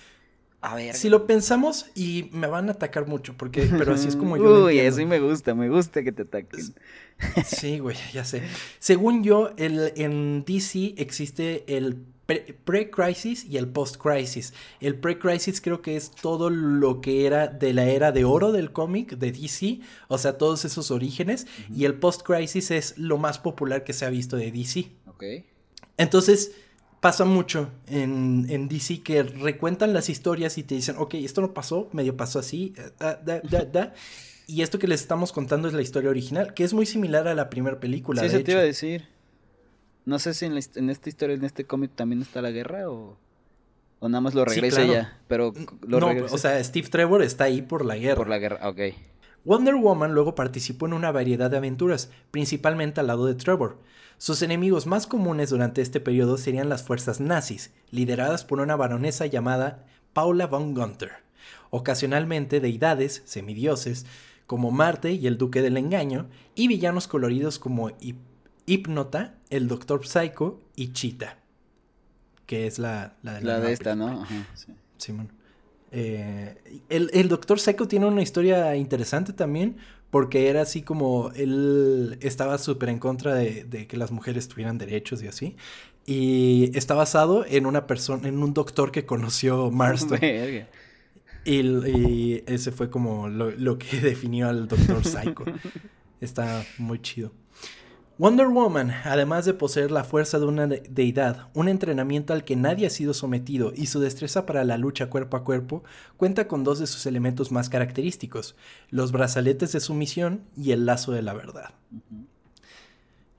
A 0.64 0.76
ver. 0.76 0.94
Si 0.94 1.08
lo 1.08 1.26
pensamos 1.26 1.86
y 1.96 2.30
me 2.32 2.46
van 2.46 2.68
a 2.68 2.72
atacar 2.72 3.08
mucho, 3.08 3.34
porque, 3.36 3.68
pero 3.76 3.94
así 3.94 4.06
es 4.06 4.14
como 4.14 4.36
yo. 4.36 4.64
Uy, 4.66 4.78
eso 4.78 5.04
me 5.04 5.18
gusta, 5.18 5.56
me 5.56 5.68
gusta 5.68 6.04
que 6.04 6.12
te 6.12 6.22
ataquen. 6.22 6.72
Sí, 7.44 7.80
güey, 7.80 7.96
ya 8.12 8.24
sé. 8.24 8.42
Según 8.78 9.24
yo, 9.24 9.50
el, 9.56 9.92
en 9.96 10.44
DC 10.44 10.94
existe 10.98 11.64
el 11.66 12.06
pre-crisis 12.26 13.44
y 13.44 13.56
el 13.56 13.68
post-crisis. 13.68 14.54
El 14.80 14.96
pre-crisis 14.96 15.60
creo 15.60 15.82
que 15.82 15.96
es 15.96 16.10
todo 16.10 16.50
lo 16.50 17.00
que 17.00 17.26
era 17.26 17.48
de 17.48 17.72
la 17.72 17.86
era 17.86 18.12
de 18.12 18.24
oro 18.24 18.52
del 18.52 18.72
cómic 18.72 19.16
de 19.16 19.32
DC, 19.32 19.80
o 20.08 20.18
sea, 20.18 20.38
todos 20.38 20.64
esos 20.64 20.90
orígenes, 20.90 21.46
y 21.74 21.84
el 21.84 21.94
post-crisis 21.94 22.70
es 22.70 22.98
lo 22.98 23.18
más 23.18 23.38
popular 23.38 23.84
que 23.84 23.92
se 23.92 24.04
ha 24.04 24.10
visto 24.10 24.36
de 24.36 24.50
DC. 24.52 24.90
Ok. 25.06 25.24
Entonces, 25.96 26.52
pasa 27.00 27.24
mucho 27.24 27.68
en, 27.88 28.46
en, 28.48 28.68
DC 28.68 29.02
que 29.02 29.24
recuentan 29.24 29.92
las 29.92 30.08
historias 30.08 30.56
y 30.56 30.62
te 30.62 30.76
dicen, 30.76 30.94
ok, 30.98 31.14
esto 31.14 31.40
no 31.40 31.52
pasó, 31.52 31.88
medio 31.92 32.16
pasó 32.16 32.38
así, 32.38 32.74
eh, 33.00 33.90
y 34.46 34.62
esto 34.62 34.78
que 34.78 34.86
les 34.86 35.00
estamos 35.00 35.32
contando 35.32 35.66
es 35.66 35.74
la 35.74 35.82
historia 35.82 36.10
original, 36.10 36.54
que 36.54 36.62
es 36.62 36.72
muy 36.72 36.86
similar 36.86 37.26
a 37.26 37.34
la 37.34 37.50
primera 37.50 37.80
película. 37.80 38.22
Sí, 38.22 38.30
se 38.30 38.44
te 38.44 38.52
iba 38.52 38.60
a 38.60 38.64
decir. 38.64 39.08
No 40.04 40.18
sé 40.18 40.34
si 40.34 40.46
en, 40.46 40.56
esta 40.56 41.08
historia, 41.08 41.36
en 41.36 41.44
este 41.44 41.64
cómic 41.64 41.92
también 41.94 42.22
está 42.22 42.42
la 42.42 42.50
guerra 42.50 42.90
o, 42.90 43.16
o 44.00 44.08
nada 44.08 44.20
más 44.20 44.34
lo 44.34 44.44
regresa 44.44 44.84
ya. 44.84 45.20
Pero 45.28 45.52
lo 45.86 46.00
no, 46.00 46.24
o 46.30 46.38
sea, 46.38 46.62
Steve 46.62 46.88
Trevor 46.88 47.22
está 47.22 47.44
ahí 47.44 47.62
por 47.62 47.84
la 47.84 47.96
guerra. 47.96 48.16
Por 48.16 48.28
la 48.28 48.38
guerra, 48.38 48.68
ok. 48.68 48.80
Wonder 49.44 49.74
Woman 49.74 50.12
luego 50.12 50.34
participó 50.34 50.86
en 50.86 50.92
una 50.92 51.10
variedad 51.10 51.50
de 51.50 51.56
aventuras, 51.56 52.10
principalmente 52.30 53.00
al 53.00 53.08
lado 53.08 53.26
de 53.26 53.34
Trevor. 53.34 53.78
Sus 54.18 54.42
enemigos 54.42 54.86
más 54.86 55.08
comunes 55.08 55.50
durante 55.50 55.82
este 55.82 55.98
periodo 55.98 56.36
serían 56.36 56.68
las 56.68 56.84
fuerzas 56.84 57.20
nazis, 57.20 57.72
lideradas 57.90 58.44
por 58.44 58.60
una 58.60 58.76
baronesa 58.76 59.26
llamada 59.26 59.84
Paula 60.12 60.46
von 60.46 60.74
Gunther. 60.74 61.10
Ocasionalmente 61.70 62.60
deidades, 62.60 63.22
semidioses, 63.24 64.06
como 64.46 64.70
Marte 64.70 65.12
y 65.12 65.26
el 65.26 65.38
Duque 65.38 65.60
del 65.60 65.76
Engaño, 65.76 66.28
y 66.54 66.68
villanos 66.68 67.08
coloridos 67.08 67.58
como 67.58 67.90
Hipnota, 68.66 69.34
el 69.50 69.68
Doctor 69.68 70.06
Psycho 70.06 70.60
y 70.76 70.92
Cheetah. 70.92 71.38
Que 72.46 72.66
es 72.66 72.78
la, 72.78 73.14
la 73.22 73.34
de 73.34 73.42
la, 73.42 73.60
de 73.60 73.72
esta, 73.72 73.94
¿no? 73.94 74.22
Ajá, 74.22 74.46
sí. 74.54 74.72
Simón. 74.96 75.32
Eh, 75.90 76.82
el, 76.88 77.10
el, 77.12 77.28
Doctor 77.28 77.60
Psycho 77.60 77.86
tiene 77.86 78.06
una 78.06 78.22
historia 78.22 78.74
interesante 78.76 79.32
también, 79.32 79.76
porque 80.10 80.48
era 80.48 80.62
así 80.62 80.82
como 80.82 81.30
él 81.34 82.18
estaba 82.20 82.56
súper 82.58 82.88
en 82.88 82.98
contra 82.98 83.34
de, 83.34 83.64
de, 83.64 83.86
que 83.86 83.96
las 83.96 84.10
mujeres 84.10 84.48
tuvieran 84.48 84.78
derechos 84.78 85.22
y 85.22 85.28
así. 85.28 85.56
Y 86.06 86.70
está 86.76 86.94
basado 86.94 87.44
en 87.46 87.66
una 87.66 87.86
persona, 87.86 88.26
en 88.26 88.42
un 88.42 88.54
doctor 88.54 88.90
que 88.90 89.04
conoció 89.04 89.70
Marston. 89.72 90.18
y, 91.44 91.60
y, 91.60 92.44
ese 92.46 92.72
fue 92.72 92.90
como 92.90 93.28
lo, 93.28 93.50
lo 93.50 93.78
que 93.78 94.00
definió 94.00 94.48
al 94.48 94.68
Doctor 94.68 95.04
Psycho. 95.04 95.44
está 96.20 96.64
muy 96.78 97.00
chido. 97.00 97.32
Wonder 98.22 98.46
Woman, 98.46 98.92
además 99.02 99.46
de 99.46 99.52
poseer 99.52 99.90
la 99.90 100.04
fuerza 100.04 100.38
de 100.38 100.46
una 100.46 100.68
deidad, 100.68 101.48
un 101.54 101.66
entrenamiento 101.66 102.32
al 102.32 102.44
que 102.44 102.54
nadie 102.54 102.86
ha 102.86 102.90
sido 102.90 103.14
sometido 103.14 103.72
y 103.74 103.86
su 103.86 103.98
destreza 103.98 104.46
para 104.46 104.62
la 104.62 104.78
lucha 104.78 105.10
cuerpo 105.10 105.36
a 105.36 105.42
cuerpo, 105.42 105.82
cuenta 106.16 106.46
con 106.46 106.62
dos 106.62 106.78
de 106.78 106.86
sus 106.86 107.04
elementos 107.06 107.50
más 107.50 107.68
característicos, 107.68 108.54
los 108.90 109.10
brazaletes 109.10 109.72
de 109.72 109.80
sumisión 109.80 110.44
y 110.56 110.70
el 110.70 110.86
lazo 110.86 111.10
de 111.10 111.22
la 111.22 111.34
verdad. 111.34 111.74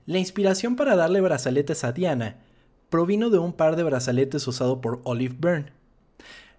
La 0.04 0.18
inspiración 0.18 0.76
para 0.76 0.96
darle 0.96 1.22
brazaletes 1.22 1.82
a 1.82 1.92
Diana 1.92 2.42
provino 2.90 3.30
de 3.30 3.38
un 3.38 3.54
par 3.54 3.76
de 3.76 3.84
brazaletes 3.84 4.46
usado 4.46 4.82
por 4.82 5.00
Olive 5.04 5.36
Byrne, 5.40 5.72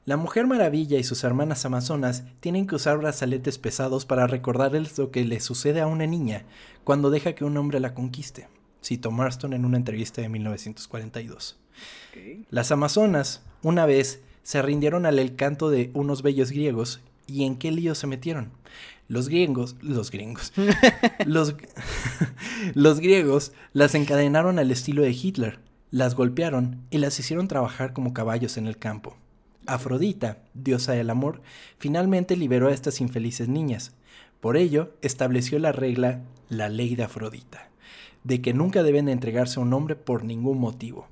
la 0.05 0.17
Mujer 0.17 0.45
Maravilla 0.45 0.99
y 0.99 1.03
sus 1.03 1.23
hermanas 1.23 1.65
amazonas 1.65 2.25
tienen 2.39 2.67
que 2.67 2.75
usar 2.75 2.99
brazaletes 2.99 3.57
pesados 3.57 4.05
para 4.05 4.27
recordarles 4.27 4.95
lo 4.99 5.09
que 5.09 5.25
le 5.25 5.39
sucede 5.39 5.81
a 5.81 5.87
una 5.87 6.05
niña 6.05 6.43
cuando 6.83 7.09
deja 7.09 7.33
que 7.33 7.43
un 7.43 7.57
hombre 7.57 7.79
la 7.79 7.95
conquiste, 7.95 8.47
citó 8.83 9.09
Marston 9.09 9.53
en 9.53 9.65
una 9.65 9.77
entrevista 9.77 10.21
de 10.21 10.29
1942. 10.29 11.57
Las 12.51 12.71
amazonas, 12.71 13.41
una 13.63 13.87
vez, 13.87 14.21
se 14.43 14.61
rindieron 14.61 15.07
al 15.07 15.35
canto 15.35 15.71
de 15.71 15.89
unos 15.95 16.21
bellos 16.21 16.51
griegos 16.51 17.01
y 17.25 17.45
en 17.45 17.57
qué 17.57 17.71
lío 17.71 17.95
se 17.95 18.05
metieron. 18.05 18.51
Los 19.07 19.27
griegos, 19.27 19.75
los 19.81 20.11
griegos, 20.11 20.53
los, 21.25 21.55
los 22.75 22.99
griegos 22.99 23.53
las 23.73 23.95
encadenaron 23.95 24.59
al 24.59 24.69
estilo 24.69 25.01
de 25.01 25.11
Hitler, 25.11 25.59
las 25.89 26.13
golpearon 26.13 26.83
y 26.91 26.99
las 26.99 27.19
hicieron 27.19 27.47
trabajar 27.47 27.91
como 27.93 28.13
caballos 28.13 28.57
en 28.57 28.67
el 28.67 28.77
campo. 28.77 29.17
Afrodita, 29.67 30.39
diosa 30.53 30.93
del 30.93 31.09
amor, 31.09 31.41
finalmente 31.77 32.35
liberó 32.35 32.67
a 32.67 32.73
estas 32.73 33.01
infelices 33.01 33.47
niñas. 33.47 33.93
Por 34.39 34.57
ello, 34.57 34.93
estableció 35.01 35.59
la 35.59 35.71
regla, 35.71 36.21
la 36.49 36.69
ley 36.69 36.95
de 36.95 37.03
Afrodita, 37.03 37.69
de 38.23 38.41
que 38.41 38.53
nunca 38.53 38.83
deben 38.83 39.09
entregarse 39.09 39.59
a 39.59 39.63
un 39.63 39.73
hombre 39.73 39.95
por 39.95 40.23
ningún 40.23 40.59
motivo. 40.59 41.07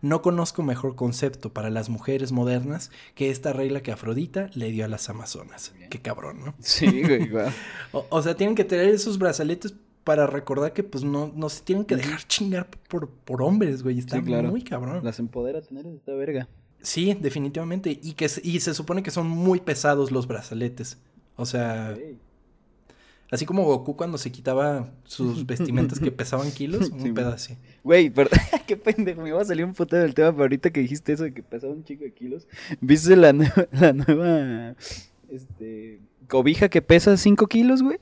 No 0.00 0.22
conozco 0.22 0.62
mejor 0.62 0.96
concepto 0.96 1.52
para 1.52 1.70
las 1.70 1.88
mujeres 1.88 2.32
modernas 2.32 2.90
que 3.14 3.30
esta 3.30 3.52
regla 3.52 3.82
que 3.82 3.92
Afrodita 3.92 4.50
le 4.54 4.70
dio 4.70 4.84
a 4.84 4.88
las 4.88 5.08
amazonas. 5.08 5.74
Qué 5.90 6.00
cabrón, 6.00 6.40
¿no? 6.44 6.54
Sí, 6.60 7.02
güey, 7.02 7.30
o, 7.92 8.22
sea, 8.22 8.34
tienen 8.36 8.56
que 8.56 8.64
tener 8.64 8.88
esos 8.88 9.18
brazaletes 9.18 9.74
para 10.04 10.26
recordar 10.26 10.72
que 10.72 10.82
pues 10.82 11.04
no, 11.04 11.30
no 11.36 11.50
se 11.50 11.62
tienen 11.62 11.84
que 11.84 11.96
dejar 11.96 12.22
chingar 12.26 12.66
por, 12.88 13.10
por 13.10 13.42
hombres, 13.42 13.82
güey. 13.82 13.98
Está 13.98 14.20
muy 14.22 14.62
cabrón. 14.62 15.04
Las 15.04 15.18
empodera 15.18 15.60
tener 15.60 15.86
esta 15.86 16.14
verga. 16.14 16.48
Sí, 16.82 17.16
definitivamente. 17.20 17.98
Y 18.02 18.12
que 18.12 18.30
y 18.42 18.60
se 18.60 18.74
supone 18.74 19.02
que 19.02 19.10
son 19.10 19.28
muy 19.28 19.60
pesados 19.60 20.10
los 20.10 20.26
brazaletes. 20.26 20.98
O 21.36 21.46
sea. 21.46 21.96
Así 23.30 23.44
como 23.44 23.64
Goku 23.64 23.94
cuando 23.94 24.16
se 24.16 24.32
quitaba 24.32 24.90
sus 25.04 25.44
vestimentas 25.44 26.00
que 26.00 26.10
pesaban 26.10 26.50
kilos, 26.50 26.88
un 26.92 27.12
pedazo 27.12 27.34
así. 27.34 27.58
Güey, 27.84 28.08
pero 28.08 28.30
qué 28.66 28.76
pendejo, 28.76 29.20
me 29.20 29.28
iba 29.28 29.40
a 29.40 29.44
salir 29.44 29.66
un 29.66 29.74
puto 29.74 29.96
del 29.96 30.14
tema, 30.14 30.32
pero 30.32 30.44
ahorita 30.44 30.70
que 30.70 30.80
dijiste 30.80 31.12
eso 31.12 31.24
de 31.24 31.34
que 31.34 31.42
pesaba 31.42 31.74
un 31.74 31.84
chico 31.84 32.04
de 32.04 32.12
kilos, 32.12 32.48
¿viste 32.80 33.16
la 33.16 33.34
nueva, 33.34 33.68
la 33.72 33.92
nueva, 33.92 34.74
este, 35.28 36.00
cobija 36.26 36.70
que 36.70 36.80
pesa 36.80 37.18
5 37.18 37.46
kilos, 37.48 37.82
güey? 37.82 37.98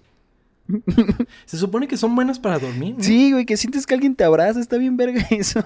Se 1.46 1.56
supone 1.56 1.86
que 1.88 1.96
son 1.96 2.14
buenas 2.14 2.38
para 2.38 2.58
dormir. 2.58 2.96
Sí, 3.00 3.32
güey, 3.32 3.44
que 3.46 3.56
sientes 3.56 3.86
que 3.86 3.94
alguien 3.94 4.14
te 4.14 4.24
abraza, 4.24 4.60
está 4.60 4.76
bien 4.78 4.96
verga 4.96 5.24
eso. 5.30 5.60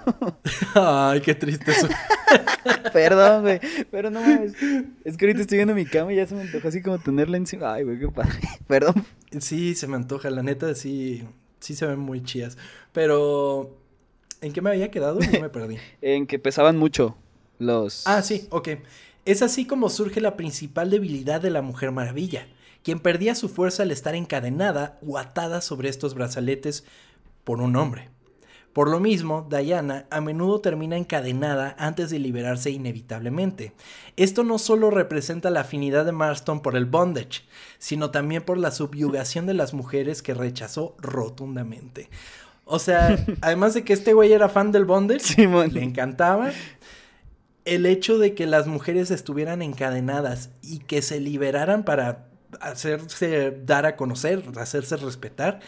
Ay, 0.75 1.21
qué 1.21 1.35
triste 1.35 1.71
eso. 1.71 1.89
Perdón, 2.93 3.43
güey, 3.43 3.61
pero 3.91 4.11
no 4.11 4.21
mames. 4.21 4.53
Es 5.05 5.17
que 5.17 5.25
ahorita 5.27 5.41
estoy 5.43 5.59
viendo 5.59 5.75
mi 5.75 5.87
cama 5.87 6.13
y 6.13 6.17
ya 6.17 6.27
se 6.27 6.35
me 6.35 6.43
antoja 6.43 6.69
así 6.69 6.83
como 6.83 6.99
tenerla 6.99 7.37
encima. 7.37 7.75
Ay, 7.75 7.85
güey, 7.85 7.99
qué 7.99 8.09
padre. 8.09 8.39
Perdón. 8.67 8.95
Sí, 9.39 9.75
se 9.75 9.87
me 9.87 9.97
antoja, 9.97 10.31
la 10.31 10.43
neta 10.43 10.75
sí, 10.75 11.25
sí 11.61 11.75
se 11.75 11.87
ven 11.87 11.99
muy 11.99 12.23
chidas. 12.23 12.59
Pero, 12.93 13.77
¿en 14.41 14.53
qué 14.53 14.61
me 14.61 14.71
había 14.71 14.91
quedado? 14.91 15.21
No 15.21 15.41
me 15.41 15.49
perdí. 15.49 15.77
en 16.03 16.27
que 16.27 16.39
pesaban 16.39 16.77
mucho 16.77 17.17
los... 17.59 18.07
Ah, 18.07 18.23
sí, 18.23 18.47
ok. 18.51 18.69
Es 19.25 19.43
así 19.43 19.67
como 19.67 19.89
surge 19.91 20.21
la 20.21 20.37
principal 20.37 20.91
debilidad 20.91 21.41
de 21.41 21.51
la 21.51 21.63
Mujer 21.63 21.93
Maravilla 21.93 22.47
quien 22.83 23.01
perdía 23.01 23.35
su 23.35 23.49
fuerza 23.49 23.83
al 23.83 23.91
estar 23.91 24.15
encadenada 24.15 24.99
o 25.07 25.19
atada 25.19 25.61
sobre 25.61 25.89
estos 25.89 26.15
brazaletes 26.15 26.85
por 27.45 27.61
un 27.61 27.77
hombre. 27.77 28.11
Por 28.73 28.89
lo 28.89 29.01
mismo, 29.01 29.49
Diana 29.51 30.07
a 30.11 30.21
menudo 30.21 30.61
termina 30.61 30.97
encadenada 30.97 31.75
antes 31.77 32.09
de 32.11 32.21
liberarse 32.21 32.71
inevitablemente. 32.71 33.73
Esto 34.17 34.45
no 34.45 34.59
solo 34.59 34.91
representa 34.91 35.51
la 35.51 35.63
afinidad 35.63 36.05
de 36.05 36.13
Marston 36.13 36.61
por 36.61 36.77
el 36.77 36.87
bondage, 36.87 37.43
sino 37.79 38.13
también 38.13 38.45
por 38.45 38.59
la 38.59 38.71
subyugación 38.71 39.47
de 39.47 39.55
las 39.55 39.75
mujeres 39.75 40.23
que 40.23 40.35
rechazó 40.35 40.95
rotundamente. 41.01 42.11
O 42.65 42.79
sea, 42.79 43.19
además 43.41 43.75
de 43.75 43.83
que 43.83 43.93
este 43.93 44.13
güey 44.13 44.33
era 44.33 44.49
fan 44.49 44.71
del 44.71 44.85
bondage, 44.85 45.49
le 45.73 45.83
encantaba, 45.83 46.53
el 47.65 47.87
hecho 47.87 48.19
de 48.19 48.35
que 48.37 48.47
las 48.47 48.69
mujeres 48.69 49.11
estuvieran 49.11 49.63
encadenadas 49.63 50.51
y 50.63 50.79
que 50.79 51.03
se 51.03 51.19
liberaran 51.19 51.85
para 51.85 52.30
hacerse 52.61 53.59
dar 53.65 53.87
a 53.87 53.97
conocer, 53.97 54.45
hacerse 54.57 54.97
respetar, 54.97 55.61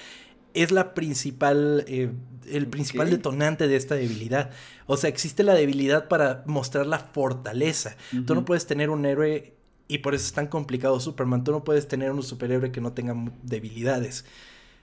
es 0.55 0.70
la 0.70 0.95
principal, 0.95 1.85
eh, 1.87 2.11
el 2.51 2.66
principal 2.66 3.11
detonante 3.11 3.68
de 3.68 3.76
esta 3.76 3.95
debilidad. 3.95 4.51
O 4.87 4.97
sea, 4.97 5.09
existe 5.09 5.43
la 5.43 5.55
debilidad 5.55 6.09
para 6.09 6.43
mostrar 6.47 6.87
la 6.87 6.99
fortaleza. 6.99 7.97
Tú 8.26 8.35
no 8.35 8.45
puedes 8.45 8.66
tener 8.66 8.91
un 8.91 9.07
héroe, 9.07 9.55
y 9.89 9.99
por 9.99 10.14
eso 10.14 10.26
es 10.26 10.33
tan 10.33 10.49
complicado 10.49 11.01
Superman, 11.01 11.45
tú 11.45 11.53
no 11.53 11.64
puedes 11.64 11.89
tener 11.89 12.11
un 12.11 12.22
superhéroe 12.22 12.72
que 12.72 12.80
no 12.80 12.93
tenga 12.93 13.14
debilidades. 13.43 14.24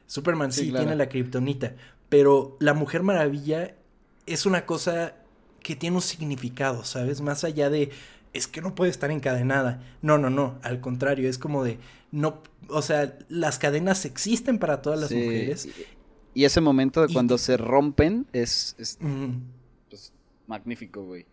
Superman 0.08 0.52
sí, 0.52 0.72
tiene 0.72 0.96
la 0.96 1.08
kriptonita, 1.08 1.76
pero 2.10 2.58
la 2.60 2.74
Mujer 2.74 3.04
Maravilla 3.04 3.76
es 4.26 4.46
una 4.46 4.66
cosa 4.66 5.16
que 5.62 5.76
tiene 5.76 5.98
un 5.98 6.02
significado, 6.02 6.84
¿sabes? 6.84 7.22
Más 7.22 7.44
allá 7.44 7.70
de 7.70 7.92
es 8.34 8.48
que 8.48 8.62
no 8.62 8.76
puede 8.76 8.92
estar 8.92 9.12
encadenada. 9.12 9.82
No, 10.02 10.18
no, 10.18 10.30
no, 10.30 10.60
al 10.62 10.82
contrario, 10.82 11.30
es 11.30 11.38
como 11.38 11.64
de, 11.64 11.80
no, 12.12 12.42
o 12.68 12.82
sea, 12.82 13.18
las 13.28 13.60
cadenas 13.60 14.06
existen 14.06 14.60
para 14.60 14.82
todas 14.82 15.00
las 15.00 15.12
mujeres. 15.12 15.68
Y 16.34 16.46
ese 16.46 16.62
momento 16.62 17.06
de 17.06 17.12
cuando 17.12 17.38
se 17.38 17.58
rompen 17.58 18.28
es, 18.34 18.76
pues, 19.90 20.14
magnífico, 20.48 21.04
güey. 21.04 21.26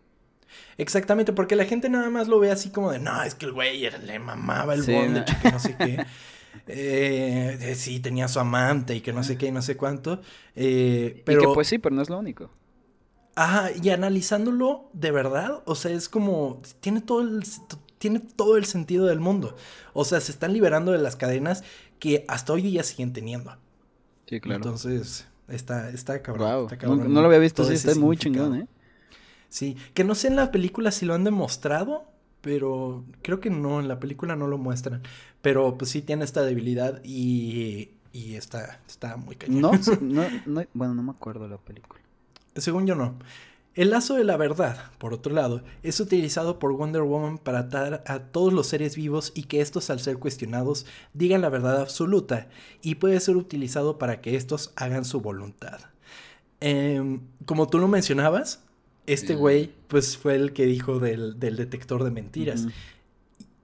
Exactamente, 0.79 1.33
porque 1.33 1.57
la 1.57 1.65
gente 1.65 1.89
nada 1.89 2.09
más 2.09 2.29
lo 2.29 2.39
ve 2.39 2.51
así 2.51 2.71
como 2.71 2.93
de, 2.93 2.99
no, 2.99 3.23
es 3.23 3.35
que 3.35 3.47
el 3.47 3.53
güey 3.53 3.81
le 3.81 4.19
mamaba 4.19 4.75
el 4.75 4.83
bondage, 4.83 5.37
que 5.43 5.51
no 5.51 5.59
sé 5.59 5.77
qué. 5.77 6.05
Eh, 6.69 7.75
sí, 7.77 8.01
tenía 8.01 8.27
su 8.29 8.41
amante 8.41 8.97
y 8.97 9.01
que 9.01 9.13
no 9.13 9.23
sé 9.23 9.37
qué 9.37 9.49
y 9.49 9.53
no 9.53 9.63
sé 9.63 9.77
cuánto. 9.77 10.23
Eh, 10.57 11.23
pero... 11.25 11.41
Y 11.41 11.47
que 11.47 11.53
pues 11.53 11.69
sí, 11.69 11.79
pero 11.79 11.95
no 11.95 12.03
es 12.03 12.09
lo 12.09 12.19
único. 12.19 12.51
Ajá, 13.37 13.71
y 13.71 13.91
analizándolo 13.91 14.89
de 14.95 15.11
verdad, 15.11 15.63
o 15.67 15.75
sea, 15.75 15.93
es 15.93 16.09
como, 16.09 16.63
tiene 16.81 17.03
todo 17.03 17.21
el, 17.21 17.45
tiene 17.99 18.19
todo 18.19 18.57
el 18.57 18.65
sentido 18.65 19.05
del 19.05 19.21
mundo. 19.21 19.57
O 19.93 20.07
sea, 20.07 20.21
se 20.21 20.33
están 20.33 20.55
liberando 20.55 20.91
de 20.91 20.99
las 20.99 21.17
cadenas 21.17 21.63
que 21.99 22.25
hasta 22.29 22.55
hoy 22.55 22.63
día 22.63 22.83
siguen 22.83 23.13
teniendo. 23.13 23.55
Sí, 24.27 24.41
claro. 24.41 24.57
Entonces, 24.57 25.27
está, 25.49 25.91
está 25.91 26.23
cabrón. 26.23 26.69
no, 27.13 27.21
lo 27.21 27.27
había 27.27 27.39
visto, 27.39 27.63
sí, 27.65 27.75
está 27.75 27.95
muy 27.95 28.17
chingón, 28.17 28.57
¿eh? 28.57 28.69
Sí, 29.51 29.77
que 29.93 30.03
no 30.03 30.15
sé 30.15 30.29
en 30.29 30.37
la 30.37 30.51
película 30.51 30.91
si 30.91 31.05
lo 31.05 31.13
han 31.13 31.25
demostrado, 31.25 32.05
pero 32.41 33.05
creo 33.21 33.41
que 33.41 33.51
no, 33.51 33.81
en 33.81 33.89
la 33.89 34.01
película 34.01 34.35
no 34.35 34.47
lo 34.47 34.57
muestran. 34.57 35.03
Pero 35.43 35.77
pues 35.77 35.91
sí 35.91 36.01
tiene 36.01 36.25
esta 36.25 36.43
debilidad 36.43 37.03
y, 37.05 37.91
y 38.13 38.35
está, 38.37 38.81
está 38.89 39.19
muy 39.19 39.37
cañón. 39.37 39.61
No, 39.61 39.73
no, 40.01 40.25
no, 40.47 40.65
bueno, 40.73 40.95
no 40.95 41.03
me 41.03 41.11
acuerdo 41.11 41.47
la 41.49 41.59
película. 41.59 42.01
Según 42.57 42.87
yo 42.87 42.95
no. 42.95 43.19
El 43.77 43.91
lazo 43.91 44.15
de 44.15 44.25
la 44.25 44.39
verdad, 44.39 44.91
por 44.97 45.13
otro 45.13 45.35
lado, 45.35 45.63
es 45.83 46.01
utilizado 46.01 46.59
por 46.59 46.73
Wonder 46.73 47.03
Woman 47.03 47.37
para 47.37 47.59
atar 47.59 48.03
a 48.07 48.21
todos 48.21 48.55
los 48.55 48.69
seres 48.69 48.97
vivos 48.97 49.33
y 49.35 49.43
que 49.45 49.61
estos 49.61 49.91
al 49.91 50.01
ser 50.01 50.19
cuestionados 50.19 50.87
digan 51.13 51.43
la 51.43 51.51
verdad 51.51 51.83
absoluta 51.83 52.49
y 52.81 52.95
puede 52.95 53.21
ser 53.21 53.37
utilizado 53.37 53.99
para 53.99 54.23
que 54.23 54.35
estos 54.35 54.73
hagan 54.77 55.05
su 55.05 55.21
voluntad. 55.21 55.81
Em, 56.61 57.21
como 57.45 57.69
tú 57.69 57.79
lo 57.79 57.87
mencionabas, 57.87 58.63
este 59.07 59.35
güey 59.35 59.73
pues 59.89 60.17
fue 60.17 60.37
el 60.37 60.55
que 60.55 60.65
dijo 60.65 60.99
del, 60.99 61.39
detector 61.39 62.03
de 62.03 62.11
mentiras. 62.11 62.67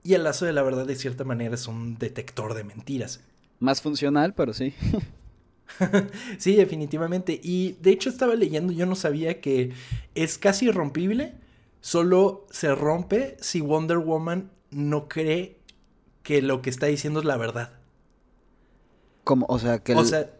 Y 0.03 0.13
el 0.13 0.23
lazo 0.23 0.45
de 0.45 0.53
la 0.53 0.61
verdad 0.61 0.85
de 0.85 0.95
cierta 0.95 1.23
manera 1.23 1.55
es 1.55 1.67
un 1.67 1.97
detector 1.97 2.53
de 2.53 2.63
mentiras. 2.63 3.21
Más 3.59 3.81
funcional, 3.81 4.35
pero 4.35 4.53
sí. 4.53 4.75
sí, 6.37 6.55
definitivamente. 6.55 7.39
Y 7.41 7.77
de 7.81 7.91
hecho 7.91 8.09
estaba 8.09 8.35
leyendo, 8.35 8.73
yo 8.73 8.85
no 8.85 8.95
sabía 8.95 9.41
que 9.41 9.73
es 10.15 10.37
casi 10.37 10.67
irrompible, 10.67 11.35
solo 11.81 12.45
se 12.49 12.73
rompe 12.73 13.37
si 13.39 13.61
Wonder 13.61 13.97
Woman 13.97 14.51
no 14.71 15.07
cree 15.07 15.59
que 16.23 16.41
lo 16.41 16.61
que 16.61 16.69
está 16.69 16.87
diciendo 16.87 17.19
es 17.19 17.25
la 17.25 17.37
verdad. 17.37 17.73
Como, 19.23 19.45
o 19.49 19.59
sea, 19.59 19.79
que... 19.79 19.95
O, 19.95 20.03
sea, 20.05 20.31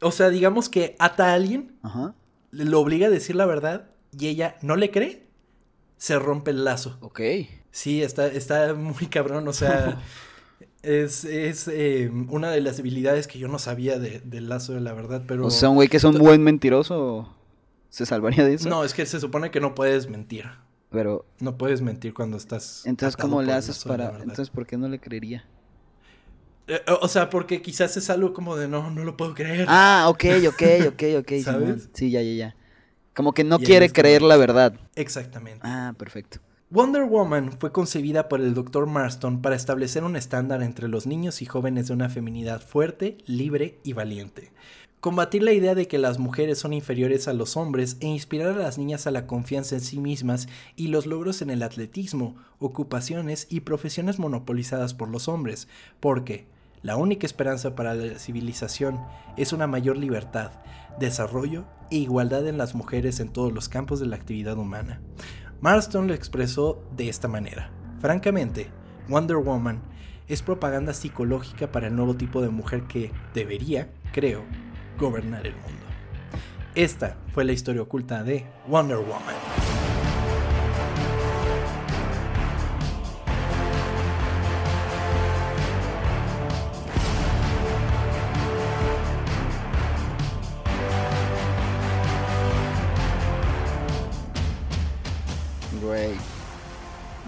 o 0.00 0.10
sea, 0.10 0.30
digamos 0.30 0.68
que 0.68 0.96
ata 0.98 1.30
a 1.30 1.34
alguien, 1.34 1.76
lo 2.50 2.80
obliga 2.80 3.06
a 3.06 3.10
decir 3.10 3.36
la 3.36 3.46
verdad 3.46 3.90
y 4.18 4.28
ella 4.28 4.56
no 4.62 4.76
le 4.76 4.90
cree, 4.90 5.26
se 5.96 6.18
rompe 6.18 6.50
el 6.50 6.64
lazo. 6.64 6.98
Ok. 7.00 7.20
Sí, 7.70 8.02
está, 8.02 8.26
está 8.26 8.74
muy 8.74 9.06
cabrón, 9.06 9.48
o 9.48 9.52
sea... 9.52 10.00
Es, 10.84 11.24
es 11.24 11.68
eh, 11.68 12.10
una 12.28 12.50
de 12.50 12.60
las 12.60 12.76
debilidades 12.76 13.26
que 13.26 13.38
yo 13.38 13.48
no 13.48 13.58
sabía 13.58 13.98
de, 13.98 14.20
del 14.20 14.48
lazo 14.48 14.74
de 14.74 14.80
la 14.80 14.92
verdad, 14.92 15.22
pero... 15.26 15.46
O 15.46 15.50
sea, 15.50 15.70
un 15.70 15.76
güey 15.76 15.88
que 15.88 15.96
es 15.96 16.04
un 16.04 16.18
buen 16.18 16.42
mentiroso, 16.42 17.34
¿se 17.88 18.04
salvaría 18.04 18.44
de 18.44 18.54
eso? 18.54 18.68
No, 18.68 18.84
es 18.84 18.92
que 18.92 19.06
se 19.06 19.18
supone 19.18 19.50
que 19.50 19.60
no 19.60 19.74
puedes 19.74 20.08
mentir. 20.08 20.44
Pero... 20.90 21.24
No 21.40 21.56
puedes 21.56 21.80
mentir 21.80 22.12
cuando 22.12 22.36
estás... 22.36 22.84
Entonces, 22.86 23.16
¿cómo 23.16 23.42
le 23.42 23.52
haces 23.52 23.82
para...? 23.84 24.18
Entonces, 24.18 24.50
¿por 24.50 24.66
qué 24.66 24.76
no 24.76 24.88
le 24.88 25.00
creería? 25.00 25.44
Eh, 26.66 26.80
o 27.00 27.08
sea, 27.08 27.28
porque 27.30 27.60
quizás 27.60 27.96
es 27.96 28.08
algo 28.10 28.32
como 28.32 28.56
de 28.56 28.68
no, 28.68 28.90
no 28.90 29.04
lo 29.04 29.16
puedo 29.16 29.34
creer. 29.34 29.66
Ah, 29.68 30.06
ok, 30.08 30.24
ok, 30.48 30.62
ok, 30.88 31.02
ok. 31.18 31.32
¿Sabes? 31.44 31.88
Sí, 31.92 32.10
ya, 32.10 32.22
ya, 32.22 32.32
ya. 32.32 32.56
Como 33.14 33.32
que 33.32 33.44
no 33.44 33.58
quiere 33.58 33.90
creer 33.90 34.22
la 34.22 34.36
verdad. 34.36 34.74
Exactamente. 34.96 35.60
Ah, 35.62 35.94
perfecto. 35.96 36.38
Wonder 36.74 37.04
Woman 37.04 37.52
fue 37.52 37.70
concebida 37.70 38.28
por 38.28 38.40
el 38.40 38.52
Dr. 38.52 38.86
Marston 38.86 39.40
para 39.40 39.54
establecer 39.54 40.02
un 40.02 40.16
estándar 40.16 40.60
entre 40.60 40.88
los 40.88 41.06
niños 41.06 41.40
y 41.40 41.46
jóvenes 41.46 41.86
de 41.86 41.94
una 41.94 42.08
feminidad 42.08 42.60
fuerte, 42.60 43.16
libre 43.26 43.78
y 43.84 43.92
valiente. 43.92 44.50
Combatir 44.98 45.44
la 45.44 45.52
idea 45.52 45.76
de 45.76 45.86
que 45.86 45.98
las 45.98 46.18
mujeres 46.18 46.58
son 46.58 46.72
inferiores 46.72 47.28
a 47.28 47.32
los 47.32 47.56
hombres 47.56 47.96
e 48.00 48.08
inspirar 48.08 48.54
a 48.54 48.58
las 48.58 48.76
niñas 48.76 49.06
a 49.06 49.12
la 49.12 49.28
confianza 49.28 49.76
en 49.76 49.82
sí 49.82 50.00
mismas 50.00 50.48
y 50.74 50.88
los 50.88 51.06
logros 51.06 51.42
en 51.42 51.50
el 51.50 51.62
atletismo, 51.62 52.34
ocupaciones 52.58 53.46
y 53.50 53.60
profesiones 53.60 54.18
monopolizadas 54.18 54.94
por 54.94 55.08
los 55.08 55.28
hombres, 55.28 55.68
porque 56.00 56.48
la 56.82 56.96
única 56.96 57.24
esperanza 57.24 57.76
para 57.76 57.94
la 57.94 58.18
civilización 58.18 58.98
es 59.36 59.52
una 59.52 59.68
mayor 59.68 59.96
libertad, 59.96 60.50
desarrollo 60.98 61.66
e 61.92 61.98
igualdad 61.98 62.48
en 62.48 62.58
las 62.58 62.74
mujeres 62.74 63.20
en 63.20 63.28
todos 63.28 63.52
los 63.52 63.68
campos 63.68 64.00
de 64.00 64.06
la 64.06 64.16
actividad 64.16 64.58
humana. 64.58 65.00
Marston 65.64 66.08
lo 66.08 66.12
expresó 66.12 66.84
de 66.94 67.08
esta 67.08 67.26
manera. 67.26 67.70
Francamente, 67.98 68.68
Wonder 69.08 69.38
Woman 69.38 69.80
es 70.28 70.42
propaganda 70.42 70.92
psicológica 70.92 71.72
para 71.72 71.86
el 71.86 71.96
nuevo 71.96 72.16
tipo 72.16 72.42
de 72.42 72.50
mujer 72.50 72.82
que 72.82 73.10
debería, 73.32 73.88
creo, 74.12 74.42
gobernar 74.98 75.46
el 75.46 75.54
mundo. 75.54 75.86
Esta 76.74 77.16
fue 77.32 77.46
la 77.46 77.52
historia 77.52 77.80
oculta 77.80 78.22
de 78.22 78.44
Wonder 78.68 78.98
Woman. 78.98 79.83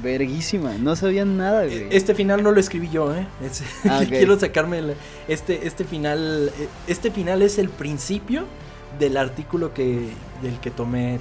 Verguísima, 0.06 0.74
no 0.78 0.96
sabía 0.96 1.24
nada, 1.24 1.64
güey. 1.64 1.88
Este 1.90 2.14
final 2.14 2.42
no 2.42 2.52
lo 2.52 2.60
escribí 2.60 2.88
yo, 2.88 3.14
¿eh? 3.14 3.26
Ah, 3.84 4.02
quiero 4.08 4.38
sacarme 4.38 4.94
este, 5.28 5.66
este 5.66 5.84
final. 5.84 6.52
Eh, 6.58 6.68
este 6.86 7.10
final 7.10 7.42
es 7.42 7.58
el 7.58 7.68
principio 7.68 8.44
del 8.98 9.16
artículo 9.16 9.74
que 9.74 10.08
del 10.42 10.58
que 10.60 10.70
tomé 10.70 11.18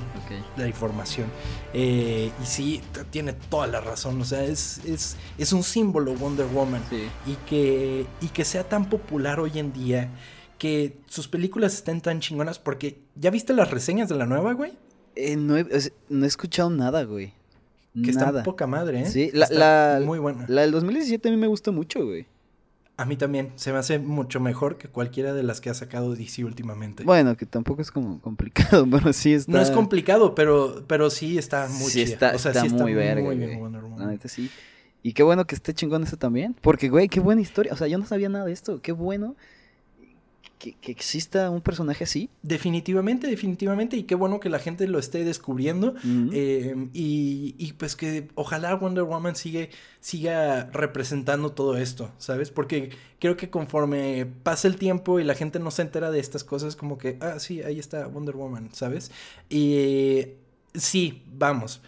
la 0.57 0.67
información. 0.67 1.27
Eh, 1.73 2.31
y 2.41 2.45
sí, 2.45 2.81
tiene 3.09 3.33
toda 3.33 3.67
la 3.67 3.81
razón. 3.81 4.21
O 4.21 4.25
sea, 4.25 4.43
es, 4.43 4.79
es, 4.85 5.17
es 5.37 5.53
un 5.53 5.63
símbolo 5.63 6.13
Wonder 6.13 6.47
Woman. 6.47 6.81
Y, 7.25 7.35
que, 7.47 8.05
y 8.21 8.27
que 8.27 8.45
sea 8.45 8.67
tan 8.67 8.89
popular 8.89 9.39
hoy 9.39 9.59
en 9.59 9.73
día. 9.73 10.09
Que 10.57 10.97
sus 11.07 11.27
películas 11.27 11.73
estén 11.73 12.01
tan 12.01 12.19
chingonas. 12.19 12.59
Porque, 12.59 12.99
¿ya 13.15 13.29
viste 13.29 13.53
las 13.53 13.71
reseñas 13.71 14.09
de 14.09 14.15
la 14.15 14.25
nueva, 14.25 14.53
güey? 14.53 14.73
Eh, 15.15 15.35
no, 15.35 15.57
he, 15.57 15.65
no 16.09 16.25
he 16.25 16.27
escuchado 16.27 16.69
nada, 16.69 17.03
güey. 17.03 17.33
Que 18.03 18.11
está 18.11 18.43
poca 18.43 18.67
madre, 18.67 19.01
¿eh? 19.01 19.05
Sí, 19.05 19.31
la, 19.33 20.01
muy 20.03 20.19
buena. 20.19 20.45
La 20.47 20.61
del 20.61 20.71
2017 20.71 21.29
a 21.29 21.31
mí 21.31 21.37
me 21.37 21.47
gustó 21.47 21.71
mucho, 21.71 22.05
güey. 22.05 22.27
A 22.97 23.03
mí 23.05 23.17
también, 23.17 23.51
se 23.55 23.73
me 23.73 23.77
hace 23.77 23.99
mucho 23.99 24.39
mejor 24.39 24.77
que 24.77 24.87
cualquiera 24.87 25.33
de 25.33 25.43
las 25.43 25.59
que 25.59 25.69
ha 25.69 25.73
sacado 25.73 26.15
DC 26.15 26.45
últimamente. 26.45 27.03
Bueno, 27.03 27.35
que 27.35 27.45
tampoco 27.45 27.81
es 27.81 27.91
como 27.91 28.21
complicado, 28.21 28.87
pero 28.91 29.11
sí 29.11 29.33
está... 29.33 29.51
No 29.51 29.61
es 29.61 29.69
complicado, 29.69 30.33
pero, 30.33 30.83
pero 30.87 31.09
sí 31.09 31.37
está 31.37 31.67
muy 31.67 31.91
sí 31.91 32.01
Está, 32.01 32.33
o 32.35 32.39
sea, 32.39 32.51
está, 32.51 32.63
muy, 32.63 32.93
verga, 32.93 33.23
muy 33.23 33.35
bien 33.35 33.59
La 33.97 34.07
neta 34.07 34.29
sí. 34.29 34.49
Y 35.03 35.11
qué 35.11 35.23
bueno 35.23 35.45
que 35.45 35.55
esté 35.55 35.73
chingón 35.73 36.03
eso 36.03 36.17
también, 36.17 36.55
porque, 36.61 36.87
güey, 36.89 37.09
qué 37.09 37.19
buena 37.19 37.41
historia. 37.41 37.73
O 37.73 37.75
sea, 37.75 37.87
yo 37.87 37.97
no 37.97 38.05
sabía 38.05 38.29
nada 38.29 38.45
de 38.45 38.53
esto, 38.53 38.81
qué 38.81 38.93
bueno 38.93 39.35
que, 40.73 40.91
exista 40.91 41.49
un 41.49 41.61
personaje 41.61 42.03
así. 42.03 42.29
Definitivamente, 42.41 43.27
definitivamente, 43.27 43.97
y 43.97 44.03
qué 44.03 44.15
bueno 44.15 44.39
que 44.39 44.49
la 44.49 44.59
gente 44.59 44.87
lo 44.87 44.99
esté 44.99 45.23
descubriendo. 45.23 45.95
Em, 46.03 46.89
y, 46.93 47.73
pues 47.73 47.95
que 47.95 48.29
ojalá 48.35 48.75
Wonder 48.75 49.03
Woman 49.03 49.35
sigue, 49.35 49.69
siga 49.99 50.69
representando 50.71 51.51
todo 51.51 51.77
esto, 51.77 52.11
¿sabes? 52.17 52.51
Porque 52.51 52.91
creo 53.19 53.37
que 53.37 53.49
conforme 53.49 54.25
pasa 54.43 54.67
el 54.67 54.77
tiempo 54.77 55.19
y 55.19 55.23
la 55.23 55.35
gente 55.35 55.59
no 55.59 55.71
se 55.71 55.81
entera 55.81 56.11
de 56.11 56.19
estas 56.19 56.43
cosas, 56.43 56.75
como 56.75 56.97
que, 56.97 57.17
ah, 57.21 57.39
sí, 57.39 57.61
ahí 57.61 57.79
está 57.79 58.07
Wonder 58.07 58.35
Woman, 58.35 58.69
¿sabes? 58.73 59.11
Y 59.49 60.27
sí, 60.73 61.23
vamos. 61.27 61.81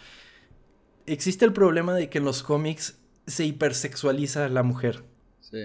Existe 1.05 1.45
el 1.45 1.53
problema 1.53 1.93
de 1.93 2.09
que 2.09 2.17
en 2.17 2.25
los 2.25 2.43
cómics 2.43 2.97
se 3.25 3.45
hipersexualiza 3.45 4.45
a 4.45 4.49
la 4.49 4.63
mujer. 4.63 5.03
Sí. 5.39 5.63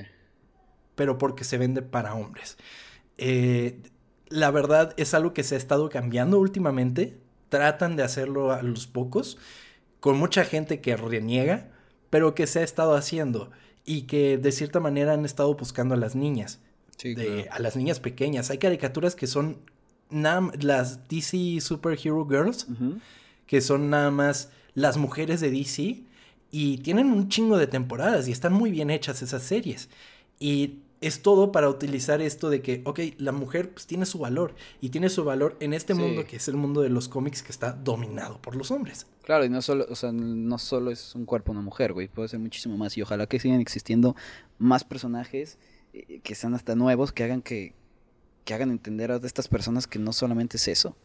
Pero 0.94 1.18
porque 1.18 1.44
se 1.44 1.58
vende 1.58 1.82
para 1.82 2.14
hombres. 2.14 2.58
Eh, 3.24 3.80
la 4.30 4.50
verdad 4.50 4.94
es 4.96 5.14
algo 5.14 5.32
que 5.32 5.44
se 5.44 5.54
ha 5.54 5.58
estado 5.58 5.88
cambiando 5.88 6.40
últimamente. 6.40 7.18
Tratan 7.50 7.94
de 7.94 8.02
hacerlo 8.02 8.50
a 8.50 8.62
los 8.62 8.88
pocos, 8.88 9.38
con 10.00 10.16
mucha 10.18 10.44
gente 10.44 10.80
que 10.80 10.96
reniega, 10.96 11.70
pero 12.10 12.34
que 12.34 12.48
se 12.48 12.60
ha 12.60 12.62
estado 12.62 12.96
haciendo 12.96 13.50
y 13.84 14.02
que 14.02 14.38
de 14.38 14.50
cierta 14.50 14.80
manera 14.80 15.12
han 15.12 15.24
estado 15.24 15.54
buscando 15.54 15.94
a 15.94 15.98
las 15.98 16.16
niñas. 16.16 16.60
A 17.50 17.58
las 17.60 17.76
niñas 17.76 18.00
pequeñas. 18.00 18.50
Hay 18.50 18.58
caricaturas 18.58 19.14
que 19.14 19.28
son 19.28 19.58
las 20.10 21.08
DC 21.08 21.60
Superhero 21.60 22.26
Girls, 22.28 22.66
que 23.46 23.60
son 23.60 23.90
nada 23.90 24.10
más 24.10 24.50
las 24.74 24.96
mujeres 24.96 25.40
de 25.40 25.50
DC 25.50 26.02
y 26.50 26.78
tienen 26.78 27.12
un 27.12 27.28
chingo 27.28 27.56
de 27.56 27.66
temporadas 27.66 28.26
y 28.26 28.32
están 28.32 28.52
muy 28.52 28.72
bien 28.72 28.90
hechas 28.90 29.22
esas 29.22 29.42
series. 29.42 29.88
Y 30.40 30.80
es 31.02 31.20
todo 31.20 31.52
para 31.52 31.68
utilizar 31.68 32.22
esto 32.22 32.48
de 32.48 32.62
que, 32.62 32.80
ok, 32.84 33.00
la 33.18 33.32
mujer 33.32 33.72
pues, 33.72 33.86
tiene 33.86 34.06
su 34.06 34.18
valor 34.18 34.54
y 34.80 34.88
tiene 34.88 35.08
su 35.08 35.24
valor 35.24 35.56
en 35.60 35.74
este 35.74 35.94
mundo 35.94 36.24
que 36.24 36.36
es 36.36 36.48
el 36.48 36.56
mundo 36.56 36.80
de 36.80 36.88
los 36.88 37.08
cómics 37.08 37.42
que 37.42 37.50
está 37.50 37.72
dominado 37.72 38.40
por 38.40 38.56
los 38.56 38.70
hombres. 38.70 39.06
Claro, 39.22 39.44
y 39.44 39.48
no 39.48 39.60
solo, 39.60 39.84
o 39.90 39.94
sea, 39.96 40.12
no 40.12 40.58
solo 40.58 40.90
es 40.90 41.14
un 41.14 41.26
cuerpo 41.26 41.52
una 41.52 41.60
mujer, 41.60 41.92
güey, 41.92 42.08
puede 42.08 42.28
ser 42.28 42.38
muchísimo 42.38 42.76
más 42.76 42.96
y 42.96 43.02
ojalá 43.02 43.26
que 43.26 43.40
sigan 43.40 43.60
existiendo 43.60 44.16
más 44.58 44.84
personajes 44.84 45.58
eh, 45.92 46.20
que 46.22 46.34
sean 46.34 46.54
hasta 46.54 46.74
nuevos, 46.76 47.12
que 47.12 47.24
hagan 47.24 47.42
que, 47.42 47.74
que 48.44 48.54
hagan 48.54 48.70
entender 48.70 49.10
a 49.10 49.16
estas 49.16 49.48
personas 49.48 49.86
que 49.86 49.98
no 49.98 50.12
solamente 50.12 50.56
es 50.56 50.68
eso. 50.68 50.96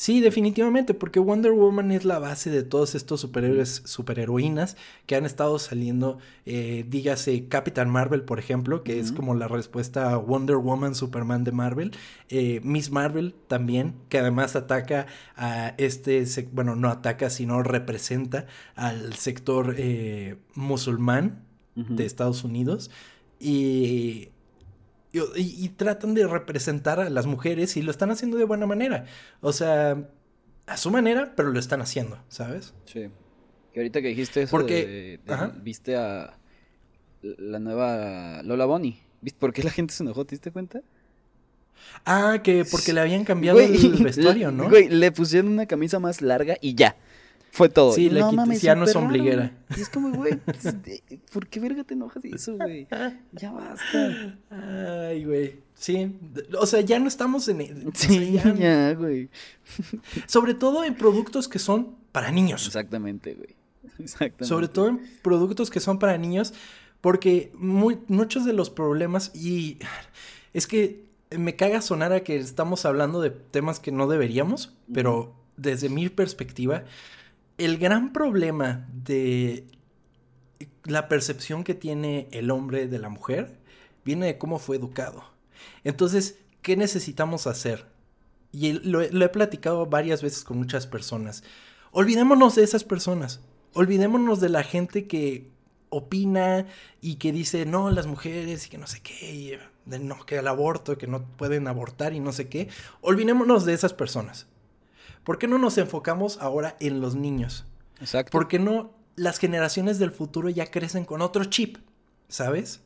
Sí, 0.00 0.20
definitivamente, 0.20 0.94
porque 0.94 1.18
Wonder 1.18 1.50
Woman 1.50 1.90
es 1.90 2.04
la 2.04 2.20
base 2.20 2.50
de 2.50 2.62
todos 2.62 2.94
estos 2.94 3.20
superhéroes, 3.20 3.82
superheroínas 3.84 4.76
que 5.06 5.16
han 5.16 5.26
estado 5.26 5.58
saliendo, 5.58 6.18
eh, 6.46 6.86
dígase 6.88 7.48
Capitán 7.48 7.90
Marvel, 7.90 8.22
por 8.22 8.38
ejemplo, 8.38 8.84
que 8.84 9.00
es 9.00 9.10
como 9.10 9.34
la 9.34 9.48
respuesta 9.48 10.12
a 10.12 10.16
Wonder 10.16 10.54
Woman, 10.54 10.94
Superman 10.94 11.42
de 11.42 11.50
Marvel, 11.50 11.90
eh, 12.28 12.60
Miss 12.62 12.92
Marvel 12.92 13.34
también, 13.48 13.96
que 14.08 14.20
además 14.20 14.54
ataca 14.54 15.06
a 15.34 15.74
este, 15.78 16.24
bueno, 16.52 16.76
no 16.76 16.90
ataca, 16.90 17.28
sino 17.28 17.64
representa 17.64 18.46
al 18.76 19.14
sector 19.14 19.74
eh, 19.78 20.36
musulmán 20.54 21.42
de 21.74 22.06
Estados 22.06 22.44
Unidos. 22.44 22.92
Y 23.40 24.28
y, 25.12 25.68
tratan 25.70 26.14
de 26.14 26.26
representar 26.26 27.00
a 27.00 27.10
las 27.10 27.26
mujeres 27.26 27.76
y 27.76 27.82
lo 27.82 27.90
están 27.90 28.10
haciendo 28.10 28.36
de 28.36 28.44
buena 28.44 28.66
manera. 28.66 29.06
O 29.40 29.52
sea, 29.52 30.08
a 30.66 30.76
su 30.76 30.90
manera, 30.90 31.32
pero 31.36 31.50
lo 31.50 31.58
están 31.58 31.80
haciendo, 31.80 32.22
¿sabes? 32.28 32.74
Sí. 32.84 33.08
Que 33.72 33.80
ahorita 33.80 34.02
que 34.02 34.08
dijiste 34.08 34.42
eso, 34.42 34.50
Porque, 34.50 35.20
viste 35.62 35.96
a 35.96 36.38
la 37.22 37.58
nueva 37.58 38.42
Lola 38.42 38.66
Bonnie. 38.66 39.00
¿Viste 39.20 39.38
por 39.40 39.52
qué 39.52 39.62
la 39.62 39.70
gente 39.70 39.94
se 39.94 40.02
enojó? 40.02 40.24
¿Te 40.24 40.36
diste 40.36 40.52
cuenta? 40.52 40.82
Ah, 42.04 42.40
que 42.42 42.64
porque 42.64 42.92
le 42.92 43.00
habían 43.00 43.24
cambiado 43.24 43.60
el 43.60 43.72
vestuario, 44.02 44.50
¿no? 44.50 44.68
Güey, 44.68 44.88
le 44.88 45.10
pusieron 45.12 45.52
una 45.52 45.66
camisa 45.66 45.98
más 45.98 46.22
larga 46.22 46.56
y 46.60 46.74
ya. 46.74 46.96
Fue 47.50 47.68
todo. 47.68 47.92
Sí, 47.92 48.10
le 48.10 48.20
no, 48.20 48.52
ya 48.54 48.74
no 48.74 48.84
es 48.84 48.94
ombliguera. 48.94 49.52
Y 49.76 49.80
es 49.80 49.88
como, 49.88 50.12
güey, 50.12 50.34
¿por 51.32 51.46
qué 51.48 51.60
verga 51.60 51.84
te 51.84 51.94
enojas 51.94 52.22
de 52.22 52.30
eso, 52.30 52.56
güey? 52.56 52.86
Ya 53.32 53.52
basta. 53.52 54.38
Ay, 54.50 55.24
güey. 55.24 55.60
Sí, 55.74 56.16
o 56.58 56.66
sea, 56.66 56.80
ya 56.80 56.98
no 56.98 57.06
estamos 57.06 57.48
en... 57.48 57.60
E, 57.60 57.74
sí, 57.94 58.32
ya, 58.32 58.94
güey. 58.94 59.30
Sobre 60.26 60.54
todo 60.54 60.84
en 60.84 60.94
productos 60.94 61.48
que 61.48 61.58
son 61.58 61.96
para 62.12 62.30
niños. 62.30 62.66
Exactamente, 62.66 63.34
güey. 63.34 63.54
Exactamente. 63.98 64.44
Sobre 64.44 64.68
todo 64.68 64.88
en 64.88 65.00
productos 65.22 65.70
que 65.70 65.80
son 65.80 65.98
para 65.98 66.18
niños, 66.18 66.52
porque 67.00 67.52
muy, 67.54 67.98
muchos 68.08 68.44
de 68.44 68.52
los 68.52 68.70
problemas, 68.70 69.34
y 69.34 69.78
es 70.52 70.66
que 70.66 71.06
me 71.36 71.56
caga 71.56 71.82
sonar 71.82 72.12
a 72.12 72.20
que 72.20 72.36
estamos 72.36 72.84
hablando 72.84 73.20
de 73.20 73.30
temas 73.30 73.80
que 73.80 73.92
no 73.92 74.08
deberíamos, 74.08 74.74
pero 74.92 75.34
desde 75.56 75.88
mi 75.88 76.08
perspectiva, 76.08 76.84
el 77.58 77.76
gran 77.76 78.12
problema 78.12 78.88
de 78.92 79.66
la 80.84 81.08
percepción 81.08 81.64
que 81.64 81.74
tiene 81.74 82.28
el 82.30 82.50
hombre 82.50 82.88
de 82.88 82.98
la 82.98 83.08
mujer 83.08 83.58
viene 84.04 84.26
de 84.26 84.38
cómo 84.38 84.58
fue 84.58 84.76
educado. 84.76 85.24
Entonces, 85.84 86.38
¿qué 86.62 86.76
necesitamos 86.76 87.46
hacer? 87.46 87.86
Y 88.52 88.72
lo, 88.72 89.02
he 89.02 89.28
platicado 89.28 89.86
varias 89.86 90.22
veces 90.22 90.44
con 90.44 90.56
muchas 90.56 90.86
personas. 90.86 91.42
Olvidémonos 91.90 92.54
de 92.54 92.64
esas 92.64 92.84
personas. 92.84 93.40
Olvidémonos 93.74 94.40
de 94.40 94.48
la 94.48 94.62
gente 94.62 95.06
que 95.06 95.50
opina 95.90 96.66
y 97.00 97.16
que 97.16 97.32
dice, 97.32 97.66
no, 97.66 97.90
las 97.90 98.06
mujeres 98.06 98.66
y 98.66 98.70
que 98.70 98.78
no 98.78 98.86
sé 98.86 99.00
qué, 99.00 99.58
de 99.84 99.98
no, 99.98 100.24
que 100.24 100.36
el 100.36 100.48
aborto, 100.48 100.96
que 100.96 101.06
no 101.06 101.24
pueden 101.36 101.66
abortar 101.66 102.14
y 102.14 102.20
no 102.20 102.32
sé 102.32 102.48
qué. 102.48 102.68
Olvidémonos 103.00 103.64
de 103.64 103.74
esas 103.74 103.92
personas. 103.92 104.46
¿Por 105.28 105.36
qué 105.36 105.46
no 105.46 105.58
nos 105.58 105.76
enfocamos 105.76 106.38
ahora 106.40 106.74
en 106.80 107.02
los 107.02 107.14
niños? 107.14 107.66
Exacto. 108.00 108.30
¿Por 108.30 108.48
qué 108.48 108.58
no 108.58 108.94
las 109.14 109.38
generaciones 109.38 109.98
del 109.98 110.10
futuro 110.10 110.48
ya 110.48 110.70
crecen 110.70 111.04
con 111.04 111.20
otro 111.20 111.44
chip? 111.44 111.76
¿Sabes? 112.28 112.80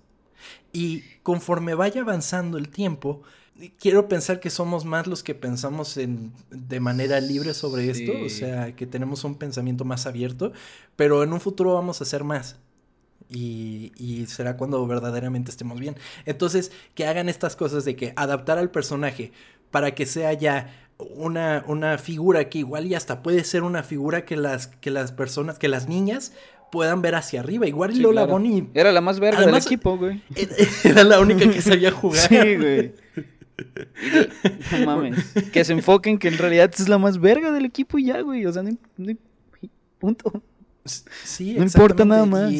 Y 0.72 1.02
conforme 1.22 1.74
vaya 1.74 2.00
avanzando 2.00 2.58
el 2.58 2.68
tiempo, 2.68 3.22
quiero 3.78 4.08
pensar 4.08 4.40
que 4.40 4.50
somos 4.50 4.84
más 4.84 5.06
los 5.06 5.22
que 5.22 5.36
pensamos 5.36 5.96
en, 5.96 6.32
de 6.50 6.80
manera 6.80 7.20
libre 7.20 7.54
sobre 7.54 7.88
esto, 7.88 8.10
o 8.26 8.28
sea, 8.28 8.74
que 8.74 8.88
tenemos 8.88 9.22
un 9.22 9.36
pensamiento 9.36 9.84
más 9.84 10.06
abierto, 10.06 10.52
pero 10.96 11.22
en 11.22 11.32
un 11.32 11.40
futuro 11.40 11.74
vamos 11.74 12.02
a 12.02 12.04
ser 12.04 12.24
más. 12.24 12.56
Y, 13.30 13.92
y, 13.96 14.26
será 14.26 14.56
cuando 14.56 14.84
verdaderamente 14.84 15.52
estemos 15.52 15.78
bien. 15.78 15.94
Entonces, 16.26 16.72
que 16.96 17.06
hagan 17.06 17.28
estas 17.28 17.54
cosas 17.54 17.84
de 17.84 17.94
que 17.94 18.12
adaptar 18.16 18.58
al 18.58 18.72
personaje 18.72 19.30
para 19.70 19.94
que 19.94 20.06
sea 20.06 20.32
ya 20.34 20.81
una, 20.98 21.64
una 21.66 21.98
figura 21.98 22.48
que 22.48 22.58
igual 22.58 22.86
y 22.86 22.94
hasta 22.94 23.22
puede 23.22 23.44
ser 23.44 23.62
una 23.62 23.82
figura 23.82 24.24
que 24.24 24.36
las, 24.36 24.68
que 24.68 24.90
las 24.90 25.12
personas, 25.12 25.58
que 25.58 25.68
las 25.68 25.88
niñas 25.88 26.32
puedan 26.72 27.02
ver 27.02 27.14
hacia 27.14 27.40
arriba. 27.40 27.66
Igual 27.66 27.98
Lola 27.98 28.24
Bonnie. 28.24 28.68
Era 28.74 28.92
la 28.92 29.00
más 29.00 29.20
verga 29.20 29.44
del 29.44 29.54
equipo, 29.54 29.98
güey. 29.98 30.22
Era 30.84 31.04
la 31.04 31.20
única 31.20 31.48
que 31.48 31.60
sabía 31.60 31.92
jugar. 31.92 32.28
Sí, 32.28 32.56
güey. 32.56 32.94
No 34.72 34.86
mames. 34.86 35.18
Que 35.52 35.64
se 35.64 35.74
enfoquen 35.74 36.18
que 36.18 36.28
en 36.28 36.38
realidad 36.38 36.72
es 36.76 36.88
la 36.88 36.98
más 36.98 37.20
verga 37.20 37.52
del 37.52 37.66
equipo 37.66 37.98
y 37.98 38.06
ya, 38.06 38.20
güey. 38.22 38.46
O 38.46 38.52
sea, 38.52 38.62
no, 38.62 38.72
punto. 39.98 40.42
Sí, 40.84 41.54
No 41.54 41.62
importa 41.62 42.04
nada 42.04 42.26
más. 42.26 42.52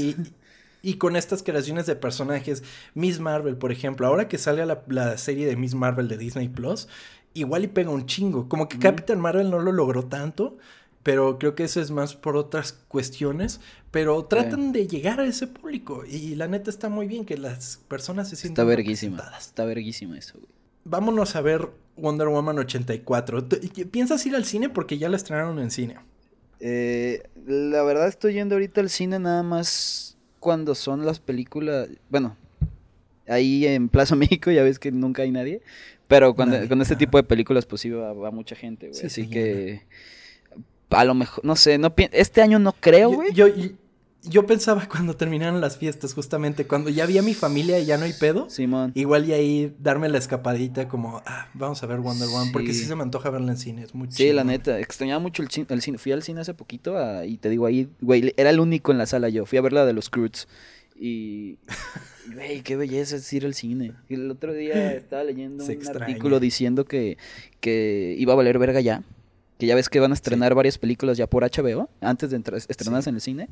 Y, 0.85 0.95
con 0.95 1.17
estas 1.17 1.43
creaciones 1.43 1.87
de 1.87 1.97
personajes, 1.97 2.63
Miss 2.95 3.21
Marvel, 3.21 3.57
por 3.57 3.73
ejemplo, 3.73 4.07
ahora 4.07 4.29
que 4.29 4.37
sale 4.37 4.67
la, 4.67 4.83
la 4.89 5.17
serie 5.17 5.47
de 5.47 5.57
Miss 5.57 5.75
Marvel 5.75 6.09
de 6.09 6.19
Disney 6.19 6.49
Plus, 6.49 6.89
igual 7.35 7.65
y 7.65 7.69
pega 7.69 7.91
un 7.91 8.07
chingo. 8.07 8.49
Como 8.49 8.69
que 8.69 8.79
Captain 8.79 9.21
Marvel 9.21 9.51
no 9.51 9.59
lo 9.59 9.73
logró 9.73 10.05
tanto, 10.05 10.59
pero 11.03 11.39
creo 11.39 11.55
que 11.55 11.65
eso 11.65 11.81
es 11.81 11.91
más 11.91 12.15
por 12.15 12.37
otras 12.37 12.73
cuestiones, 12.73 13.61
pero 13.91 14.25
tratan 14.25 14.73
de 14.73 14.87
llegar 14.87 15.21
a 15.21 15.27
ese 15.27 15.47
público 15.47 16.05
y 16.07 16.35
la 16.35 16.49
neta 16.49 16.71
está 16.71 16.89
muy 16.89 17.07
bien 17.07 17.25
que 17.25 17.37
las 17.37 17.79
personas 17.89 18.29
se 18.29 18.37
sientan 18.37 18.65
Está 18.65 18.69
verguísima, 18.69 19.33
está 19.39 19.65
verguísima 19.65 20.19
eso, 20.19 20.35
güey. 20.39 20.53
Vámonos 20.85 21.37
a 21.37 21.41
ver 21.41 21.69
Wonder 21.97 22.29
Woman 22.29 22.59
84. 22.59 23.49
¿Piensas 23.91 24.27
ir 24.27 24.35
al 24.35 24.45
cine? 24.45 24.69
Porque 24.69 24.99
ya 24.99 25.09
la 25.09 25.17
estrenaron 25.17 25.59
en 25.61 25.71
cine. 25.71 25.97
Eh, 26.59 27.23
la 27.47 27.83
verdad 27.83 28.09
estoy 28.09 28.35
yendo 28.35 28.55
ahorita 28.55 28.81
al 28.81 28.91
cine 28.91 29.19
nada 29.19 29.43
más 29.43 30.17
cuando 30.39 30.75
son 30.75 31.07
las 31.07 31.21
películas, 31.21 31.89
bueno, 32.09 32.37
ahí 33.29 33.67
en 33.67 33.89
Plaza 33.89 34.17
México 34.17 34.51
ya 34.51 34.63
ves 34.63 34.79
que 34.79 34.91
nunca 34.91 35.23
hay 35.23 35.31
nadie, 35.31 35.63
pero 36.13 36.35
cuando, 36.35 36.69
con 36.69 36.83
este 36.83 36.95
tipo 36.95 37.17
de 37.17 37.23
películas 37.23 37.65
pues 37.65 37.81
sí 37.81 37.89
va, 37.89 38.31
mucha 38.31 38.55
gente, 38.55 38.91
güey, 38.91 39.07
así 39.07 39.29
que 39.29 39.83
a 40.91 41.05
lo 41.07 41.15
mejor, 41.15 41.43
no 41.43 41.57
sé, 41.57 41.79
no 41.79 41.95
este 41.97 42.43
año 42.43 42.59
no 42.59 42.75
creo, 42.79 43.11
güey. 43.11 43.33
Yo, 43.33 43.47
yo, 44.25 44.47
pensaba 44.47 44.87
cuando 44.91 45.17
terminaron 45.17 45.63
las 45.63 45.79
fiestas, 45.79 46.13
justamente, 46.13 46.67
cuando 46.67 46.91
ya 46.91 47.07
vi 47.07 47.17
a 47.17 47.23
mi 47.23 47.33
familia 47.33 47.79
y 47.79 47.87
ya 47.87 47.97
no 47.97 48.05
hay 48.05 48.13
pedo. 48.13 48.51
Simón. 48.51 48.93
Igual 48.95 49.27
y 49.27 49.33
ahí 49.33 49.75
darme 49.79 50.11
la 50.11 50.19
escapadita 50.19 50.87
como, 50.87 51.23
ah, 51.25 51.49
vamos 51.55 51.83
a 51.83 51.87
ver 51.87 52.01
Wonder 52.01 52.29
Woman, 52.29 52.53
porque 52.53 52.75
sí 52.75 52.85
se 52.85 52.95
me 52.95 53.05
antoja 53.05 53.31
verla 53.31 53.53
en 53.53 53.57
cine, 53.57 53.83
es 53.83 53.95
muy 53.95 54.11
Sí, 54.11 54.33
la 54.35 54.45
neta, 54.45 54.79
extrañaba 54.81 55.19
mucho 55.19 55.43
el, 55.43 55.51
cine. 55.51 55.97
Fui 55.97 56.13
al 56.13 56.23
cine 56.23 56.43
hace 56.43 56.53
poquito 56.53 56.95
y 57.25 57.39
te 57.39 57.49
digo 57.49 57.65
ahí, 57.65 57.89
güey, 58.03 58.35
era 58.37 58.51
el 58.51 58.61
único 58.61 58.93
en 58.93 58.99
la 58.99 59.07
sala 59.07 59.31
yo. 59.31 59.47
Fui 59.47 59.57
a 59.57 59.63
ver 59.63 59.73
la 59.73 59.87
de 59.87 59.95
los 59.95 60.11
Croods. 60.11 60.47
Y, 60.95 61.57
güey, 62.35 62.63
qué 62.63 62.77
belleza 62.77 63.17
es 63.17 63.33
ir 63.33 63.45
al 63.45 63.55
cine. 63.55 63.93
El 64.09 64.31
otro 64.31 64.53
día 64.53 64.93
estaba 64.95 65.25
leyendo 65.25 65.65
un 65.65 65.89
artículo 65.89 66.41
diciendo 66.41 66.85
que, 66.85 67.19
que 67.61 68.15
iba 68.19 68.33
a 68.33 68.37
valer 68.37 68.59
verga 68.59 68.81
ya 68.81 69.03
que 69.63 69.67
ya 69.67 69.77
ves 69.77 69.89
que 69.89 70.01
van 70.01 70.11
a 70.11 70.15
estrenar 70.15 70.57
varias 70.57 70.77
películas 70.77 71.17
ya 71.17 71.29
por 71.29 71.45
HBO, 71.45 71.89
antes 72.01 72.31
de 72.31 72.43
estrenarlas 72.69 73.07
en 73.07 73.15
el 73.15 73.21
cine. 73.21 73.49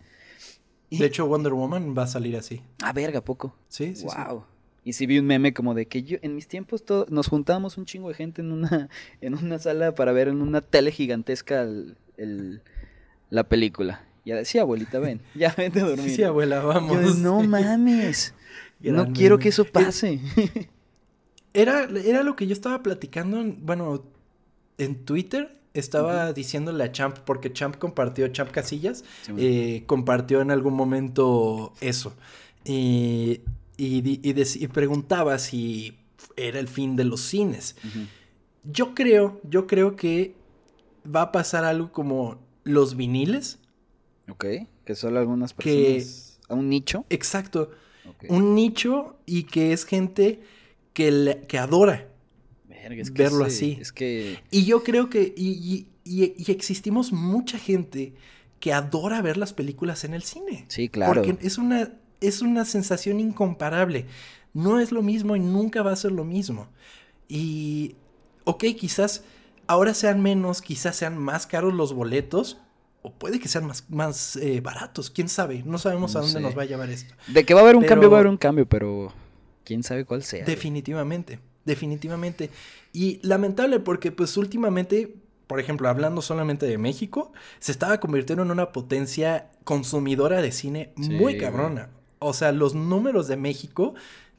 De 0.90 1.06
hecho, 1.06 1.24
Wonder 1.28 1.52
Woman 1.52 1.94
va 1.96 2.02
a 2.02 2.06
salir 2.08 2.36
así. 2.36 2.62
Ah, 2.82 2.92
verga, 2.92 3.20
poco. 3.20 3.54
Sí, 3.68 3.94
sí. 3.94 4.06
Wow. 4.06 4.42
Y 4.82 4.94
sí 4.94 5.06
vi 5.06 5.20
un 5.20 5.26
meme 5.26 5.54
como 5.54 5.72
de 5.72 5.86
que 5.86 6.02
yo, 6.02 6.18
en 6.22 6.34
mis 6.34 6.48
tiempos 6.48 6.82
nos 7.10 7.28
juntábamos 7.28 7.78
un 7.78 7.84
chingo 7.84 8.08
de 8.08 8.14
gente 8.14 8.42
en 8.42 8.50
una, 8.50 8.88
en 9.20 9.34
una 9.34 9.60
sala 9.60 9.94
para 9.94 10.10
ver 10.10 10.26
en 10.26 10.42
una 10.42 10.62
tele 10.62 10.90
gigantesca 10.90 11.68
la 13.28 13.48
película. 13.48 14.04
Ya 14.24 14.36
decía, 14.36 14.62
abuelita, 14.62 14.98
ven, 14.98 15.20
ya 15.34 15.54
vente 15.56 15.80
a 15.80 15.84
dormir. 15.84 16.10
Sí, 16.10 16.22
abuela, 16.22 16.60
vamos. 16.60 17.18
no 17.18 17.42
mames. 17.42 18.34
no 18.80 19.12
quiero 19.12 19.38
que 19.38 19.48
eso 19.48 19.64
pase. 19.64 20.20
Era, 21.52 21.88
era 22.04 22.22
lo 22.22 22.36
que 22.36 22.46
yo 22.46 22.52
estaba 22.52 22.80
platicando, 22.80 23.42
bueno, 23.58 24.04
en 24.78 25.04
Twitter 25.04 25.60
estaba 25.74 26.32
diciéndole 26.32 26.84
a 26.84 26.92
Champ, 26.92 27.18
porque 27.18 27.52
Champ 27.52 27.76
compartió, 27.76 28.28
Champ 28.28 28.50
Casillas, 28.50 29.04
eh, 29.36 29.82
compartió 29.86 30.40
en 30.40 30.52
algún 30.52 30.74
momento 30.74 31.72
eso. 31.80 32.14
Y, 32.64 33.40
y, 33.76 34.68
preguntaba 34.68 35.38
si 35.38 35.98
era 36.36 36.58
el 36.58 36.68
fin 36.68 36.96
de 36.96 37.04
los 37.04 37.20
cines. 37.20 37.76
Yo 38.64 38.94
creo, 38.94 39.40
yo 39.42 39.66
creo 39.66 39.96
que 39.96 40.34
va 41.04 41.22
a 41.22 41.32
pasar 41.32 41.64
algo 41.64 41.92
como 41.92 42.38
los 42.64 42.96
viniles. 42.96 43.58
Ok, 44.30 44.44
que 44.84 44.94
son 44.94 45.16
algunas 45.16 45.54
personas. 45.54 46.38
a 46.48 46.54
un 46.54 46.68
nicho. 46.68 47.04
Exacto. 47.10 47.70
Un 48.28 48.54
nicho 48.54 49.16
y 49.24 49.44
que 49.44 49.72
es 49.72 49.84
gente 49.84 50.40
que, 50.92 51.44
que 51.48 51.58
adora 51.58 52.10
verlo 53.12 53.44
así. 53.44 53.78
Es 53.80 53.92
que... 53.92 54.38
Y 54.50 54.64
yo 54.64 54.82
creo 54.82 55.10
que, 55.10 55.32
y, 55.36 55.86
existimos 56.50 57.12
mucha 57.12 57.58
gente 57.58 58.14
que 58.58 58.72
adora 58.72 59.22
ver 59.22 59.36
las 59.36 59.52
películas 59.52 60.04
en 60.04 60.14
el 60.14 60.22
cine. 60.22 60.64
Sí, 60.68 60.88
claro. 60.88 61.14
Porque 61.22 61.38
es 61.46 61.58
una, 61.58 61.92
es 62.20 62.42
una 62.42 62.64
sensación 62.64 63.20
incomparable. 63.20 64.06
No 64.52 64.80
es 64.80 64.92
lo 64.92 65.02
mismo 65.02 65.36
y 65.36 65.40
nunca 65.40 65.82
va 65.82 65.92
a 65.92 65.96
ser 65.96 66.12
lo 66.12 66.24
mismo. 66.24 66.68
Y, 67.28 67.94
ok, 68.44 68.64
quizás 68.76 69.24
ahora 69.66 69.94
sean 69.94 70.20
menos, 70.20 70.62
quizás 70.62 70.96
sean 70.96 71.16
más 71.16 71.46
caros 71.46 71.72
los 71.72 71.92
boletos, 71.92 72.58
o 73.02 73.12
puede 73.12 73.40
que 73.40 73.48
sean 73.48 73.66
más, 73.66 73.84
más 73.88 74.36
eh, 74.36 74.60
baratos, 74.60 75.10
quién 75.10 75.28
sabe. 75.28 75.62
No 75.64 75.78
sabemos 75.78 76.16
a 76.16 76.20
dónde 76.20 76.40
nos 76.40 76.56
va 76.56 76.62
a 76.62 76.66
llevar 76.66 76.90
esto. 76.90 77.14
De 77.28 77.44
que 77.44 77.54
va 77.54 77.60
a 77.60 77.62
haber 77.64 77.76
un 77.76 77.84
cambio, 77.84 78.10
va 78.10 78.18
a 78.18 78.20
haber 78.20 78.30
un 78.30 78.36
cambio, 78.36 78.66
pero 78.66 79.12
quién 79.64 79.82
sabe 79.82 80.04
cuál 80.04 80.22
sea. 80.22 80.44
Definitivamente 80.44 81.38
definitivamente. 81.64 82.50
Y 82.92 83.20
lamentable 83.22 83.80
porque 83.80 84.12
pues 84.12 84.36
últimamente, 84.36 85.14
por 85.46 85.60
ejemplo, 85.60 85.88
hablando 85.88 86.22
solamente 86.22 86.66
de 86.66 86.78
México, 86.78 87.32
se 87.58 87.72
estaba 87.72 88.00
convirtiendo 88.00 88.42
en 88.42 88.50
una 88.50 88.72
potencia 88.72 89.50
consumidora 89.64 90.42
de 90.42 90.52
cine 90.52 90.92
muy 90.96 91.38
cabrona. 91.38 91.90
O 92.18 92.34
sea, 92.34 92.52
los 92.52 92.74
números 92.74 93.28
de 93.28 93.36
México 93.36 93.94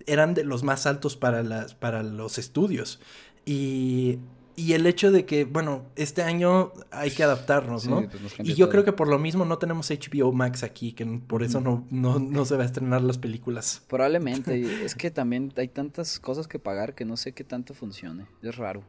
eran 0.06 0.34
de 0.34 0.44
los 0.44 0.64
más 0.64 0.86
altos 0.86 1.16
para, 1.16 1.44
las, 1.44 1.74
para 1.74 2.04
los 2.04 2.38
estudios. 2.38 3.00
Y 3.46 4.20
y 4.62 4.74
el 4.74 4.86
hecho 4.86 5.12
de 5.12 5.26
que, 5.26 5.46
bueno, 5.46 5.86
este 5.96 6.22
año 6.22 6.72
hay 6.92 7.10
que 7.10 7.24
adaptarnos, 7.24 7.88
¿no? 7.88 8.08
Pues, 8.08 8.36
y 8.44 8.54
yo 8.54 8.70
creo 8.70 8.84
que 8.84 8.94
por 8.94 9.08
lo 9.08 9.18
mismo 9.18 9.44
no 9.44 9.58
tenemos 9.58 9.90
HBO 9.90 10.32
Max 10.32 10.62
aquí, 10.64 10.94
que 10.94 11.06
por 11.06 11.42
eso 11.42 11.62
no, 11.62 11.88
no, 11.90 12.46
se 12.46 12.56
va 12.56 12.64
a 12.64 12.66
estrenar 12.66 13.02
las 13.02 13.18
películas. 13.18 13.84
Probablemente. 13.88 14.62
es 14.86 14.96
que 14.96 15.10
también 15.10 15.52
hay 15.58 15.68
tantas 15.68 16.20
cosas 16.20 16.48
que 16.48 16.60
pagar 16.60 16.94
que 16.94 17.06
no 17.06 17.18
sé 17.18 17.34
qué 17.34 17.44
tanto 17.44 17.74
funcione. 17.74 18.28
Es 18.44 18.56
raro. 18.56 18.84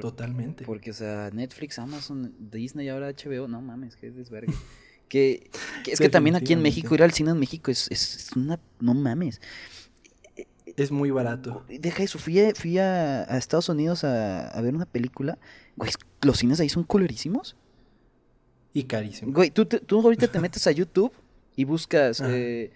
Totalmente. 0.00 0.64
Porque, 0.64 0.90
o 0.90 0.94
sea, 0.94 1.30
Netflix, 1.32 1.78
Amazon, 1.78 2.34
Disney, 2.38 2.88
ahora 2.88 3.10
HBO, 3.10 3.48
no 3.48 3.60
mames, 3.60 3.96
que 3.96 4.06
es 4.06 4.16
desvergue. 4.16 4.54
que, 5.08 5.50
es 5.86 5.98
que 5.98 6.08
también 6.08 6.36
aquí 6.36 6.52
en 6.52 6.62
México, 6.62 6.94
ir 6.94 7.02
al 7.02 7.12
cine 7.12 7.32
en 7.32 7.38
México 7.38 7.70
es, 7.70 7.90
es 7.90 8.30
una... 8.36 8.60
No 8.80 8.94
mames. 8.94 9.40
Es 10.76 10.90
muy 10.90 11.10
barato. 11.10 11.64
Deja 11.68 12.02
eso, 12.02 12.18
fui 12.18 12.40
a, 12.40 12.54
fui 12.54 12.78
a, 12.78 13.24
Estados 13.36 13.68
Unidos 13.68 14.04
a, 14.04 14.60
ver 14.62 14.74
una 14.74 14.86
película. 14.86 15.38
Güey, 15.76 15.90
los 16.22 16.38
cines 16.38 16.60
ahí 16.60 16.68
son 16.68 16.84
culerísimos. 16.84 17.56
Y 18.72 18.84
carísimos. 18.84 19.34
Güey, 19.34 19.50
tú, 19.50 19.66
tú 19.66 20.00
ahorita 20.00 20.28
te 20.28 20.40
metes 20.40 20.66
a 20.66 20.72
YouTube 20.72 21.12
y 21.56 21.64
buscas 21.64 22.22
eh, 22.24 22.72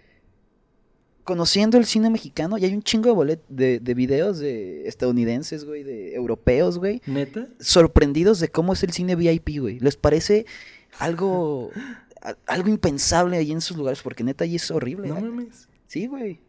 conociendo 1.24 1.78
el 1.78 1.86
cine 1.86 2.10
mexicano 2.10 2.58
y 2.58 2.64
hay 2.64 2.74
un 2.74 2.82
chingo 2.82 3.08
de, 3.08 3.14
bolet 3.14 3.42
de, 3.48 3.80
de 3.80 3.94
videos 3.94 4.38
de 4.38 4.86
estadounidenses, 4.86 5.64
güey, 5.64 5.82
de 5.82 6.14
europeos, 6.14 6.78
güey. 6.78 7.00
¿Neta? 7.06 7.48
Sorprendidos 7.58 8.40
de 8.40 8.48
cómo 8.48 8.74
es 8.74 8.82
el 8.82 8.92
cine 8.92 9.16
VIP, 9.16 9.58
güey. 9.58 9.80
Les 9.80 9.96
parece 9.96 10.44
algo, 10.98 11.70
algo 12.46 12.68
impensable 12.68 13.38
ahí 13.38 13.52
en 13.52 13.60
sus 13.60 13.76
lugares 13.76 14.02
porque 14.02 14.22
neta 14.22 14.44
ahí 14.44 14.56
es 14.56 14.70
horrible. 14.70 15.08
No 15.08 15.20
mames. 15.20 15.68
Sí, 15.86 16.06
güey. 16.06 16.40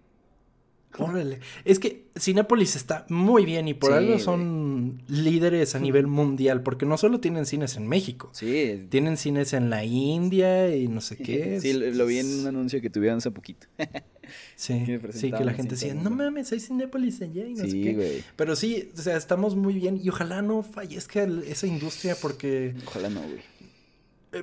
Órale. 0.98 1.40
Es 1.64 1.80
que 1.80 2.06
Cinépolis 2.18 2.76
está 2.76 3.06
muy 3.10 3.46
bien 3.46 3.68
y 3.68 3.74
por 3.74 3.94
algo 3.94 4.18
son 4.20 5.02
líderes 5.08 5.76
a 5.76 5.80
nivel 5.80 6.08
mundial, 6.08 6.64
porque 6.64 6.86
no 6.86 6.98
solo 6.98 7.20
tienen 7.20 7.46
cines 7.46 7.76
en 7.78 7.88
México. 7.88 8.30
Sí. 8.34 8.88
Tienen 8.90 9.18
cines 9.18 9.54
en 9.54 9.70
la 9.70 9.84
India 9.84 10.76
y 10.76 10.88
no 10.88 11.02
sé 11.02 11.18
qué. 11.24 11.60
sí, 11.62 11.74
lo, 11.74 12.06
vi 12.06 12.20
en 12.20 12.40
un 12.40 12.48
anuncio 12.48 12.82
que 12.82 12.90
tuvieron 12.90 13.18
hace 13.18 13.32
poquito. 13.32 13.68
sí, 14.56 15.00
sí, 15.12 15.32
que 15.32 15.46
la 15.46 15.54
gente 15.54 15.76
decía, 15.76 15.94
no 15.94 16.10
mames, 16.10 16.52
hay 16.52 16.60
Cinépolis 16.60 17.22
allá 17.22 17.46
y 17.46 17.54
no 17.54 17.66
sé 17.66 17.82
qué. 17.82 18.24
Pero 18.36 18.56
sí, 18.56 18.92
o 18.98 19.02
sea, 19.02 19.18
estamos 19.18 19.56
muy 19.56 19.76
bien 19.76 20.00
y 20.02 20.10
ojalá 20.10 20.42
no 20.42 20.64
fallezca 20.64 21.24
esa 21.24 21.68
industria 21.68 22.16
porque... 22.20 22.74
Ojalá 22.86 23.10
no, 23.10 23.22
güey 23.22 23.57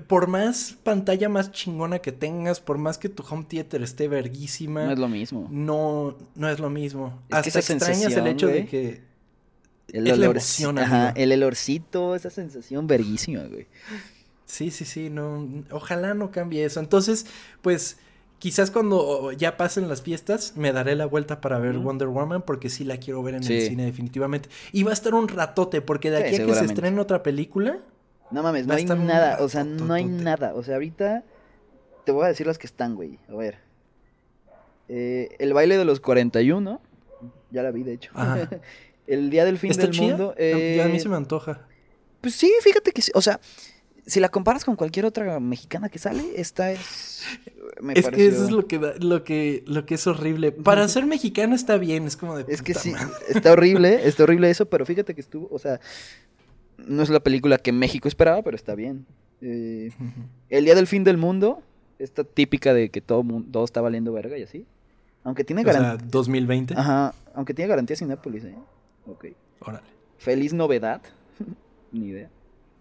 por 0.07 0.29
más 0.29 0.77
pantalla 0.83 1.29
más 1.29 1.53
chingona 1.53 1.99
que 1.99 2.13
tengas, 2.13 2.61
por 2.61 2.79
más 2.79 2.99
que 2.99 3.09
tu 3.09 3.23
home 3.29 3.45
theater 3.45 3.83
esté 3.83 4.09
verguísima. 4.09 4.85
No 4.85 4.93
es 4.93 4.99
lo 4.99 5.09
mismo. 5.09 5.49
No, 5.51 6.17
no 6.35 6.49
es 6.49 6.59
lo 6.59 6.71
mismo. 6.71 7.23
Hasta 7.31 7.59
extrañas 7.59 8.13
el 8.13 8.27
hecho 8.27 8.47
de 8.47 8.67
que. 8.67 9.03
El 9.89 10.11
olor, 10.11 10.39
ajá, 10.79 11.11
el 11.11 11.33
olorcito, 11.33 12.15
esa 12.15 12.31
sensación 12.31 12.87
verguísima, 12.87 13.43
güey. 13.43 13.67
Sí, 14.47 14.71
sí, 14.71 14.85
sí, 14.85 15.11
no. 15.11 15.47
Ojalá 15.71 16.15
no 16.15 16.31
cambie 16.31 16.65
eso. 16.65 16.81
Entonces, 16.81 17.27
pues. 17.63 17.99
Quizás 18.41 18.71
cuando 18.71 19.33
ya 19.33 19.57
pasen 19.57 19.89
las 19.89 20.03
fiestas 20.03 20.53
me 20.55 20.71
daré 20.71 20.97
la 20.97 21.07
vuelta 21.07 21.41
para 21.41 21.59
ver 21.59 21.79
Wonder 21.79 22.09
Woman 22.09 22.43
porque 22.43 22.69
sí 22.69 22.85
la 22.85 22.99
quiero 22.99 23.23
ver 23.23 23.37
en 23.37 23.43
el 23.43 23.63
cine 23.63 23.87
definitivamente. 23.87 24.51
Y 24.71 24.83
va 24.83 24.91
a 24.91 24.93
estar 24.93 25.15
un 25.15 25.29
ratote 25.29 25.81
porque 25.81 26.11
de 26.11 26.19
aquí 26.19 26.37
a 26.37 26.45
que 26.45 26.55
se 26.55 26.67
estrene 26.67 27.01
otra 27.01 27.23
película, 27.23 27.79
no 28.35 28.43
mames, 28.43 28.67
no 28.67 28.75
hay 28.75 28.85
nada, 28.85 29.39
o 29.41 29.49
sea, 29.49 29.65
no 29.65 29.95
hay 29.95 30.05
nada. 30.05 30.55
O 30.55 30.63
sea, 30.63 30.75
ahorita 30.75 31.23
te 32.05 32.13
voy 32.13 32.25
a 32.25 32.29
decir 32.29 32.47
las 32.47 32.59
que 32.59 32.67
están, 32.67 32.97
güey. 32.97 33.19
A 33.29 33.35
ver. 33.35 33.59
Eh, 34.89 35.37
el 35.39 35.55
baile 35.55 35.79
de 35.79 35.85
los 35.85 36.01
41, 36.01 36.81
ya 37.51 37.63
la 37.63 37.71
vi, 37.71 37.85
de 37.85 37.95
hecho. 37.95 38.13
el 39.07 39.31
día 39.31 39.45
del 39.45 39.59
fin 39.59 39.73
del 39.73 39.95
mundo. 39.95 40.31
a 40.33 40.89
mí 40.89 41.01
se 41.01 41.09
me 41.09 41.15
eh, 41.15 41.19
antoja. 41.19 41.67
Pues 42.21 42.35
sí, 42.35 42.53
fíjate 42.61 42.91
que, 42.91 43.03
o 43.15 43.23
sea, 43.23 43.41
si 44.07 44.19
la 44.19 44.29
comparas 44.29 44.65
con 44.65 44.77
cualquier 44.77 45.07
otra 45.07 45.39
mexicana 45.39 45.89
que 45.89 45.99
sale, 45.99 46.25
esta 46.37 46.73
es. 46.73 47.23
es 47.95 48.09
que 48.09 48.27
eso 48.27 48.45
es 48.45 48.51
lo 48.51 48.67
que, 48.67 48.79
lo 48.99 49.23
que, 49.23 49.63
lo 49.67 49.87
que 49.87 49.95
es 49.95 50.07
horrible. 50.07 50.51
Para 50.51 50.89
ser 50.89 51.07
mexicano 51.07 51.55
está 51.55 51.79
bien, 51.79 52.07
es 52.07 52.17
como 52.17 52.37
de. 52.37 52.53
Es 52.53 52.63
que 52.63 52.75
sí, 52.75 52.93
está 53.29 53.53
horrible, 53.53 54.07
está 54.09 54.25
horrible 54.25 54.51
eso, 54.51 54.67
pero 54.67 54.85
fíjate 54.85 55.15
que 55.15 55.21
estuvo, 55.21 55.49
o 55.51 55.59
sea, 55.59 55.81
no 56.79 57.03
es 57.03 57.11
la 57.11 57.21
película 57.21 57.59
que 57.59 57.73
México 57.73 58.09
esperaba, 58.09 58.43
pero 58.43 58.57
está 58.57 58.75
bien. 58.75 59.07
Eh, 59.41 59.91
el 60.51 60.65
día 60.65 60.75
del 60.75 60.87
fin 60.87 61.05
del 61.05 61.17
mundo, 61.17 61.63
esta 61.99 62.25
típica 62.25 62.75
de 62.75 62.91
que 62.91 63.01
todo, 63.01 63.25
todo 63.51 63.65
está 63.65 63.81
valiendo 63.81 64.13
verga 64.13 64.39
y 64.39 64.43
así. 64.43 64.67
Aunque 65.23 65.45
tiene 65.45 65.65
garantía. 65.65 66.07
2020. 66.11 66.75
Ajá, 66.77 67.15
aunque 67.35 67.55
tiene 67.55 67.69
garantía 67.69 67.97
Cinépolis, 67.97 68.45
¿eh? 68.45 68.55
Ok. 69.07 69.27
Órale. 69.61 69.87
Feliz 70.19 70.53
novedad. 70.53 71.01
Ni 71.93 72.09
idea. 72.09 72.31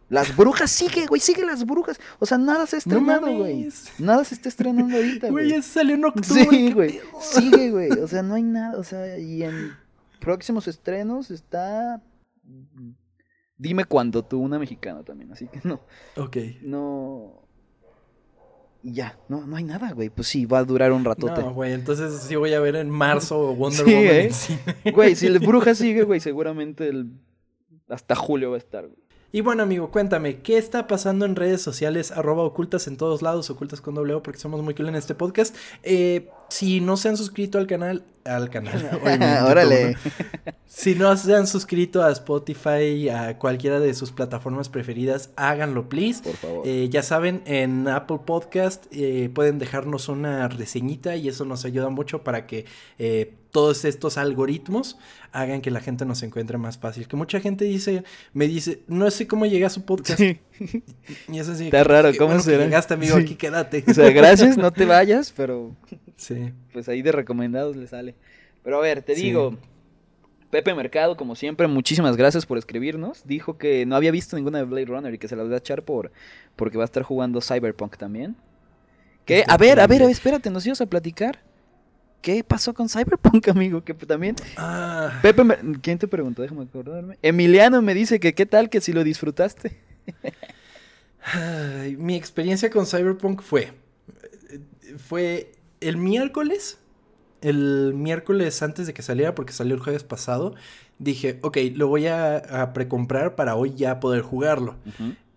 Las 0.10 0.36
brujas 0.36 0.70
sigue, 0.70 1.08
güey, 1.08 1.20
sigue 1.20 1.44
las 1.44 1.66
brujas. 1.66 2.00
O 2.20 2.26
sea, 2.26 2.38
nada 2.38 2.68
se 2.68 2.76
ha 2.76 2.80
estrenado, 2.80 3.36
güey. 3.36 3.70
nada 3.98 4.24
se 4.24 4.36
está 4.36 4.50
estrenando 4.50 4.96
ahorita, 4.96 5.30
güey. 5.32 5.46
Güey, 5.46 5.58
ya 5.58 5.62
salió 5.64 5.96
en 5.96 6.06
octubre. 6.06 6.46
Sí, 6.50 6.72
güey. 6.72 7.00
Sigue, 7.20 7.72
güey. 7.72 7.92
O 7.92 8.08
sea, 8.08 8.22
no 8.22 8.36
hay 8.36 8.44
nada. 8.44 8.78
O 8.78 8.84
sea, 8.84 9.18
y 9.18 9.44
en 9.44 9.72
próximos 10.20 10.68
estrenos 10.68 11.32
está. 11.32 12.02
Dime 13.58 13.86
cuándo 13.86 14.24
tú, 14.24 14.40
una 14.40 14.60
mexicana 14.60 15.04
también, 15.04 15.32
así 15.32 15.48
que 15.48 15.62
no. 15.64 15.82
Ok. 16.18 16.38
No. 16.62 17.44
Y 18.82 18.94
ya, 18.94 19.18
no, 19.30 19.46
no 19.46 19.56
hay 19.56 19.64
nada, 19.64 19.92
güey. 19.92 20.10
Pues 20.10 20.28
sí, 20.28 20.46
va 20.46 20.60
a 20.60 20.64
durar 20.66 20.92
un 20.92 21.06
ratote. 21.06 21.42
No, 21.42 21.54
güey, 21.54 21.72
entonces 21.74 22.22
sí 22.22 22.36
voy 22.36 22.54
a 22.54 22.60
ver 22.60 22.76
en 22.76 22.90
marzo 22.90 23.56
Wonder 23.56 23.86
Woman. 23.86 24.04
¿eh? 24.04 24.32
Güey, 24.92 25.16
si 25.16 25.28
el 25.28 25.40
bruja 25.40 25.74
sigue, 25.74 26.04
güey, 26.04 26.20
seguramente 26.20 26.90
el... 26.90 27.12
hasta 27.88 28.16
julio 28.16 28.50
va 28.50 28.56
a 28.56 28.60
estar, 28.60 28.88
güey. 28.88 29.03
Y 29.36 29.42
bueno, 29.42 29.64
amigo, 29.64 29.90
cuéntame, 29.90 30.42
¿qué 30.42 30.60
está 30.60 30.86
pasando 30.86 31.26
en 31.26 31.36
redes 31.36 31.60
sociales? 31.60 32.12
Arroba 32.12 32.44
ocultas 32.44 32.86
en 32.86 32.98
todos 32.98 33.24
lados, 33.24 33.50
ocultas 33.50 33.82
con 33.82 33.96
doble 33.96 34.14
O, 34.14 34.22
porque 34.22 34.40
somos 34.40 34.62
muy 34.62 34.76
cool 34.76 34.90
en 34.90 34.96
este 34.96 35.16
podcast. 35.16 35.56
Eh, 35.82 36.30
si 36.50 36.82
no 36.82 36.98
se 36.98 37.10
han 37.10 37.18
suscrito 37.18 37.58
al 37.58 37.66
canal, 37.66 38.04
al 38.26 38.52
canal. 38.52 39.02
Órale. 39.50 39.98
Si 40.68 40.94
no 40.94 41.18
se 41.18 41.36
han 41.36 41.48
suscrito 41.48 42.04
a 42.04 42.12
Spotify, 42.12 43.10
a 43.10 43.40
cualquiera 43.40 43.80
de 43.80 43.96
sus 43.96 44.12
plataformas 44.12 44.70
preferidas, 44.70 45.32
háganlo, 45.36 45.90
please. 45.90 46.22
Por 46.22 46.36
favor. 46.36 46.68
Eh, 46.68 46.90
ya 46.92 47.02
saben, 47.02 47.42
en 47.48 47.88
Apple 47.88 48.20
Podcast 48.28 48.86
eh, 48.92 49.32
pueden 49.34 49.58
dejarnos 49.58 50.10
una 50.10 50.48
reseñita 50.48 51.16
y 51.16 51.28
eso 51.28 51.44
nos 51.44 51.66
ayuda 51.66 51.90
mucho 51.90 52.24
para 52.24 52.46
que 52.46 52.68
todos 53.54 53.86
estos 53.86 54.18
algoritmos 54.18 54.98
hagan 55.32 55.62
que 55.62 55.70
la 55.70 55.80
gente 55.80 56.06
nos 56.06 56.24
encuentre 56.24 56.58
más 56.58 56.80
fácil. 56.80 57.08
Que 57.08 57.16
mucha 57.16 57.40
gente 57.40 57.66
dice, 57.66 58.04
me 58.34 58.48
dice, 58.48 58.82
no 58.88 59.10
sé 59.12 59.28
cómo 59.28 59.46
llegué 59.46 59.64
a 59.64 59.70
su 59.70 59.86
podcast. 59.86 60.20
Y 61.28 61.40
eso 61.40 61.56
sí. 61.56 61.66
Está 61.66 61.84
raro, 61.84 62.12
¿cómo 62.18 62.30
bueno 62.30 62.44
será? 62.44 62.64
llegaste, 62.64 62.94
amigo, 62.94 63.16
aquí 63.18 63.36
quédate. 63.36 63.84
O 63.88 63.94
sea, 63.94 64.10
gracias, 64.12 64.58
no 64.58 64.72
te 64.72 64.86
vayas, 64.88 65.34
pero. 65.36 65.76
Sí. 66.16 66.52
Pues 66.72 66.88
ahí 66.90 67.02
de 67.02 67.12
recomendados 67.12 67.76
le 67.76 67.88
sale. 67.88 68.16
Pero 68.64 68.78
a 68.78 68.82
ver, 68.82 69.02
te 69.02 69.16
digo. 69.16 69.58
Pepe 70.50 70.74
Mercado, 70.76 71.18
como 71.18 71.36
siempre, 71.36 71.68
muchísimas 71.68 72.16
gracias 72.16 72.46
por 72.46 72.60
escribirnos. 72.60 73.26
Dijo 73.26 73.58
que 73.58 73.86
no 73.88 73.96
había 73.96 74.12
visto 74.12 74.36
ninguna 74.36 74.60
de 74.60 74.66
Blade 74.66 74.86
Runner 74.86 75.14
y 75.14 75.18
que 75.18 75.28
se 75.28 75.36
las 75.36 75.46
voy 75.46 75.56
a 75.56 75.58
echar 75.58 75.84
por 75.84 76.12
porque 76.56 76.78
va 76.78 76.84
a 76.84 76.86
estar 76.86 77.04
jugando 77.04 77.42
Cyberpunk 77.42 77.98
también. 77.98 78.36
¿Qué? 79.26 79.44
A 79.48 79.58
ver, 79.58 79.80
a 79.80 79.88
ver, 79.88 80.04
espérate, 80.04 80.50
nos 80.50 80.66
ibas 80.66 80.82
a 80.82 80.86
platicar. 80.86 81.40
¿Qué 82.24 82.42
pasó 82.42 82.74
con 82.74 82.88
Cyberpunk, 82.88 83.46
amigo? 83.50 83.84
Que 83.84 83.94
también. 83.94 84.38
Ah. 84.56 85.20
Pepe, 85.22 85.44
¿quién 85.82 86.00
te 86.00 86.08
preguntó? 86.08 86.42
Déjame 86.42 86.64
acordarme. 86.64 87.20
Emiliano 87.22 87.82
me 87.82 87.94
dice 87.94 88.20
que 88.22 88.34
qué 88.34 88.46
tal 88.46 88.70
que 88.70 88.80
si 88.80 88.94
lo 88.94 89.04
disfrutaste. 89.04 89.78
mi 91.98 92.16
experiencia 92.16 92.70
con 92.70 92.86
Cyberpunk 92.88 93.42
fue. 93.42 93.74
Fue 94.98 95.52
el 95.82 95.98
miércoles. 95.98 96.80
El 97.42 97.94
miércoles 97.94 98.64
antes 98.64 98.88
de 98.88 98.94
que 98.94 99.02
saliera, 99.02 99.36
porque 99.36 99.52
salió 99.52 99.76
el 99.76 99.82
jueves 99.82 100.06
pasado. 100.06 100.56
Dije, 101.00 101.40
ok, 101.42 101.58
lo 101.76 101.90
voy 101.90 102.08
a, 102.08 102.72
precomprar 102.74 103.36
para 103.36 103.58
hoy 103.58 103.74
ya 103.76 104.00
poder 104.00 104.22
jugarlo. 104.22 104.78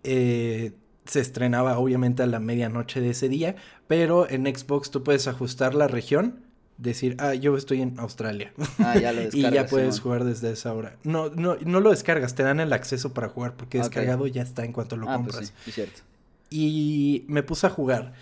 eh, 0.05 0.71
se 1.03 1.19
estrenaba 1.19 1.77
obviamente 1.79 2.23
a 2.23 2.27
la 2.27 2.39
medianoche 2.39 3.01
de 3.01 3.09
ese 3.09 3.27
día, 3.27 3.55
pero 3.87 4.29
en 4.29 4.45
Xbox 4.45 4.89
tú 4.89 5.03
puedes 5.03 5.27
ajustar 5.27 5.75
la 5.75 5.87
región 5.87 6.46
decir, 6.77 7.15
ah, 7.19 7.33
yo 7.33 7.57
estoy 7.57 7.81
en 7.81 7.99
Australia. 7.99 8.53
Ah, 8.79 8.97
ya 8.97 9.11
lo 9.11 9.21
y 9.33 9.41
ya 9.41 9.65
puedes 9.65 9.99
jugar 9.99 10.23
desde 10.23 10.51
esa 10.51 10.73
hora. 10.73 10.95
No, 11.03 11.29
no, 11.29 11.57
no 11.65 11.79
lo 11.79 11.89
descargas, 11.89 12.35
te 12.35 12.43
dan 12.43 12.59
el 12.59 12.73
acceso 12.73 13.13
para 13.13 13.29
jugar, 13.29 13.55
porque 13.55 13.79
descargado 13.79 14.27
ya 14.27 14.43
está 14.43 14.63
en 14.63 14.73
cuanto 14.73 14.97
lo 14.97 15.09
ah, 15.09 15.19
pues 15.23 15.35
compras. 15.35 15.53
cierto. 15.71 16.01
Y 16.49 17.25
me 17.27 17.43
puse 17.43 17.67
a 17.67 17.69
jugar. 17.69 18.13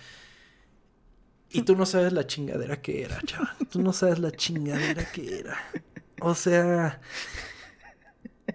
Y 1.51 1.61
tú 1.61 1.75
no 1.75 1.85
sabes 1.85 2.11
la 2.11 2.25
chingadera 2.27 2.81
que 2.81 3.03
era, 3.03 3.21
chaval. 3.21 3.55
Tú 3.69 3.81
no 3.81 3.93
sabes 3.93 4.19
la 4.19 4.31
chingadera 4.31 5.05
que 5.11 5.39
era. 5.39 5.57
O 6.19 6.33
sea, 6.35 6.99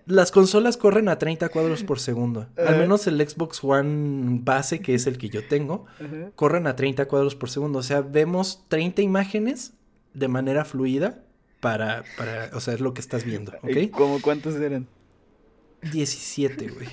las 0.07 0.31
consolas 0.33 0.77
corren 0.77 1.09
a 1.09 1.19
30 1.19 1.49
cuadros 1.51 1.83
por 1.83 1.99
segundo. 1.99 2.49
Al 2.57 2.79
menos 2.79 3.07
el 3.07 3.27
Xbox 3.27 3.63
One 3.63 4.41
base, 4.43 4.81
que 4.81 4.95
es 4.95 5.07
el 5.07 5.19
que 5.19 5.31
yo 5.31 5.47
tengo, 5.47 5.87
corren 6.35 6.67
a 6.67 6.77
30 6.77 7.07
cuadros 7.07 7.35
por 7.37 7.49
segundo. 7.49 7.79
O 7.79 7.83
sea, 7.83 8.01
vemos 8.01 8.65
30 8.69 9.03
imágenes 9.03 9.73
de 10.15 10.29
manera 10.29 10.65
fluida 10.65 11.23
para, 11.61 12.05
para, 12.17 12.51
o 12.55 12.61
sea, 12.61 12.75
es 12.75 12.81
lo 12.81 12.95
que 12.95 13.01
estás 13.01 13.25
viendo, 13.25 13.53
¿ok? 13.63 13.91
¿Cómo 13.91 14.21
cuántos 14.21 14.57
eran? 14.57 14.87
17, 15.93 16.69
güey. 16.69 16.89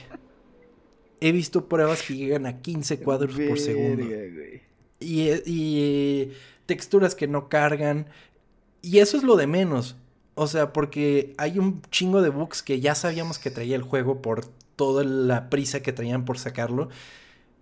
He 1.19 1.31
visto 1.31 1.67
pruebas 1.67 2.03
que 2.03 2.15
llegan 2.15 2.45
a 2.45 2.61
15 2.61 2.99
cuadros 2.99 3.35
por 3.35 3.59
segundo. 3.59 4.05
Y, 4.99 5.29
y 5.45 6.31
texturas 6.65 7.15
que 7.15 7.27
no 7.27 7.49
cargan. 7.49 8.07
Y 8.81 8.99
eso 8.99 9.17
es 9.17 9.23
lo 9.23 9.35
de 9.35 9.47
menos. 9.47 9.97
O 10.35 10.45
sea, 10.47 10.71
porque 10.73 11.33
hay 11.37 11.57
un 11.57 11.81
chingo 11.89 12.21
de 12.21 12.29
bugs 12.29 12.61
que 12.61 12.79
ya 12.79 12.93
sabíamos 12.93 13.39
que 13.39 13.49
traía 13.49 13.75
el 13.75 13.81
juego 13.81 14.21
por 14.21 14.45
toda 14.75 15.03
la 15.03 15.49
prisa 15.49 15.81
que 15.81 15.93
traían 15.93 16.25
por 16.25 16.37
sacarlo. 16.37 16.89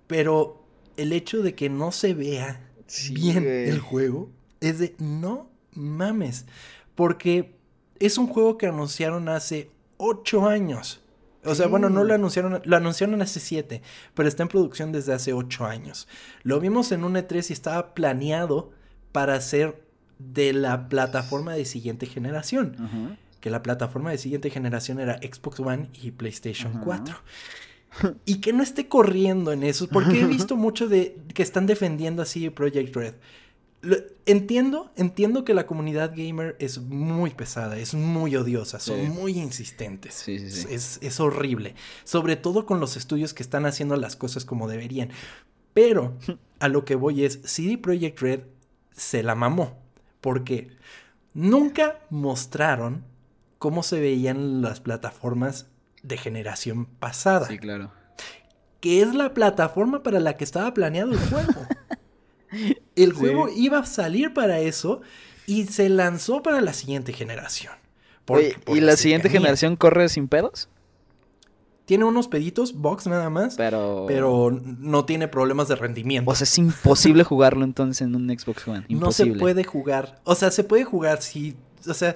Pero 0.07 0.61
el 0.97 1.13
hecho 1.13 1.41
de 1.41 1.55
que 1.55 1.69
no 1.69 1.91
se 1.91 2.13
vea 2.13 2.69
bien 3.11 3.47
el 3.47 3.79
juego 3.79 4.29
es 4.69 4.79
de 4.79 4.95
no 4.99 5.49
mames. 5.73 6.45
Porque 6.95 7.55
es 7.99 8.17
un 8.17 8.27
juego 8.27 8.57
que 8.57 8.67
anunciaron 8.67 9.29
hace 9.29 9.69
8 9.97 10.47
años. 10.47 11.01
O 11.43 11.53
sea, 11.53 11.67
bueno, 11.67 11.89
no 11.89 12.03
lo 12.03 12.13
anunciaron, 12.13 12.61
lo 12.63 12.75
anunciaron 12.75 13.21
hace 13.21 13.39
7, 13.39 13.81
pero 14.15 14.27
está 14.27 14.43
en 14.43 14.49
producción 14.49 14.91
desde 14.91 15.13
hace 15.13 15.33
8 15.33 15.65
años. 15.65 16.07
Lo 16.41 16.59
vimos 16.59 16.91
en 16.91 17.03
un 17.03 17.15
E3 17.15 17.49
y 17.49 17.53
estaba 17.53 17.93
planeado 17.93 18.71
para 19.11 19.39
ser 19.41 19.85
de 20.17 20.53
la 20.53 20.89
plataforma 20.89 21.53
de 21.53 21.65
siguiente 21.65 22.07
generación. 22.07 23.17
Que 23.41 23.51
la 23.51 23.61
plataforma 23.61 24.09
de 24.09 24.17
siguiente 24.17 24.49
generación 24.49 24.99
era 24.99 25.17
Xbox 25.17 25.59
One 25.59 25.89
y 26.01 26.11
PlayStation 26.11 26.81
4. 26.83 27.15
y 28.25 28.41
que 28.41 28.51
no 28.51 28.63
esté 28.63 28.87
corriendo 28.87 29.51
en 29.51 29.63
eso, 29.63 29.87
porque 29.87 30.21
he 30.21 30.25
visto 30.27 30.55
mucho 30.55 30.87
de 30.87 31.15
que 31.33 31.43
están 31.43 31.67
defendiendo 31.67 32.23
así 32.23 32.49
Project 32.49 32.95
Red 32.95 33.13
entiendo, 34.25 34.91
entiendo 34.95 35.45
que 35.45 35.53
la 35.53 35.65
comunidad 35.65 36.13
gamer 36.15 36.55
es 36.59 36.79
muy 36.79 37.31
pesada, 37.31 37.77
es 37.77 37.93
muy 37.93 38.35
odiosa, 38.35 38.79
son 38.79 39.09
muy 39.09 39.39
insistentes. 39.39 40.27
es, 40.27 41.19
horrible. 41.19 41.75
Sobre 42.03 42.35
todo 42.35 42.65
con 42.65 42.79
los 42.79 42.97
estudios 42.97 43.33
que 43.33 43.43
están 43.43 43.65
haciendo 43.65 43.95
las 43.95 44.15
cosas 44.15 44.45
como 44.45 44.67
deberían. 44.67 45.09
Pero 45.73 46.17
a 46.59 46.67
lo 46.67 46.85
que 46.85 46.95
voy 46.95 47.25
es, 47.25 47.39
CD 47.43 47.77
Projekt 47.77 48.19
Red 48.19 48.41
se 48.91 49.23
la 49.23 49.35
mamó. 49.35 49.77
Porque 50.21 50.69
nunca 51.33 51.99
mostraron 52.09 53.03
cómo 53.59 53.83
se 53.83 53.99
veían 53.99 54.61
las 54.61 54.79
plataformas 54.79 55.67
de 56.01 56.17
generación 56.17 56.85
pasada. 56.85 57.47
Sí, 57.47 57.57
claro. 57.57 57.91
Que 58.79 59.01
es 59.01 59.15
la 59.15 59.33
plataforma 59.33 60.03
para 60.03 60.19
la 60.19 60.37
que 60.37 60.43
estaba 60.43 60.73
planeado 60.73 61.11
el 61.11 61.19
juego. 61.19 61.53
El 62.95 63.13
juego 63.13 63.49
iba 63.49 63.79
a 63.79 63.85
salir 63.85 64.33
para 64.33 64.59
eso 64.59 65.01
y 65.45 65.65
se 65.65 65.89
lanzó 65.89 66.41
para 66.41 66.61
la 66.61 66.73
siguiente 66.73 67.13
generación. 67.13 67.73
¿Y 68.67 68.79
la 68.81 68.97
siguiente 68.97 69.29
generación 69.29 69.75
corre 69.75 70.09
sin 70.09 70.27
pedos? 70.27 70.69
Tiene 71.85 72.05
unos 72.05 72.27
peditos, 72.27 72.73
box 72.73 73.05
nada 73.05 73.29
más. 73.29 73.55
Pero. 73.55 74.05
Pero 74.07 74.59
no 74.63 75.05
tiene 75.05 75.27
problemas 75.27 75.67
de 75.67 75.75
rendimiento. 75.75 76.29
O 76.29 76.35
sea, 76.35 76.45
es 76.45 76.57
imposible 76.57 77.23
jugarlo 77.23 77.63
entonces 77.63 78.01
en 78.01 78.15
un 78.15 78.27
Xbox 78.27 78.67
One. 78.67 78.85
No 78.89 79.11
se 79.11 79.27
puede 79.27 79.63
jugar. 79.63 80.19
O 80.23 80.33
sea, 80.33 80.49
se 80.49 80.63
puede 80.63 80.83
jugar 80.83 81.21
si. 81.21 81.55
O 81.87 81.93
sea, 81.93 82.15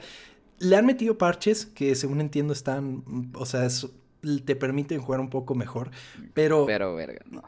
le 0.57 0.75
han 0.75 0.87
metido 0.87 1.19
parches 1.19 1.67
que 1.67 1.93
según 1.93 2.19
entiendo 2.19 2.51
están. 2.51 3.03
O 3.35 3.45
sea, 3.45 3.67
te 4.43 4.55
permiten 4.55 5.01
jugar 5.01 5.19
un 5.19 5.29
poco 5.29 5.53
mejor. 5.53 5.91
Pero. 6.33 6.65
Pero, 6.65 6.95
verga, 6.95 7.23
no. 7.29 7.43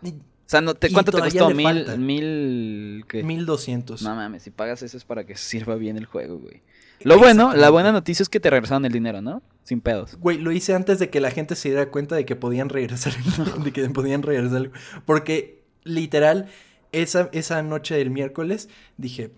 O 0.52 0.54
sea, 0.54 0.60
no 0.60 0.74
te, 0.76 0.92
¿cuánto 0.92 1.14
te 1.14 1.20
costó? 1.20 1.50
¿Mil, 1.52 1.98
mil, 1.98 3.06
qué? 3.08 3.24
Mil 3.24 3.46
doscientos. 3.46 4.02
No 4.02 4.14
mames, 4.16 4.44
si 4.44 4.52
pagas 4.52 4.84
eso 4.84 4.98
es 4.98 5.06
para 5.06 5.26
que 5.26 5.38
sirva 5.38 5.76
bien 5.76 5.96
el 5.96 6.06
juego, 6.06 6.40
güey. 6.40 6.62
Lo 7.04 7.18
bueno, 7.18 7.56
la 7.56 7.70
buena 7.70 7.94
noticia 7.94 8.22
es 8.22 8.28
que 8.28 8.42
te 8.42 8.50
regresaron 8.50 8.84
el 8.84 8.92
dinero, 8.92 9.22
¿no? 9.22 9.42
Sin 9.64 9.80
pedos. 9.80 10.18
Güey, 10.18 10.40
lo 10.40 10.52
hice 10.52 10.76
antes 10.76 11.00
de 11.00 11.10
que 11.10 11.22
la 11.22 11.32
gente 11.32 11.56
se 11.56 11.70
diera 11.70 11.90
cuenta 11.90 12.18
de 12.18 12.26
que 12.26 12.36
podían 12.36 12.68
regresar, 12.68 13.14
de 13.64 13.72
que 13.72 13.90
podían 13.92 14.24
regresar. 14.24 14.72
Porque, 15.06 15.64
literal, 15.86 16.50
esa, 16.92 17.30
esa 17.32 17.64
noche 17.64 17.96
del 17.96 18.10
miércoles 18.10 18.68
dije, 18.98 19.32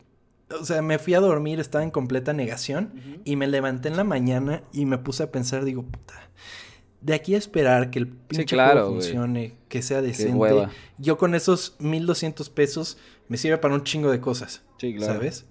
o 0.60 0.66
sea, 0.66 0.82
me 0.82 0.98
fui 0.98 1.14
a 1.14 1.20
dormir, 1.20 1.60
estaba 1.60 1.84
en 1.84 1.92
completa 1.92 2.34
negación 2.34 3.22
y 3.24 3.36
me 3.36 3.46
levanté 3.46 3.88
en 3.88 3.98
la 3.98 4.04
mañana 4.04 4.64
y 4.74 4.88
me 4.88 4.98
puse 4.98 5.22
a 5.22 5.32
pensar, 5.32 5.64
digo, 5.64 5.84
puta, 5.84 6.32
de 7.04 7.14
aquí 7.14 7.36
a 7.36 7.38
esperar 7.38 7.90
que 7.90 8.00
el 8.00 8.08
pinche 8.08 8.56
juego 8.56 8.92
funcione, 8.92 9.56
que 9.68 9.82
sea 9.82 10.02
decente, 10.02 10.68
yo 10.98 11.18
con 11.18 11.36
esos 11.36 11.76
1200 11.80 12.50
pesos 12.50 12.98
me 13.28 13.38
sirve 13.38 13.58
para 13.58 13.74
un 13.76 13.84
chingo 13.84 14.10
de 14.10 14.22
cosas. 14.22 14.64
Sí, 14.78 14.96
claro. 14.96 15.14
¿Sabes? 15.14 15.46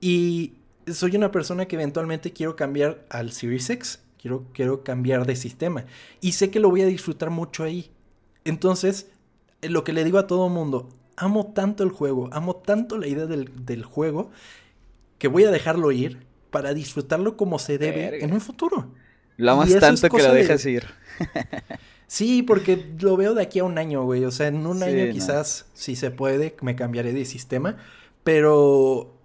Y 0.00 0.54
soy 0.86 1.16
una 1.16 1.32
persona 1.32 1.66
que 1.66 1.74
eventualmente 1.74 2.32
quiero 2.32 2.54
cambiar 2.54 3.04
al 3.10 3.32
Series 3.32 3.68
X. 3.68 4.00
Quiero, 4.16 4.46
quiero 4.52 4.84
cambiar 4.84 5.26
de 5.26 5.34
sistema. 5.34 5.86
Y 6.20 6.32
sé 6.32 6.50
que 6.50 6.60
lo 6.60 6.70
voy 6.70 6.82
a 6.82 6.86
disfrutar 6.86 7.30
mucho 7.30 7.64
ahí. 7.64 7.90
Entonces, 8.44 9.08
eh, 9.62 9.68
lo 9.68 9.82
que 9.82 9.92
le 9.92 10.04
digo 10.04 10.18
a 10.18 10.28
todo 10.28 10.48
mundo, 10.48 10.88
amo 11.16 11.52
tanto 11.52 11.82
el 11.82 11.90
juego, 11.90 12.28
amo 12.32 12.56
tanto 12.56 12.96
la 12.96 13.08
idea 13.08 13.26
del, 13.26 13.50
del 13.66 13.84
juego, 13.84 14.30
que 15.18 15.26
voy 15.26 15.44
a 15.44 15.50
dejarlo 15.50 15.90
ir 15.90 16.26
para 16.50 16.74
disfrutarlo 16.74 17.36
como 17.36 17.58
se 17.58 17.76
debe 17.76 18.22
en 18.22 18.32
un 18.32 18.40
futuro. 18.40 18.92
Lo 19.36 19.52
amas 19.52 19.74
tanto 19.78 20.08
que 20.08 20.22
lo 20.22 20.32
dejas 20.32 20.64
ir. 20.66 20.84
sí, 22.06 22.42
porque 22.42 22.94
lo 23.00 23.16
veo 23.16 23.34
de 23.34 23.42
aquí 23.42 23.58
a 23.58 23.64
un 23.64 23.78
año, 23.78 24.04
güey. 24.04 24.24
O 24.24 24.30
sea, 24.30 24.48
en 24.48 24.66
un 24.66 24.82
año 24.82 25.12
quizás, 25.12 25.66
si 25.74 25.96
se 25.96 26.10
puede, 26.10 26.56
me 26.62 26.76
cambiaré 26.76 27.12
de 27.12 27.24
sistema. 27.24 27.76
Pero 28.24 29.16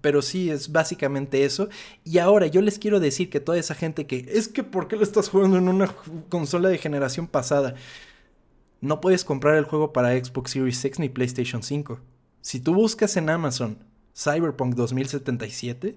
pero 0.00 0.22
sí, 0.22 0.50
es 0.50 0.72
básicamente 0.72 1.44
eso. 1.44 1.68
Y 2.04 2.18
ahora 2.18 2.46
yo 2.46 2.60
les 2.62 2.78
quiero 2.78 3.00
decir 3.00 3.30
que 3.30 3.40
toda 3.40 3.58
esa 3.58 3.74
gente 3.74 4.06
que 4.06 4.26
es 4.28 4.48
que 4.48 4.62
¿por 4.64 4.88
qué 4.88 4.96
lo 4.96 5.02
estás 5.02 5.28
jugando 5.28 5.58
en 5.58 5.68
una 5.68 5.94
consola 6.28 6.68
de 6.68 6.78
generación 6.78 7.26
pasada? 7.26 7.74
No 8.80 9.00
puedes 9.00 9.24
comprar 9.24 9.56
el 9.56 9.64
juego 9.64 9.92
para 9.92 10.12
Xbox 10.12 10.52
Series 10.52 10.84
X 10.84 10.98
ni 10.98 11.08
PlayStation 11.08 11.62
5. 11.62 12.00
Si 12.40 12.60
tú 12.60 12.74
buscas 12.74 13.16
en 13.16 13.30
Amazon 13.30 13.78
Cyberpunk 14.14 14.74
2077, 14.74 15.96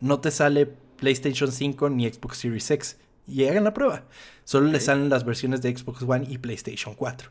no 0.00 0.20
te 0.20 0.30
sale 0.30 0.66
PlayStation 0.96 1.50
5 1.50 1.90
ni 1.90 2.10
Xbox 2.10 2.38
Series 2.38 2.70
X. 2.70 2.96
Y 3.26 3.44
hagan 3.46 3.64
la 3.64 3.74
prueba. 3.74 4.04
Solo 4.44 4.68
le 4.68 4.80
salen 4.80 5.08
las 5.08 5.24
versiones 5.24 5.62
de 5.62 5.76
Xbox 5.76 6.02
One 6.02 6.26
y 6.28 6.38
PlayStation 6.38 6.94
4. 6.94 7.30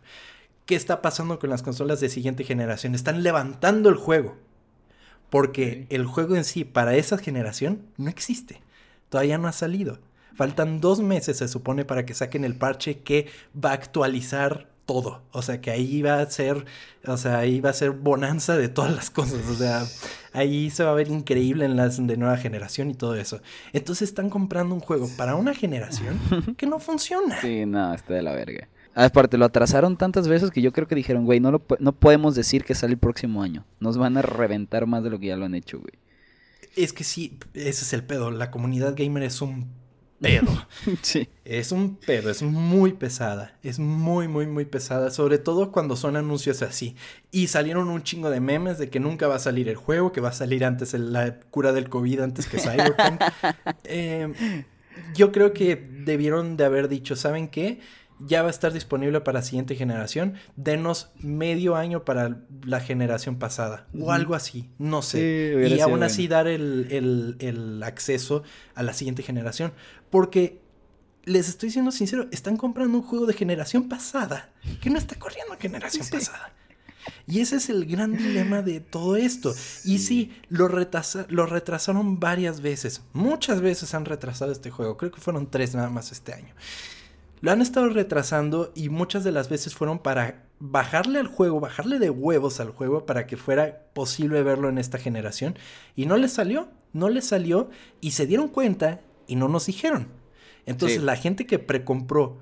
¿Qué 0.66 0.76
está 0.76 1.02
pasando 1.02 1.40
con 1.40 1.50
las 1.50 1.62
consolas 1.62 2.00
de 2.00 2.10
siguiente 2.10 2.44
generación? 2.44 2.96
Están 2.96 3.22
levantando 3.22 3.90
el 3.90 3.96
juego. 3.96 4.38
Porque 5.30 5.88
el 5.90 6.06
juego 6.06 6.36
en 6.36 6.44
sí, 6.44 6.64
para 6.64 6.96
esa 6.96 7.18
generación, 7.18 7.86
no 7.98 8.10
existe. 8.10 8.62
Todavía 9.10 9.38
no 9.38 9.48
ha 9.48 9.52
salido. 9.52 10.00
Faltan 10.36 10.80
dos 10.82 11.02
meses, 11.02 11.38
se 11.38 11.48
supone, 11.48 11.86
para 11.86 12.06
que 12.06 12.14
saquen 12.14 12.44
el 12.44 12.56
parche 12.56 13.00
que 13.00 13.28
va 13.54 13.72
a 13.72 13.74
actualizar 13.74 14.73
todo. 14.86 15.22
O 15.32 15.42
sea, 15.42 15.62
que 15.62 15.72
ahí 15.72 16.02
va 16.02 16.20
a 16.20 16.30
ser, 16.30 16.66
o 17.06 17.18
sea, 17.18 17.38
ahí 17.40 17.60
va 17.62 17.70
a 17.70 17.74
ser 17.74 17.92
bonanza 17.92 18.58
de 18.58 18.70
todas 18.70 18.94
las 18.94 19.10
cosas. 19.10 19.48
O 19.50 19.56
sea, 19.56 19.86
ahí 20.34 20.70
se 20.70 20.84
va 20.84 20.92
a 20.92 20.96
ver 20.96 21.08
increíble 21.08 21.66
en 21.66 21.76
las 21.76 22.06
de 22.06 22.18
nueva 22.18 22.38
generación 22.38 22.90
y 22.90 22.96
todo 22.96 23.16
eso. 23.16 23.42
Entonces 23.72 24.10
están 24.10 24.30
comprando 24.30 24.76
un 24.76 24.82
juego 24.82 25.10
para 25.18 25.36
una 25.36 25.54
generación 25.54 26.20
que 26.58 26.66
no 26.66 26.80
funciona. 26.80 27.40
Sí, 27.42 27.66
no, 27.66 27.94
está 27.94 28.14
de 28.14 28.22
la 28.22 28.34
verga. 28.34 28.68
Aparte, 28.96 29.38
lo 29.38 29.46
atrasaron 29.46 29.98
tantas 29.98 30.28
veces 30.28 30.52
que 30.52 30.62
yo 30.62 30.72
creo 30.72 30.88
que 30.88 30.96
dijeron, 30.96 31.26
güey, 31.26 31.40
no, 31.40 31.52
lo, 31.52 31.66
no 31.80 31.94
podemos 31.94 32.36
decir 32.36 32.64
que 32.64 32.76
sale 32.76 32.94
el 32.94 33.00
próximo 33.00 33.42
año. 33.42 33.66
Nos 33.80 33.98
van 33.98 34.18
a 34.18 34.22
reventar 34.22 34.86
más 34.86 35.04
de 35.04 35.10
lo 35.10 35.20
que 35.20 35.28
ya 35.28 35.38
lo 35.38 35.46
han 35.46 35.56
hecho, 35.56 35.80
güey. 35.80 35.94
Es 36.76 36.94
que 36.94 37.04
sí, 37.04 37.40
ese 37.54 37.84
es 37.84 37.94
el 37.94 38.04
pedo. 38.04 38.30
La 38.30 38.52
comunidad 38.52 38.94
gamer 38.96 39.24
es 39.24 39.42
un 39.42 39.68
pedo. 40.20 40.52
sí. 41.02 41.28
Es 41.46 41.72
un 41.72 41.98
pedo, 41.98 42.30
es 42.30 42.42
muy 42.42 42.94
pesada. 42.94 43.58
Es 43.64 43.80
muy, 43.80 44.28
muy, 44.28 44.48
muy 44.48 44.66
pesada. 44.66 45.12
Sobre 45.12 45.38
todo 45.38 45.72
cuando 45.72 45.96
son 45.96 46.16
anuncios 46.16 46.62
así. 46.62 46.96
Y 47.32 47.48
salieron 47.48 47.90
un 47.90 48.04
chingo 48.04 48.30
de 48.30 48.40
memes 48.40 48.78
de 48.78 48.90
que 48.90 49.00
nunca 49.00 49.28
va 49.28 49.36
a 49.36 49.40
salir 49.40 49.70
el 49.70 49.76
juego, 49.76 50.12
que 50.12 50.22
va 50.22 50.30
a 50.30 50.34
salir 50.34 50.66
antes 50.66 50.94
la 50.94 51.40
cura 51.52 51.74
del 51.74 51.90
COVID, 51.90 52.22
antes 52.22 52.48
que 52.48 52.60
Cyberpunk. 52.60 53.22
Em, 53.86 54.34
yo 55.16 55.32
creo 55.32 55.54
que 55.54 55.76
debieron 55.76 56.56
de 56.58 56.66
haber 56.66 56.88
dicho, 56.88 57.16
¿saben 57.16 57.48
qué? 57.48 57.80
ya 58.20 58.42
va 58.42 58.48
a 58.48 58.52
estar 58.52 58.72
disponible 58.72 59.22
para 59.22 59.40
la 59.40 59.46
siguiente 59.46 59.76
generación. 59.76 60.36
Denos 60.56 61.10
medio 61.20 61.76
año 61.76 62.06
para 62.06 62.42
la 62.66 62.80
generación 62.80 63.38
pasada 63.38 63.88
o 64.00 64.12
algo 64.12 64.36
así, 64.36 64.70
no 64.78 65.02
sé. 65.02 65.68
y 65.70 65.80
aún 65.82 66.04
así 66.04 66.28
dar 66.28 66.48
el, 66.48 67.82
acceso 67.84 68.44
a 68.76 68.84
la 68.84 68.94
siguiente 68.94 69.24
generación. 69.24 69.74
Porque 70.10 70.62
les 71.26 71.50
estoy 71.50 71.70
siendo 71.70 71.92
sincero, 71.92 72.28
están 72.32 72.58
comprando 72.58 72.98
un 72.98 73.04
juego 73.04 73.26
de 73.26 73.34
generación 73.34 73.88
pasada 73.88 74.50
que 74.82 74.90
no 74.90 74.98
está 74.98 75.16
corriendo 75.16 75.54
en 75.54 75.60
generación 75.60 76.08
pasada. 76.10 76.52
Y 77.28 77.40
ese 77.40 77.58
es 77.58 77.70
el 77.70 77.86
gran 77.86 78.16
dilema 78.16 78.62
de 78.62 78.80
todo 78.80 79.16
esto. 79.16 79.54
Y 79.84 80.00
sí, 80.00 80.32
lo, 80.50 80.70
lo 80.70 81.46
retrasaron 81.46 82.20
varias 82.20 82.62
veces. 82.62 83.02
Muchas 83.14 83.62
veces 83.62 83.94
han 83.94 84.06
retrasado 84.06 84.52
este 84.52 84.72
juego. 84.72 84.98
Creo 84.98 85.12
que 85.12 85.22
fueron 85.22 85.50
tres 85.50 85.76
nada 85.76 85.90
más 85.90 86.12
este 86.12 86.34
año. 86.34 86.54
Lo 87.42 87.52
han 87.52 87.62
estado 87.62 87.90
retrasando 87.90 88.72
y 88.74 88.88
muchas 88.90 89.26
de 89.26 89.34
las 89.34 89.50
veces 89.50 89.76
fueron 89.76 90.00
para 90.00 90.46
bajarle 90.60 91.20
al 91.20 91.28
juego, 91.28 91.60
bajarle 91.60 92.00
de 92.00 92.10
huevos 92.10 92.62
al 92.62 92.70
juego 92.70 93.06
para 93.06 93.28
que 93.28 93.36
fuera 93.36 93.84
posible 93.94 94.44
verlo 94.44 94.70
en 94.70 94.78
esta 94.78 94.98
generación. 94.98 95.58
Y 95.96 96.06
no 96.06 96.16
les 96.16 96.32
salió, 96.32 96.70
no 96.94 97.10
les 97.10 97.28
salió 97.28 97.70
y 98.00 98.12
se 98.12 98.28
dieron 98.28 98.48
cuenta 98.48 99.02
y 99.28 99.36
no 99.36 99.50
nos 99.50 99.66
dijeron. 99.66 100.23
Entonces 100.66 101.02
la 101.02 101.16
gente 101.16 101.46
que 101.46 101.60
precompró 101.60 102.40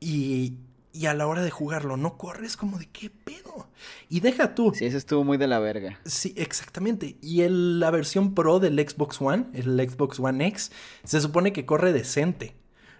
y, 0.00 0.54
y 0.92 1.06
a 1.06 1.14
la 1.14 1.26
hora 1.26 1.42
de 1.42 1.50
jugarlo 1.50 1.96
no 1.96 2.16
corres 2.16 2.56
como 2.56 2.78
de 2.78 2.86
qué 2.86 3.10
pedo. 3.10 3.68
Y 4.08 4.20
deja 4.20 4.54
tú. 4.54 4.72
Sí, 4.74 4.86
eso 4.86 4.96
estuvo 4.96 5.24
muy 5.24 5.36
de 5.38 5.46
la 5.46 5.58
verga. 5.58 6.00
Sí, 6.04 6.34
exactamente. 6.36 7.16
Y 7.20 7.46
la 7.48 7.90
versión 7.90 8.34
Pro 8.34 8.60
del 8.60 8.78
Xbox 8.78 9.20
One, 9.20 9.46
el 9.52 9.78
Xbox 9.88 10.18
One 10.18 10.46
X, 10.48 10.72
se 11.04 11.20
supone 11.20 11.52
que 11.52 11.66
corre 11.66 11.92
decente. 11.92 12.54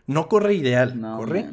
No 0.06 0.28
corre 0.28 0.54
ideal, 0.54 1.00
corre 1.16 1.48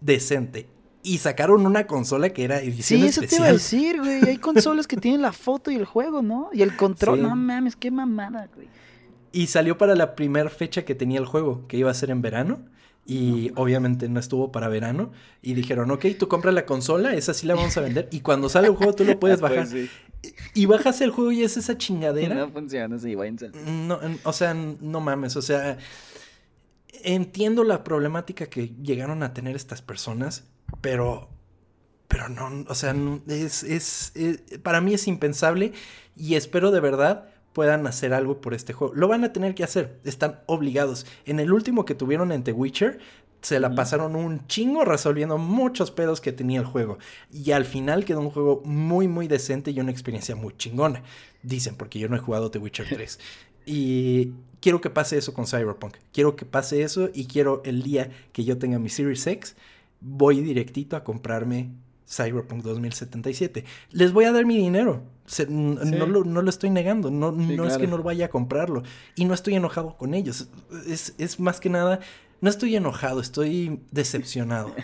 decente. 0.00 0.68
Y 1.02 1.18
sacaron 1.18 1.64
una 1.64 1.86
consola 1.86 2.30
que 2.30 2.44
era 2.44 2.60
edición. 2.60 3.00
Sí, 3.00 3.06
eso 3.06 3.22
te 3.22 3.36
iba 3.36 3.46
a 3.46 3.52
decir, 3.52 3.98
güey. 4.00 4.22
Hay 4.28 4.36
consolas 4.36 4.86
que 4.86 4.96
tienen 4.96 5.22
la 5.22 5.32
foto 5.32 5.70
y 5.70 5.76
el 5.76 5.86
juego, 5.86 6.20
¿no? 6.20 6.50
Y 6.52 6.62
el 6.62 6.76
control. 6.76 7.22
No 7.22 7.34
mames, 7.34 7.76
qué 7.76 7.90
mamada, 7.90 8.48
güey. 8.54 8.68
Y 9.32 9.46
salió 9.46 9.78
para 9.78 9.94
la 9.94 10.14
primera 10.14 10.50
fecha 10.50 10.84
que 10.84 10.94
tenía 10.94 11.20
el 11.20 11.26
juego, 11.26 11.66
que 11.68 11.76
iba 11.76 11.90
a 11.90 11.94
ser 11.94 12.10
en 12.10 12.22
verano. 12.22 12.60
Y 13.06 13.50
obviamente 13.56 14.08
no 14.08 14.20
estuvo 14.20 14.52
para 14.52 14.68
verano. 14.68 15.12
Y 15.42 15.54
dijeron, 15.54 15.90
ok, 15.90 16.06
tú 16.18 16.28
compras 16.28 16.54
la 16.54 16.66
consola, 16.66 17.14
esa 17.14 17.34
sí 17.34 17.46
la 17.46 17.54
vamos 17.54 17.76
a 17.76 17.80
vender. 17.80 18.08
Y 18.12 18.20
cuando 18.20 18.48
sale 18.48 18.68
el 18.68 18.74
juego 18.74 18.94
tú 18.94 19.04
lo 19.04 19.18
puedes 19.18 19.40
pues 19.40 19.52
bajar. 19.52 19.88
Y 20.54 20.66
bajas 20.66 21.00
el 21.00 21.10
juego 21.10 21.32
y 21.32 21.42
es 21.42 21.56
esa 21.56 21.78
chingadera. 21.78 22.34
No 22.34 22.50
funciona, 22.50 22.98
sí, 22.98 23.14
váyanse. 23.14 23.50
No, 23.66 23.98
o 24.24 24.32
sea, 24.32 24.54
no 24.54 25.00
mames, 25.00 25.36
o 25.36 25.42
sea 25.42 25.78
entiendo 27.04 27.64
la 27.64 27.84
problemática 27.84 28.46
que 28.46 28.68
llegaron 28.82 29.22
a 29.22 29.34
tener 29.34 29.56
estas 29.56 29.82
personas, 29.82 30.44
pero, 30.80 31.28
pero 32.08 32.28
no, 32.28 32.64
o 32.68 32.74
sea, 32.74 32.94
es, 33.28 33.62
es, 33.62 34.12
para 34.62 34.80
mí 34.80 34.94
es 34.94 35.06
impensable 35.06 35.72
y 36.16 36.34
espero 36.34 36.70
de 36.70 36.80
verdad 36.80 37.28
puedan 37.52 37.86
hacer 37.86 38.14
algo 38.14 38.40
por 38.40 38.54
este 38.54 38.72
juego. 38.72 38.94
Lo 38.94 39.08
van 39.08 39.24
a 39.24 39.32
tener 39.32 39.54
que 39.54 39.64
hacer, 39.64 39.98
están 40.04 40.40
obligados. 40.46 41.06
En 41.24 41.40
el 41.40 41.52
último 41.52 41.84
que 41.84 41.94
tuvieron 41.94 42.32
en 42.32 42.44
The 42.44 42.52
Witcher, 42.52 42.98
se 43.42 43.58
la 43.58 43.74
pasaron 43.74 44.16
un 44.16 44.46
chingo 44.46 44.84
resolviendo 44.84 45.38
muchos 45.38 45.90
pedos 45.90 46.20
que 46.20 46.32
tenía 46.32 46.60
el 46.60 46.66
juego. 46.66 46.98
Y 47.32 47.52
al 47.52 47.64
final 47.64 48.04
quedó 48.04 48.20
un 48.20 48.30
juego 48.30 48.62
muy, 48.64 49.08
muy 49.08 49.28
decente 49.28 49.70
y 49.70 49.80
una 49.80 49.90
experiencia 49.90 50.36
muy 50.36 50.54
chingona. 50.56 51.02
Dicen, 51.42 51.74
porque 51.76 51.98
yo 51.98 52.08
no 52.08 52.16
he 52.16 52.20
jugado 52.20 52.50
The 52.50 52.58
Witcher 52.58 52.86
3. 52.90 53.18
Y 53.66 54.32
quiero 54.60 54.80
que 54.80 54.90
pase 54.90 55.16
eso 55.16 55.32
con 55.32 55.46
Cyberpunk. 55.46 55.96
Quiero 56.12 56.36
que 56.36 56.44
pase 56.44 56.82
eso 56.82 57.10
y 57.12 57.26
quiero 57.26 57.62
el 57.64 57.82
día 57.82 58.10
que 58.32 58.44
yo 58.44 58.58
tenga 58.58 58.78
mi 58.78 58.88
Series 58.88 59.26
X, 59.26 59.56
voy 60.00 60.40
directito 60.40 60.96
a 60.96 61.04
comprarme 61.04 61.70
Cyberpunk 62.08 62.62
2077. 62.62 63.64
Les 63.90 64.12
voy 64.12 64.24
a 64.24 64.32
dar 64.32 64.44
mi 64.44 64.56
dinero. 64.56 65.02
No, 65.48 66.06
lo, 66.06 66.50
estoy 66.50 66.70
negando. 66.70 67.10
No, 67.10 67.32
no 67.32 67.66
es 67.66 67.78
que 67.78 67.86
no 67.86 68.02
vaya 68.02 68.26
a 68.26 68.30
comprarlo. 68.30 68.82
Y 69.14 69.24
no 69.24 69.34
estoy 69.34 69.54
enojado 69.54 69.96
con 69.96 70.14
ellos. 70.14 70.48
Es, 70.86 71.14
es 71.18 71.38
más 71.40 71.60
que 71.60 71.70
nada. 71.70 72.00
No 72.40 72.48
estoy 72.48 72.74
enojado, 72.74 73.20
estoy 73.20 73.80
decepcionado. 73.90 74.74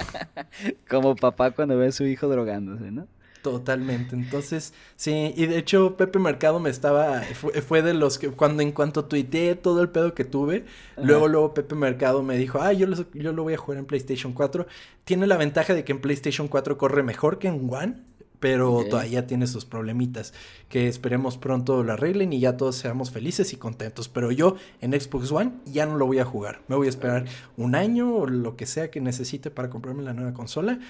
Como 0.90 1.14
papá 1.14 1.52
cuando 1.52 1.76
ve 1.76 1.88
a 1.88 1.92
su 1.92 2.04
hijo 2.04 2.28
drogándose, 2.28 2.90
¿no? 2.90 3.06
Totalmente. 3.42 4.14
Entonces, 4.16 4.74
sí, 4.96 5.32
y 5.34 5.46
de 5.46 5.58
hecho 5.58 5.96
Pepe 5.96 6.18
Mercado 6.18 6.60
me 6.60 6.68
estaba, 6.68 7.22
fue, 7.22 7.80
de 7.80 7.94
los 7.94 8.18
que 8.18 8.28
cuando 8.28 8.62
en 8.62 8.72
cuanto 8.72 9.06
tuiteé 9.06 9.54
todo 9.54 9.80
el 9.80 9.88
pedo 9.88 10.14
que 10.14 10.24
tuve, 10.24 10.66
luego 11.02 11.26
luego 11.26 11.54
Pepe 11.54 11.74
Mercado 11.74 12.22
me 12.22 12.36
dijo, 12.36 12.60
ah, 12.60 12.72
yo 12.72 12.86
lo, 12.86 12.96
yo 13.14 13.32
lo 13.32 13.42
voy 13.42 13.54
a 13.54 13.56
jugar 13.56 13.78
en 13.78 13.86
PlayStation 13.86 14.34
4. 14.34 14.66
Tiene 15.04 15.26
la 15.26 15.38
ventaja 15.38 15.72
de 15.72 15.84
que 15.84 15.92
en 15.92 16.00
PlayStation 16.00 16.48
4 16.48 16.76
corre 16.76 17.02
mejor 17.02 17.38
que 17.38 17.48
en 17.48 17.66
One, 17.72 18.02
pero 18.40 18.84
todavía 18.88 19.26
tiene 19.26 19.46
sus 19.46 19.66
problemitas, 19.66 20.32
que 20.68 20.88
esperemos 20.88 21.36
pronto 21.36 21.84
lo 21.84 21.92
arreglen 21.92 22.32
y 22.32 22.40
ya 22.40 22.56
todos 22.56 22.76
seamos 22.76 23.10
felices 23.10 23.52
y 23.52 23.56
contentos. 23.56 24.08
Pero 24.08 24.32
yo 24.32 24.56
en 24.80 24.98
Xbox 24.98 25.30
One 25.30 25.52
ya 25.66 25.86
no 25.86 25.96
lo 25.96 26.06
voy 26.06 26.18
a 26.18 26.24
jugar. 26.24 26.62
Me 26.66 26.74
voy 26.74 26.86
a 26.86 26.90
esperar 26.90 27.26
un 27.58 27.74
año 27.74 28.14
o 28.14 28.26
lo 28.26 28.56
que 28.56 28.66
sea 28.66 28.90
que 28.90 29.00
necesite 29.00 29.50
para 29.50 29.68
comprarme 29.68 30.02
la 30.02 30.14
nueva 30.14 30.32
consola 30.32 30.80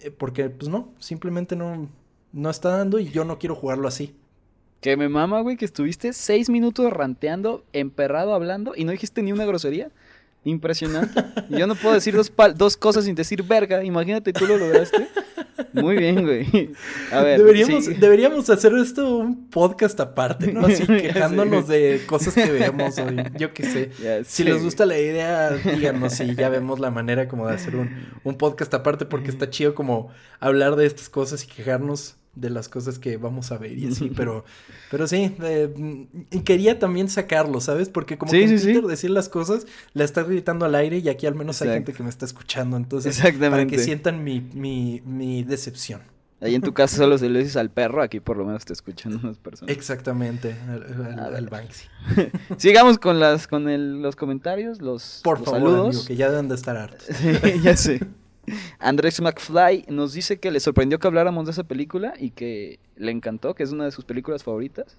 eh, 0.00 0.10
porque, 0.10 0.50
pues 0.50 0.68
no, 0.68 0.92
simplemente 0.98 1.56
no, 1.56 1.88
no 2.32 2.50
está 2.50 2.70
dando 2.70 2.98
y 2.98 3.08
yo 3.08 3.24
no 3.24 3.38
quiero 3.38 3.54
jugarlo 3.54 3.88
así. 3.88 4.14
Que 4.80 4.96
me 4.96 5.08
mama, 5.08 5.40
güey, 5.40 5.56
que 5.56 5.64
estuviste 5.64 6.12
seis 6.12 6.50
minutos 6.50 6.92
ranteando, 6.92 7.64
emperrado, 7.72 8.34
hablando 8.34 8.74
y 8.76 8.84
no 8.84 8.92
dijiste 8.92 9.22
ni 9.22 9.32
una 9.32 9.46
grosería. 9.46 9.90
Impresionante. 10.46 11.24
Yo 11.50 11.66
no 11.66 11.74
puedo 11.74 11.94
decir 11.94 12.14
dos, 12.14 12.32
dos 12.54 12.76
cosas 12.76 13.04
sin 13.04 13.16
decir 13.16 13.42
verga. 13.42 13.82
Imagínate, 13.82 14.32
tú 14.32 14.46
lo 14.46 14.56
lograste. 14.56 15.08
Muy 15.72 15.96
bien, 15.96 16.24
güey. 16.24 16.70
A 17.10 17.20
ver. 17.20 17.38
Deberíamos, 17.38 17.86
deberíamos 17.98 18.48
hacer 18.48 18.72
esto 18.74 19.16
un 19.16 19.50
podcast 19.50 19.98
aparte, 19.98 20.52
¿no? 20.52 20.64
Así 20.64 20.86
quejándonos 20.86 21.66
de 21.66 22.02
cosas 22.06 22.34
que 22.34 22.48
vemos 22.52 22.96
hoy. 22.98 23.16
Yo 23.36 23.52
qué 23.52 23.64
sé. 23.64 24.24
si 24.24 24.44
les 24.44 24.62
gusta 24.62 24.86
la 24.86 24.96
idea, 24.96 25.50
díganos 25.50 26.20
y 26.20 26.36
ya 26.36 26.48
vemos 26.48 26.78
la 26.78 26.92
manera 26.92 27.26
como 27.26 27.48
de 27.48 27.54
hacer 27.54 27.74
un, 27.74 27.90
un 28.22 28.38
podcast 28.38 28.72
aparte 28.72 29.04
porque 29.04 29.30
está 29.30 29.50
chido 29.50 29.74
como 29.74 30.10
hablar 30.38 30.76
de 30.76 30.86
estas 30.86 31.08
cosas 31.08 31.42
y 31.42 31.48
quejarnos 31.48 32.14
de 32.36 32.50
las 32.50 32.68
cosas 32.68 33.00
que 33.00 33.16
vamos 33.16 33.50
a 33.50 33.58
ver 33.58 33.76
y 33.76 33.88
así, 33.88 34.12
pero, 34.16 34.44
pero 34.90 35.08
sí, 35.08 35.34
eh, 35.42 36.06
quería 36.44 36.78
también 36.78 37.08
sacarlo, 37.08 37.60
¿sabes? 37.60 37.88
Porque 37.88 38.16
como 38.16 38.30
que 38.30 38.46
decir 38.46 39.10
las 39.10 39.28
cosas, 39.28 39.66
la 39.94 40.04
estás 40.04 40.28
gritando 40.28 40.64
al 40.64 40.74
aire 40.76 40.98
y 40.98 41.08
aquí 41.08 41.26
al 41.26 41.34
menos 41.34 41.60
hay 41.62 41.70
gente 41.70 41.92
que 41.92 42.02
me 42.02 42.10
está 42.10 42.24
escuchando, 42.24 42.76
entonces, 42.76 43.20
para 43.40 43.66
que 43.66 43.78
sientan 43.78 44.22
mi, 44.22 44.40
mi, 44.40 45.02
mi 45.04 45.42
decepción. 45.42 46.02
Ahí 46.38 46.54
en 46.54 46.60
tu 46.60 46.74
casa 46.74 46.98
solo 46.98 47.16
se 47.16 47.30
lo 47.30 47.38
dices 47.38 47.56
al 47.56 47.70
perro, 47.70 48.02
aquí 48.02 48.20
por 48.20 48.36
lo 48.36 48.44
menos 48.44 48.66
te 48.66 48.74
escuchan 48.74 49.14
unas 49.14 49.38
personas. 49.38 49.74
Exactamente, 49.74 50.54
al, 51.16 51.48
Banksy. 51.48 51.88
Sigamos 52.58 52.98
con 52.98 53.18
las 53.18 53.46
con 53.48 53.70
el, 53.70 54.02
los 54.02 54.16
comentarios, 54.16 54.82
los, 54.82 55.22
por 55.24 55.42
favor, 55.42 55.60
saludos. 55.60 56.06
que 56.06 56.14
ya 56.14 56.30
deben 56.30 56.48
de 56.48 56.54
estar 56.54 56.76
hartos. 56.76 57.06
ya 57.62 57.74
sé. 57.74 58.00
Andrés 58.78 59.20
McFly 59.20 59.86
nos 59.88 60.12
dice 60.12 60.38
que 60.38 60.50
le 60.50 60.60
sorprendió 60.60 60.98
que 60.98 61.06
habláramos 61.06 61.46
de 61.46 61.52
esa 61.52 61.64
película 61.64 62.14
y 62.18 62.30
que 62.30 62.78
le 62.96 63.12
encantó, 63.12 63.54
que 63.54 63.62
es 63.62 63.72
una 63.72 63.84
de 63.84 63.90
sus 63.90 64.04
películas 64.04 64.44
favoritas. 64.44 64.98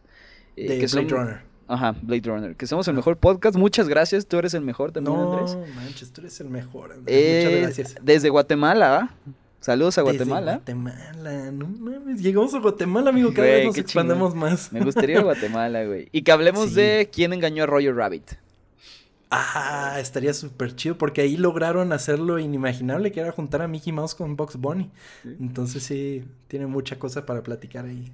Eh, 0.56 0.80
de 0.80 0.88
Blade 0.88 1.08
Runner. 1.10 1.42
Ajá, 1.68 1.96
Blade 2.02 2.22
Runner. 2.26 2.56
Que 2.56 2.66
somos 2.66 2.88
el 2.88 2.94
mejor 2.94 3.18
podcast. 3.18 3.58
Muchas 3.58 3.90
gracias. 3.90 4.26
Tú 4.26 4.38
eres 4.38 4.54
el 4.54 4.62
mejor 4.62 4.92
también, 4.92 5.18
Andrés. 5.18 5.56
No, 5.56 5.66
manches, 5.76 6.12
tú 6.12 6.22
eres 6.22 6.40
el 6.40 6.50
mejor, 6.50 6.94
Andrés. 6.94 7.44
Muchas 7.44 7.54
eh, 7.54 7.62
gracias. 7.62 7.96
Desde 8.02 8.30
Guatemala, 8.30 9.14
Saludos 9.60 9.98
a 9.98 10.02
Guatemala. 10.02 10.54
Guatemala, 10.54 11.52
no 11.52 11.68
mames. 11.68 12.22
Llegamos 12.22 12.54
a 12.54 12.60
Guatemala, 12.60 13.10
amigo. 13.10 13.34
Cada 13.34 13.48
vez 13.48 13.66
nos 13.66 13.78
expandemos 13.78 14.36
más. 14.36 14.72
Me 14.72 14.80
gustaría 14.82 15.20
Guatemala, 15.20 15.84
güey. 15.84 16.08
Y 16.12 16.22
que 16.22 16.32
hablemos 16.32 16.74
de 16.76 17.10
quién 17.12 17.34
engañó 17.34 17.64
a 17.64 17.66
Roger 17.66 17.96
Rabbit. 17.96 18.34
Ah, 19.30 19.98
estaría 20.00 20.34
súper 20.34 20.76
chido 20.76 20.98
porque 20.98 21.22
ahí 21.22 21.36
lograron 21.36 21.92
hacer 21.92 22.18
lo 22.18 22.40
inimaginable 22.40 23.12
que 23.12 23.20
era 23.20 23.32
juntar 23.32 23.62
a 23.62 23.68
Mickey 23.68 23.92
Mouse 23.92 24.16
con 24.16 24.38
Box 24.38 24.56
Bunny. 24.56 24.90
Entonces 25.26 25.84
sí, 25.84 26.24
tiene 26.48 26.66
mucha 26.68 26.98
cosa 26.98 27.26
para 27.26 27.44
platicar 27.44 27.86
ahí. 27.86 28.12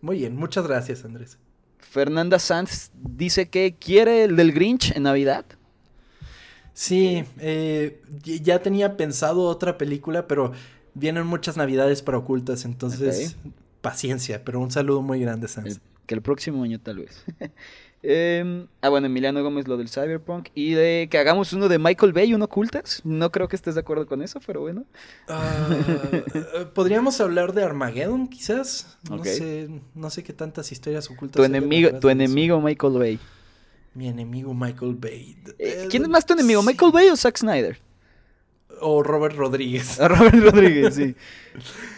Muy 0.00 0.18
bien, 0.18 0.36
muchas 0.36 0.66
gracias 0.66 1.04
Andrés. 1.04 1.38
Fernanda 1.78 2.38
Sanz 2.38 2.90
dice 2.94 3.50
que 3.50 3.76
quiere 3.78 4.24
el 4.24 4.36
del 4.36 4.52
Grinch 4.52 4.96
en 4.96 5.02
Navidad. 5.02 5.44
Sí, 6.72 7.24
eh, 7.38 8.02
ya 8.22 8.60
tenía 8.60 8.96
pensado 8.96 9.42
otra 9.42 9.78
película, 9.78 10.26
pero 10.26 10.52
vienen 10.94 11.26
muchas 11.26 11.56
Navidades 11.56 12.02
para 12.02 12.18
ocultas, 12.18 12.64
entonces 12.64 13.36
paciencia, 13.80 14.44
pero 14.44 14.60
un 14.60 14.70
saludo 14.70 15.02
muy 15.02 15.20
grande 15.20 15.46
Sanz. 15.46 15.80
que 16.06 16.14
el 16.14 16.22
próximo 16.22 16.62
año 16.64 16.80
tal 16.80 16.98
vez. 16.98 17.22
Em, 18.06 18.66
ah, 18.82 18.90
bueno, 18.90 19.06
Emiliano 19.06 19.42
Gómez 19.42 19.66
lo 19.66 19.78
del 19.78 19.88
Cyberpunk. 19.88 20.48
Y 20.54 20.74
de 20.74 21.08
que 21.10 21.16
hagamos 21.16 21.54
uno 21.54 21.70
de 21.70 21.78
Michael 21.78 22.12
Bay, 22.12 22.34
uno 22.34 22.44
ocultas. 22.44 23.00
No 23.02 23.32
creo 23.32 23.48
que 23.48 23.56
estés 23.56 23.76
de 23.76 23.80
acuerdo 23.80 24.06
con 24.06 24.20
eso, 24.20 24.40
pero 24.46 24.60
bueno. 24.60 24.84
Ah, 25.26 25.68
eh, 26.34 26.66
Podríamos 26.74 27.18
hablar 27.22 27.54
de 27.54 27.64
Armageddon, 27.64 28.28
quizás. 28.28 28.98
No 29.08 29.24
sé, 29.24 29.70
no 29.94 30.10
sé 30.10 30.22
qué 30.22 30.34
tantas 30.34 30.70
historias 30.70 31.10
ocultas. 31.10 31.36
Tu 31.36 31.44
enemigo, 31.44 31.98
tu 31.98 32.10
enemigo 32.10 32.60
Michael 32.60 32.92
Bay. 32.92 33.18
Mi 33.94 34.08
enemigo 34.08 34.52
Michael 34.52 34.96
Bay. 34.96 35.38
Eh, 35.58 35.86
¿Quién 35.88 36.02
es 36.02 36.08
más 36.10 36.26
tu 36.26 36.34
enemigo, 36.34 36.62
Michael 36.62 36.92
Bay 36.92 37.08
o 37.08 37.16
Zack 37.16 37.38
Snyder? 37.38 37.78
O 38.82 39.02
Robert 39.02 39.34
Rodríguez. 39.34 39.96
Robert 39.98 40.34
Rodríguez, 40.34 40.94
sí. 40.94 41.14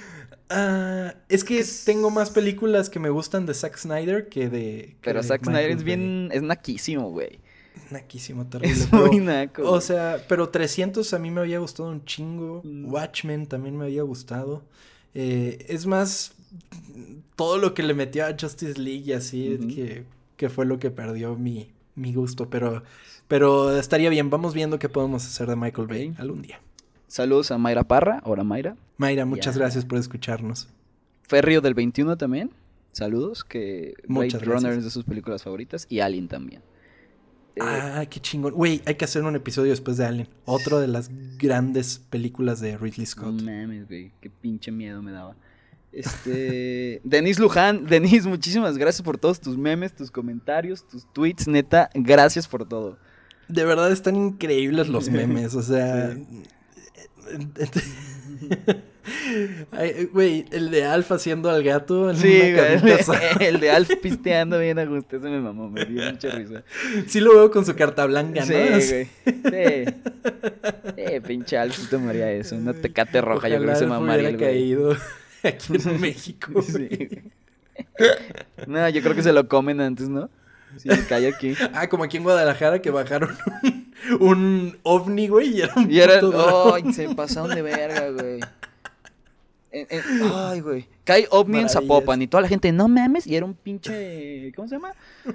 Ah, 0.48 1.14
es 1.28 1.42
que 1.42 1.64
tengo 1.84 2.10
más 2.10 2.30
películas 2.30 2.88
que 2.88 3.00
me 3.00 3.10
gustan 3.10 3.46
de 3.46 3.54
Zack 3.54 3.76
Snyder 3.76 4.28
que 4.28 4.48
de. 4.48 4.96
pero 5.02 5.22
Zack 5.22 5.44
Snyder 5.44 5.70
es 5.70 5.82
bien. 5.82 6.30
Es 6.32 6.42
naquísimo, 6.42 7.10
güey. 7.10 7.40
Naquísimo, 7.90 8.46
terrible. 8.46 8.72
Es 8.72 8.92
muy 8.92 9.20
naco. 9.20 9.70
O 9.70 9.80
sea, 9.80 10.24
pero 10.28 10.48
300 10.48 11.12
a 11.14 11.18
mí 11.18 11.30
me 11.30 11.40
había 11.40 11.58
gustado 11.58 11.88
un 11.88 12.04
chingo. 12.04 12.62
Mm. 12.64 12.92
Watchmen 12.92 13.46
también 13.46 13.76
me 13.76 13.84
había 13.84 14.02
gustado. 14.02 14.62
Eh, 15.14 15.64
es 15.68 15.86
más, 15.86 16.34
todo 17.36 17.58
lo 17.58 17.74
que 17.74 17.82
le 17.82 17.94
metió 17.94 18.26
a 18.26 18.36
Justice 18.38 18.78
League 18.80 19.04
y 19.06 19.12
así, 19.12 19.58
que, 19.74 20.04
que, 20.36 20.48
fue 20.48 20.66
lo 20.66 20.78
que 20.78 20.90
perdió 20.90 21.36
mi, 21.36 21.70
mi 21.94 22.12
gusto. 22.12 22.50
Pero, 22.50 22.82
pero 23.28 23.76
estaría 23.78 24.10
bien, 24.10 24.30
vamos 24.30 24.54
viendo 24.54 24.78
qué 24.78 24.88
podemos 24.88 25.24
hacer 25.24 25.48
de 25.48 25.56
Michael 25.56 25.86
Bay 25.88 26.14
algún 26.18 26.42
día. 26.42 26.60
Saludos 27.08 27.50
a 27.50 27.58
Mayra 27.58 27.84
Parra. 27.84 28.20
Ahora 28.24 28.44
Mayra. 28.44 28.76
Mayra, 28.96 29.24
muchas 29.24 29.56
gracias 29.56 29.84
por 29.84 29.98
escucharnos. 29.98 30.68
Ferrio 31.22 31.60
del 31.60 31.74
21 31.74 32.16
también. 32.16 32.50
Saludos, 32.92 33.44
que 33.44 33.94
Blade 34.08 34.38
Runner 34.38 34.72
es 34.72 34.84
de 34.84 34.90
sus 34.90 35.04
películas 35.04 35.42
favoritas 35.42 35.86
y 35.90 36.00
Alien 36.00 36.28
también. 36.28 36.62
Eh, 37.56 37.62
ah, 37.62 38.04
qué 38.08 38.20
chingón. 38.20 38.54
Güey, 38.54 38.80
hay 38.86 38.94
que 38.94 39.04
hacer 39.04 39.22
un 39.22 39.34
episodio 39.34 39.70
después 39.70 39.96
de 39.96 40.06
Alien. 40.06 40.28
Otro 40.44 40.80
de 40.80 40.88
las 40.88 41.10
grandes 41.38 41.98
películas 42.10 42.60
de 42.60 42.76
Ridley 42.76 43.06
Scott. 43.06 43.42
Mames, 43.42 43.88
güey. 43.88 44.12
Qué 44.20 44.30
pinche 44.30 44.70
miedo 44.70 45.02
me 45.02 45.12
daba. 45.12 45.36
Este. 45.92 47.00
Denis 47.04 47.38
Luján. 47.38 47.86
Denis, 47.86 48.26
muchísimas 48.26 48.76
gracias 48.76 49.02
por 49.02 49.18
todos 49.18 49.40
tus 49.40 49.56
memes, 49.56 49.94
tus 49.94 50.10
comentarios, 50.10 50.86
tus 50.86 51.10
tweets. 51.12 51.48
Neta, 51.48 51.90
gracias 51.94 52.46
por 52.46 52.68
todo. 52.68 52.98
De 53.48 53.64
verdad 53.64 53.90
están 53.90 54.16
increíbles 54.16 54.88
los 54.88 55.08
memes. 55.10 55.54
O 55.54 55.62
sea. 55.62 56.16
Güey, 60.12 60.44
el 60.50 60.70
de 60.70 60.84
Alf 60.84 61.12
haciendo 61.12 61.50
al 61.50 61.62
gato. 61.62 62.10
En 62.10 62.16
sí, 62.16 62.36
el, 63.40 63.60
de 63.60 63.70
Alf 63.70 63.90
pisteando 64.02 64.58
bien 64.58 64.78
a 64.78 64.84
gusto. 64.84 65.16
Ese 65.16 65.28
me 65.28 65.40
mamó, 65.40 65.70
me 65.70 65.84
dio 65.84 66.10
mucha 66.10 66.30
risa. 66.30 66.62
Sí 67.06 67.20
lo 67.20 67.34
veo 67.34 67.50
con 67.50 67.64
su 67.64 67.74
carta 67.74 68.04
blanca, 68.06 68.40
¿no? 68.40 68.46
Sí, 68.46 68.54
güey. 68.54 69.06
Sí. 69.86 71.20
Pinche 71.26 71.58
Alf 71.58 71.76
sí 71.76 71.86
tomaría 71.88 72.30
eso. 72.32 72.56
Una 72.56 72.72
tecate 72.72 73.20
roja, 73.20 73.48
yo 73.48 73.58
creo 73.58 73.70
que 73.70 73.78
se 73.78 73.86
mamaría 73.86 74.36
caído 74.36 74.96
aquí 75.42 75.74
en 75.74 76.00
México. 76.00 76.62
Sí. 76.62 76.88
No, 78.66 78.88
yo 78.88 79.02
creo 79.02 79.14
que 79.14 79.22
se 79.22 79.32
lo 79.32 79.48
comen 79.48 79.80
antes, 79.80 80.08
¿no? 80.08 80.30
Sí, 80.76 80.88
cae 81.08 81.28
aquí. 81.28 81.54
Ah, 81.72 81.88
como 81.88 82.04
aquí 82.04 82.16
en 82.16 82.22
Guadalajara 82.22 82.80
que 82.80 82.90
bajaron 82.90 83.36
un, 83.62 83.75
ovni, 84.82 85.28
güey, 85.28 85.56
y 85.56 85.60
era 85.62 85.74
un 85.76 85.90
Y 85.90 86.00
era, 86.00 86.20
ay, 86.74 86.92
se 86.92 87.14
pasaron 87.14 87.54
de 87.54 87.62
verga, 87.62 88.10
güey. 88.10 88.40
ay, 90.34 90.60
güey. 90.60 90.88
Cae 91.04 91.26
ovni 91.30 91.58
en 91.60 91.68
Zapopan 91.68 92.20
y 92.22 92.26
toda 92.26 92.42
la 92.42 92.48
gente, 92.48 92.72
no 92.72 92.88
mames, 92.88 93.26
y 93.26 93.36
era 93.36 93.46
un 93.46 93.54
pinche, 93.54 94.52
¿cómo 94.54 94.68
se 94.68 94.76
llama? 94.76 94.92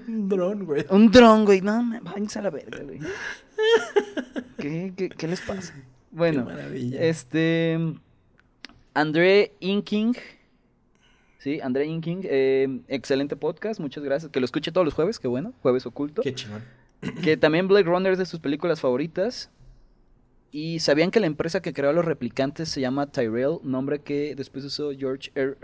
Un 0.08 0.30
dron, 0.30 0.66
güey. 0.66 0.86
Un 0.90 1.12
dron, 1.12 1.46
güey. 1.46 1.62
No, 1.62 1.84
váyanse 2.02 2.40
a 2.40 2.42
la 2.44 2.50
verga, 2.50 2.84
güey. 2.84 3.00
¿Qué, 4.58 4.94
qué, 4.96 5.10
qué 5.10 5.28
les 5.28 5.42
pasa? 5.42 5.74
Bueno, 6.12 6.48
este 6.94 7.80
André 8.94 9.54
Inking 9.62 10.14
Sí, 11.42 11.60
André 11.60 11.88
Inking, 11.88 12.22
eh, 12.26 12.82
excelente 12.88 13.36
podcast, 13.36 13.80
muchas 13.80 14.04
gracias. 14.04 14.32
Que 14.32 14.40
lo 14.40 14.46
escuche 14.46 14.72
todos 14.72 14.86
los 14.86 14.94
jueves, 14.94 15.18
qué 15.18 15.28
bueno, 15.28 15.54
jueves 15.64 15.88
oculto. 15.88 16.22
Qué 16.22 16.36
chingón. 16.36 16.64
Que 17.24 17.38
también 17.38 17.68
Blade 17.68 17.84
Runner 17.84 18.14
es 18.14 18.20
de 18.20 18.26
sus 18.26 18.40
películas 18.40 18.80
favoritas. 18.80 19.50
Y 20.52 20.80
sabían 20.80 21.12
que 21.12 21.20
la 21.20 21.28
empresa 21.28 21.62
que 21.62 21.74
creó 21.74 21.92
a 21.92 21.94
los 21.94 22.04
replicantes 22.04 22.70
se 22.70 22.82
llama 22.82 23.08
Tyrell, 23.08 23.60
nombre 23.64 24.02
que 24.02 24.36
después 24.36 24.66
usó 24.66 24.92
George 24.92 25.32
R. 25.34 25.56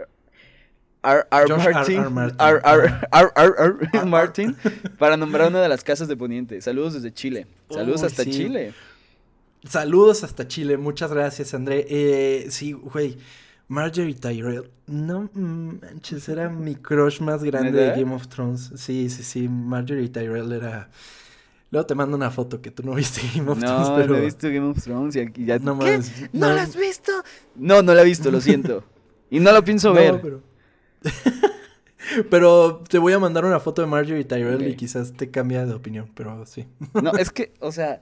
R. 1.03 1.25
Martin, 1.71 2.13
Martin 4.09 4.55
para 4.97 5.17
nombrar 5.17 5.49
una 5.49 5.61
de 5.61 5.69
las 5.69 5.83
casas 5.83 6.07
de 6.07 6.15
Poniente. 6.15 6.61
Saludos 6.61 6.93
desde 6.93 7.13
Chile. 7.13 7.47
Saludos 7.69 8.03
hasta 8.03 8.25
Chile. 8.25 8.73
Saludos 9.63 10.23
hasta 10.23 10.47
Chile. 10.47 10.77
Muchas 10.77 11.11
gracias, 11.11 11.53
André. 11.53 11.85
Eh, 11.89 12.47
sí, 12.49 12.73
güey. 12.73 13.17
Marjorie 13.67 14.15
Tyrell. 14.15 14.71
No 14.87 15.29
manches, 15.33 16.29
era 16.29 16.49
mi 16.49 16.75
crush 16.75 17.19
más 17.19 17.43
grande 17.43 17.71
de 17.71 17.89
Game 17.89 18.15
of 18.15 18.27
Thrones. 18.29 18.71
Sí, 18.77 19.09
sí, 19.09 19.23
sí. 19.23 19.49
Marjorie 19.49 20.09
Tyrell 20.09 20.53
era. 20.53 20.89
Luego 21.69 21.85
te 21.85 21.95
mando 21.95 22.15
una 22.15 22.31
foto 22.31 22.61
que 22.61 22.71
tú 22.71 22.83
no 22.83 22.93
viste 22.93 23.21
Game 23.35 23.51
of 23.51 23.59
Thrones, 23.59 23.89
pero. 23.95 24.13
No, 24.13 24.19
he 24.19 24.25
visto 24.25 24.47
Game 24.47 24.69
of 24.69 24.81
Thrones 24.81 25.15
y 25.15 25.19
aquí 25.19 25.45
ya. 25.45 25.59
No, 25.59 25.77
¿Qué? 25.79 25.99
¿No, 26.31 26.53
la 26.53 26.61
has 26.61 26.75
visto? 26.75 27.11
No, 27.55 27.81
no 27.81 27.93
la 27.93 28.03
he 28.03 28.05
visto, 28.05 28.31
lo 28.31 28.39
siento. 28.39 28.83
y 29.29 29.39
no 29.39 29.51
lo 29.51 29.63
pienso 29.63 29.93
ver. 29.93 30.21
Pero... 30.21 30.41
pero 32.29 32.83
te 32.87 32.97
voy 32.99 33.13
a 33.13 33.19
mandar 33.19 33.43
una 33.43 33.59
foto 33.59 33.81
de 33.81 33.87
Marjorie 33.87 34.23
Tyrell 34.23 34.65
y 34.65 34.75
quizás 34.75 35.13
te 35.13 35.29
cambia 35.29 35.65
de 35.65 35.73
opinión, 35.73 36.09
pero 36.15 36.45
sí. 36.45 36.67
no, 36.93 37.11
es 37.13 37.31
que, 37.31 37.53
o 37.59 37.71
sea. 37.71 38.01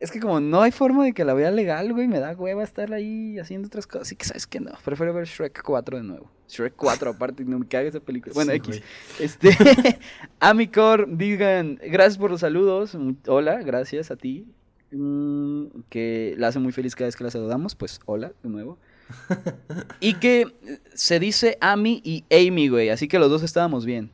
Es 0.00 0.12
que 0.12 0.20
como 0.20 0.38
no 0.38 0.62
hay 0.62 0.70
forma 0.70 1.04
de 1.04 1.12
que 1.12 1.24
la 1.24 1.34
vea 1.34 1.50
legal, 1.50 1.92
güey, 1.92 2.06
me 2.06 2.20
da 2.20 2.32
hueva 2.32 2.62
estar 2.62 2.92
ahí 2.92 3.38
haciendo 3.38 3.66
otras 3.66 3.86
cosas. 3.86 4.08
Así 4.08 4.16
que 4.16 4.26
sabes 4.26 4.46
que 4.46 4.60
no. 4.60 4.70
Prefiero 4.84 5.12
ver 5.12 5.26
Shrek 5.26 5.60
4 5.62 5.96
de 5.96 6.02
nuevo. 6.04 6.30
Shrek 6.48 6.74
4 6.76 7.10
aparte, 7.10 7.44
no 7.44 7.58
me 7.58 7.66
esa 7.68 7.98
película. 7.98 8.32
Bueno, 8.32 8.52
X. 8.52 8.80
Este, 9.18 9.50
Amicor, 10.40 11.08
digan, 11.16 11.80
gracias 11.82 12.16
por 12.16 12.30
los 12.30 12.40
saludos. 12.40 12.96
Hola, 13.26 13.60
gracias 13.62 14.12
a 14.12 14.16
ti. 14.16 14.46
mm, 14.92 15.66
que 15.88 16.34
la 16.38 16.48
hace 16.48 16.60
muy 16.60 16.72
feliz 16.72 16.94
cada 16.94 17.08
vez 17.08 17.16
que 17.16 17.24
la 17.24 17.30
saludamos, 17.30 17.74
pues 17.74 18.00
hola 18.06 18.32
de 18.42 18.48
nuevo. 18.48 18.78
y 20.00 20.14
que 20.14 20.46
se 20.94 21.18
dice 21.18 21.58
Amy 21.60 22.00
y 22.04 22.24
Amy, 22.30 22.68
güey, 22.68 22.90
así 22.90 23.08
que 23.08 23.18
los 23.18 23.30
dos 23.30 23.42
estábamos 23.42 23.84
bien. 23.84 24.10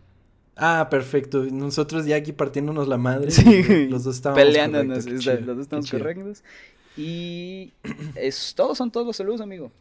Ah, 0.57 0.89
perfecto. 0.91 1.45
Nosotros 1.51 2.07
ya 2.07 2.17
aquí 2.17 2.33
partiéndonos 2.33 2.89
la 2.89 2.99
madre. 2.99 3.31
Sí, 3.31 3.87
los 3.89 4.05
dos 4.05 4.17
estábamos 4.17 4.45
peleándonos. 4.45 5.07
los 5.07 5.25
dos 5.25 5.59
estamos 5.59 5.91
correctos. 5.91 6.43
Y 6.97 7.73
es 8.15 8.55
todo, 8.55 8.75
son 8.75 8.91
todos 8.91 9.07
los 9.07 9.17
saludos, 9.17 9.41
amigo. 9.41 9.73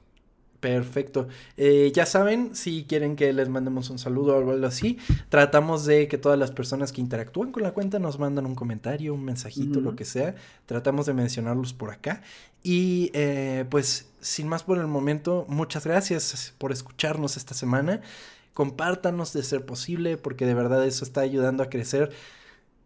Perfecto. 0.64 1.28
Eh, 1.58 1.92
ya 1.94 2.06
saben, 2.06 2.56
si 2.56 2.86
quieren 2.86 3.18
que 3.18 3.34
les 3.34 3.50
mandemos 3.50 3.90
un 3.90 4.00
saludo 4.00 4.38
o 4.38 4.52
algo 4.52 4.66
así, 4.66 4.98
tratamos 5.28 5.86
de 5.86 6.08
que 6.08 6.18
todas 6.18 6.40
las 6.40 6.52
personas 6.52 6.94
que 6.94 7.02
interactúan 7.02 7.52
con 7.52 7.64
la 7.64 7.72
cuenta 7.72 8.00
nos 8.00 8.18
mandan 8.18 8.46
un 8.46 8.56
comentario, 8.56 9.14
un 9.14 9.26
mensajito, 9.26 9.82
lo 9.82 9.98
que 9.98 10.06
sea. 10.06 10.36
Tratamos 10.66 11.06
de 11.06 11.14
mencionarlos 11.14 11.74
por 11.74 11.92
acá. 11.92 12.22
Y 12.64 13.12
eh, 13.14 13.66
pues, 13.70 14.10
sin 14.22 14.48
más 14.48 14.64
por 14.64 14.78
el 14.78 14.88
momento, 14.88 15.46
muchas 15.50 15.86
gracias 15.86 16.54
por 16.58 16.72
escucharnos 16.72 17.36
esta 17.36 17.54
semana. 17.54 18.00
Compártanos 18.54 19.34
de 19.34 19.44
ser 19.44 19.66
posible, 19.66 20.18
porque 20.18 20.46
de 20.46 20.54
verdad 20.54 20.86
eso 20.86 21.04
está 21.04 21.22
ayudando 21.22 21.64
a 21.64 21.70
crecer 21.70 22.12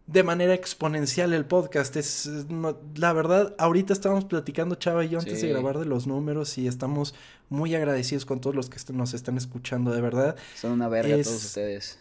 de 0.08 0.22
manera 0.22 0.54
exponencial 0.54 1.34
el 1.34 1.44
podcast. 1.44 1.94
Es 1.96 2.28
la 2.96 3.12
verdad, 3.12 3.54
ahorita 3.58 3.92
estábamos 3.92 4.24
platicando 4.24 4.74
Chava 4.74 5.04
y 5.04 5.10
yo 5.10 5.18
antes 5.18 5.40
de 5.40 5.48
grabar 5.48 5.78
de 5.78 5.84
los 5.84 6.06
números 6.06 6.56
y 6.58 6.66
estamos 6.66 7.14
muy 7.50 7.74
agradecidos 7.74 8.24
con 8.24 8.40
todos 8.40 8.56
los 8.56 8.70
que 8.70 8.78
nos 8.92 9.14
están 9.14 9.36
escuchando, 9.36 9.92
de 9.92 10.00
verdad. 10.00 10.36
Son 10.56 10.72
una 10.72 10.88
verga 10.88 11.22
todos 11.22 11.44
ustedes. 11.44 11.98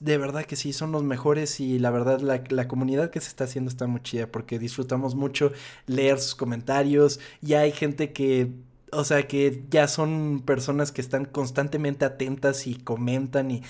De 0.00 0.18
verdad 0.18 0.44
que 0.44 0.56
sí, 0.56 0.72
son 0.72 0.90
los 0.90 1.04
mejores 1.04 1.60
y 1.60 1.78
la 1.78 1.90
verdad 1.90 2.20
la, 2.20 2.42
la, 2.48 2.66
comunidad 2.66 3.10
que 3.10 3.20
se 3.20 3.28
está 3.28 3.44
haciendo 3.44 3.70
está 3.70 3.86
muy 3.86 4.02
chida 4.02 4.26
porque 4.26 4.58
disfrutamos 4.58 5.14
mucho 5.14 5.52
leer 5.86 6.18
sus 6.18 6.34
comentarios 6.34 7.20
y 7.40 7.54
hay 7.54 7.70
gente 7.70 8.12
que, 8.12 8.50
o 8.96 9.04
sea, 9.04 9.28
que 9.28 9.62
ya 9.70 9.88
son 9.88 10.42
personas 10.44 10.90
que 10.90 11.00
están 11.00 11.26
constantemente 11.26 12.04
atentas 12.04 12.66
y 12.66 12.76
comentan 12.76 13.50
y 13.50 13.62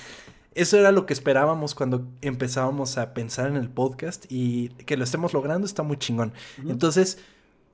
eso 0.54 0.78
era 0.78 0.90
lo 0.90 1.04
que 1.04 1.12
esperábamos 1.12 1.74
cuando 1.74 2.06
empezábamos 2.22 2.96
a 2.96 3.12
pensar 3.12 3.48
en 3.48 3.56
el 3.56 3.68
podcast 3.68 4.24
y 4.30 4.68
que 4.86 4.96
lo 4.96 5.04
estemos 5.04 5.34
logrando 5.34 5.66
está 5.66 5.82
muy 5.82 5.98
chingón. 5.98 6.32
Entonces, 6.66 7.18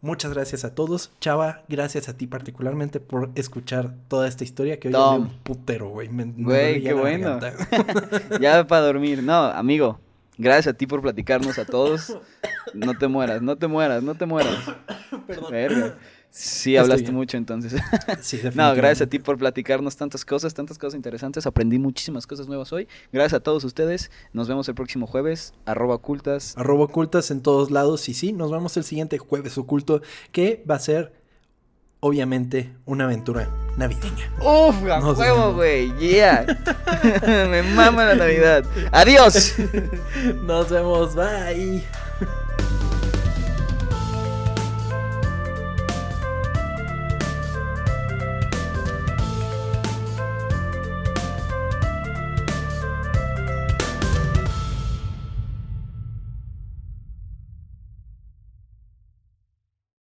muchas 0.01 0.33
gracias 0.33 0.65
a 0.65 0.75
todos. 0.75 1.13
Chava, 1.21 1.63
gracias 1.69 2.09
a 2.09 2.17
ti 2.17 2.27
particularmente 2.27 2.99
por 2.99 3.31
escuchar 3.37 3.95
toda 4.09 4.27
esta 4.27 4.43
historia 4.43 4.81
que 4.81 4.89
hoy 4.89 4.95
es 4.95 5.01
un 5.01 5.29
putero, 5.45 5.91
güey. 5.91 6.09
Güey, 6.09 6.83
qué 6.83 6.93
bueno. 6.93 7.39
ya 8.41 8.67
para 8.67 8.87
dormir. 8.87 9.23
No, 9.23 9.45
amigo, 9.45 10.01
gracias 10.37 10.75
a 10.75 10.77
ti 10.77 10.89
por 10.89 11.03
platicarnos 11.03 11.59
a 11.59 11.67
todos. 11.67 12.19
No 12.75 12.99
te 12.99 13.07
mueras, 13.07 13.43
no 13.43 13.57
te 13.57 13.69
mueras, 13.69 14.03
no 14.03 14.17
te 14.17 14.27
mueras. 14.27 14.57
Perdón. 15.51 15.95
Sí, 16.35 16.79
hablaste 16.79 17.13
mucho 17.13 17.37
entonces. 17.37 17.75
Sí, 18.23 18.41
no, 18.55 18.75
gracias 18.75 19.03
a 19.03 19.07
ti 19.07 19.19
por 19.19 19.37
platicarnos 19.37 19.97
tantas 19.97 20.25
cosas, 20.25 20.55
tantas 20.55 20.79
cosas 20.79 20.95
interesantes. 20.95 21.47
Aprendí 21.47 21.79
muchísimas 21.79 22.27
cosas 22.27 22.49
nuevas 22.49 22.73
hoy. 22.73 22.89
Gracias 23.13 23.35
a 23.35 23.41
todos 23.41 23.65
ustedes. 23.65 24.11
Nos 24.33 24.49
vemos 24.49 24.67
el 24.69 24.75
próximo 24.75 25.07
jueves. 25.07 25.53
Arroba 25.67 25.97
ocultas. 25.97 26.57
Arroba 26.57 26.85
ocultas 26.85 27.31
en 27.31 27.43
todos 27.43 27.71
lados. 27.71 28.09
Y 28.09 28.15
sí, 28.15 28.33
nos 28.33 28.51
vemos 28.51 28.75
el 28.79 28.85
siguiente 28.85 29.19
jueves 29.19 29.59
oculto 29.59 30.01
que 30.31 30.65
va 30.69 30.77
a 30.77 30.79
ser, 30.79 31.13
obviamente, 32.01 32.73
una 32.87 33.05
aventura 33.05 33.51
navideña. 33.77 34.33
Uf, 34.41 34.89
a 34.91 35.13
huevo, 35.13 35.53
güey. 35.53 35.93
Yeah. 35.99 36.47
Me 37.27 37.63
mama 37.63 38.07
la 38.07 38.15
Navidad. 38.15 38.65
Adiós. 38.91 39.57
Nos 40.45 40.71
vemos. 40.71 41.15
Bye. 41.15 41.83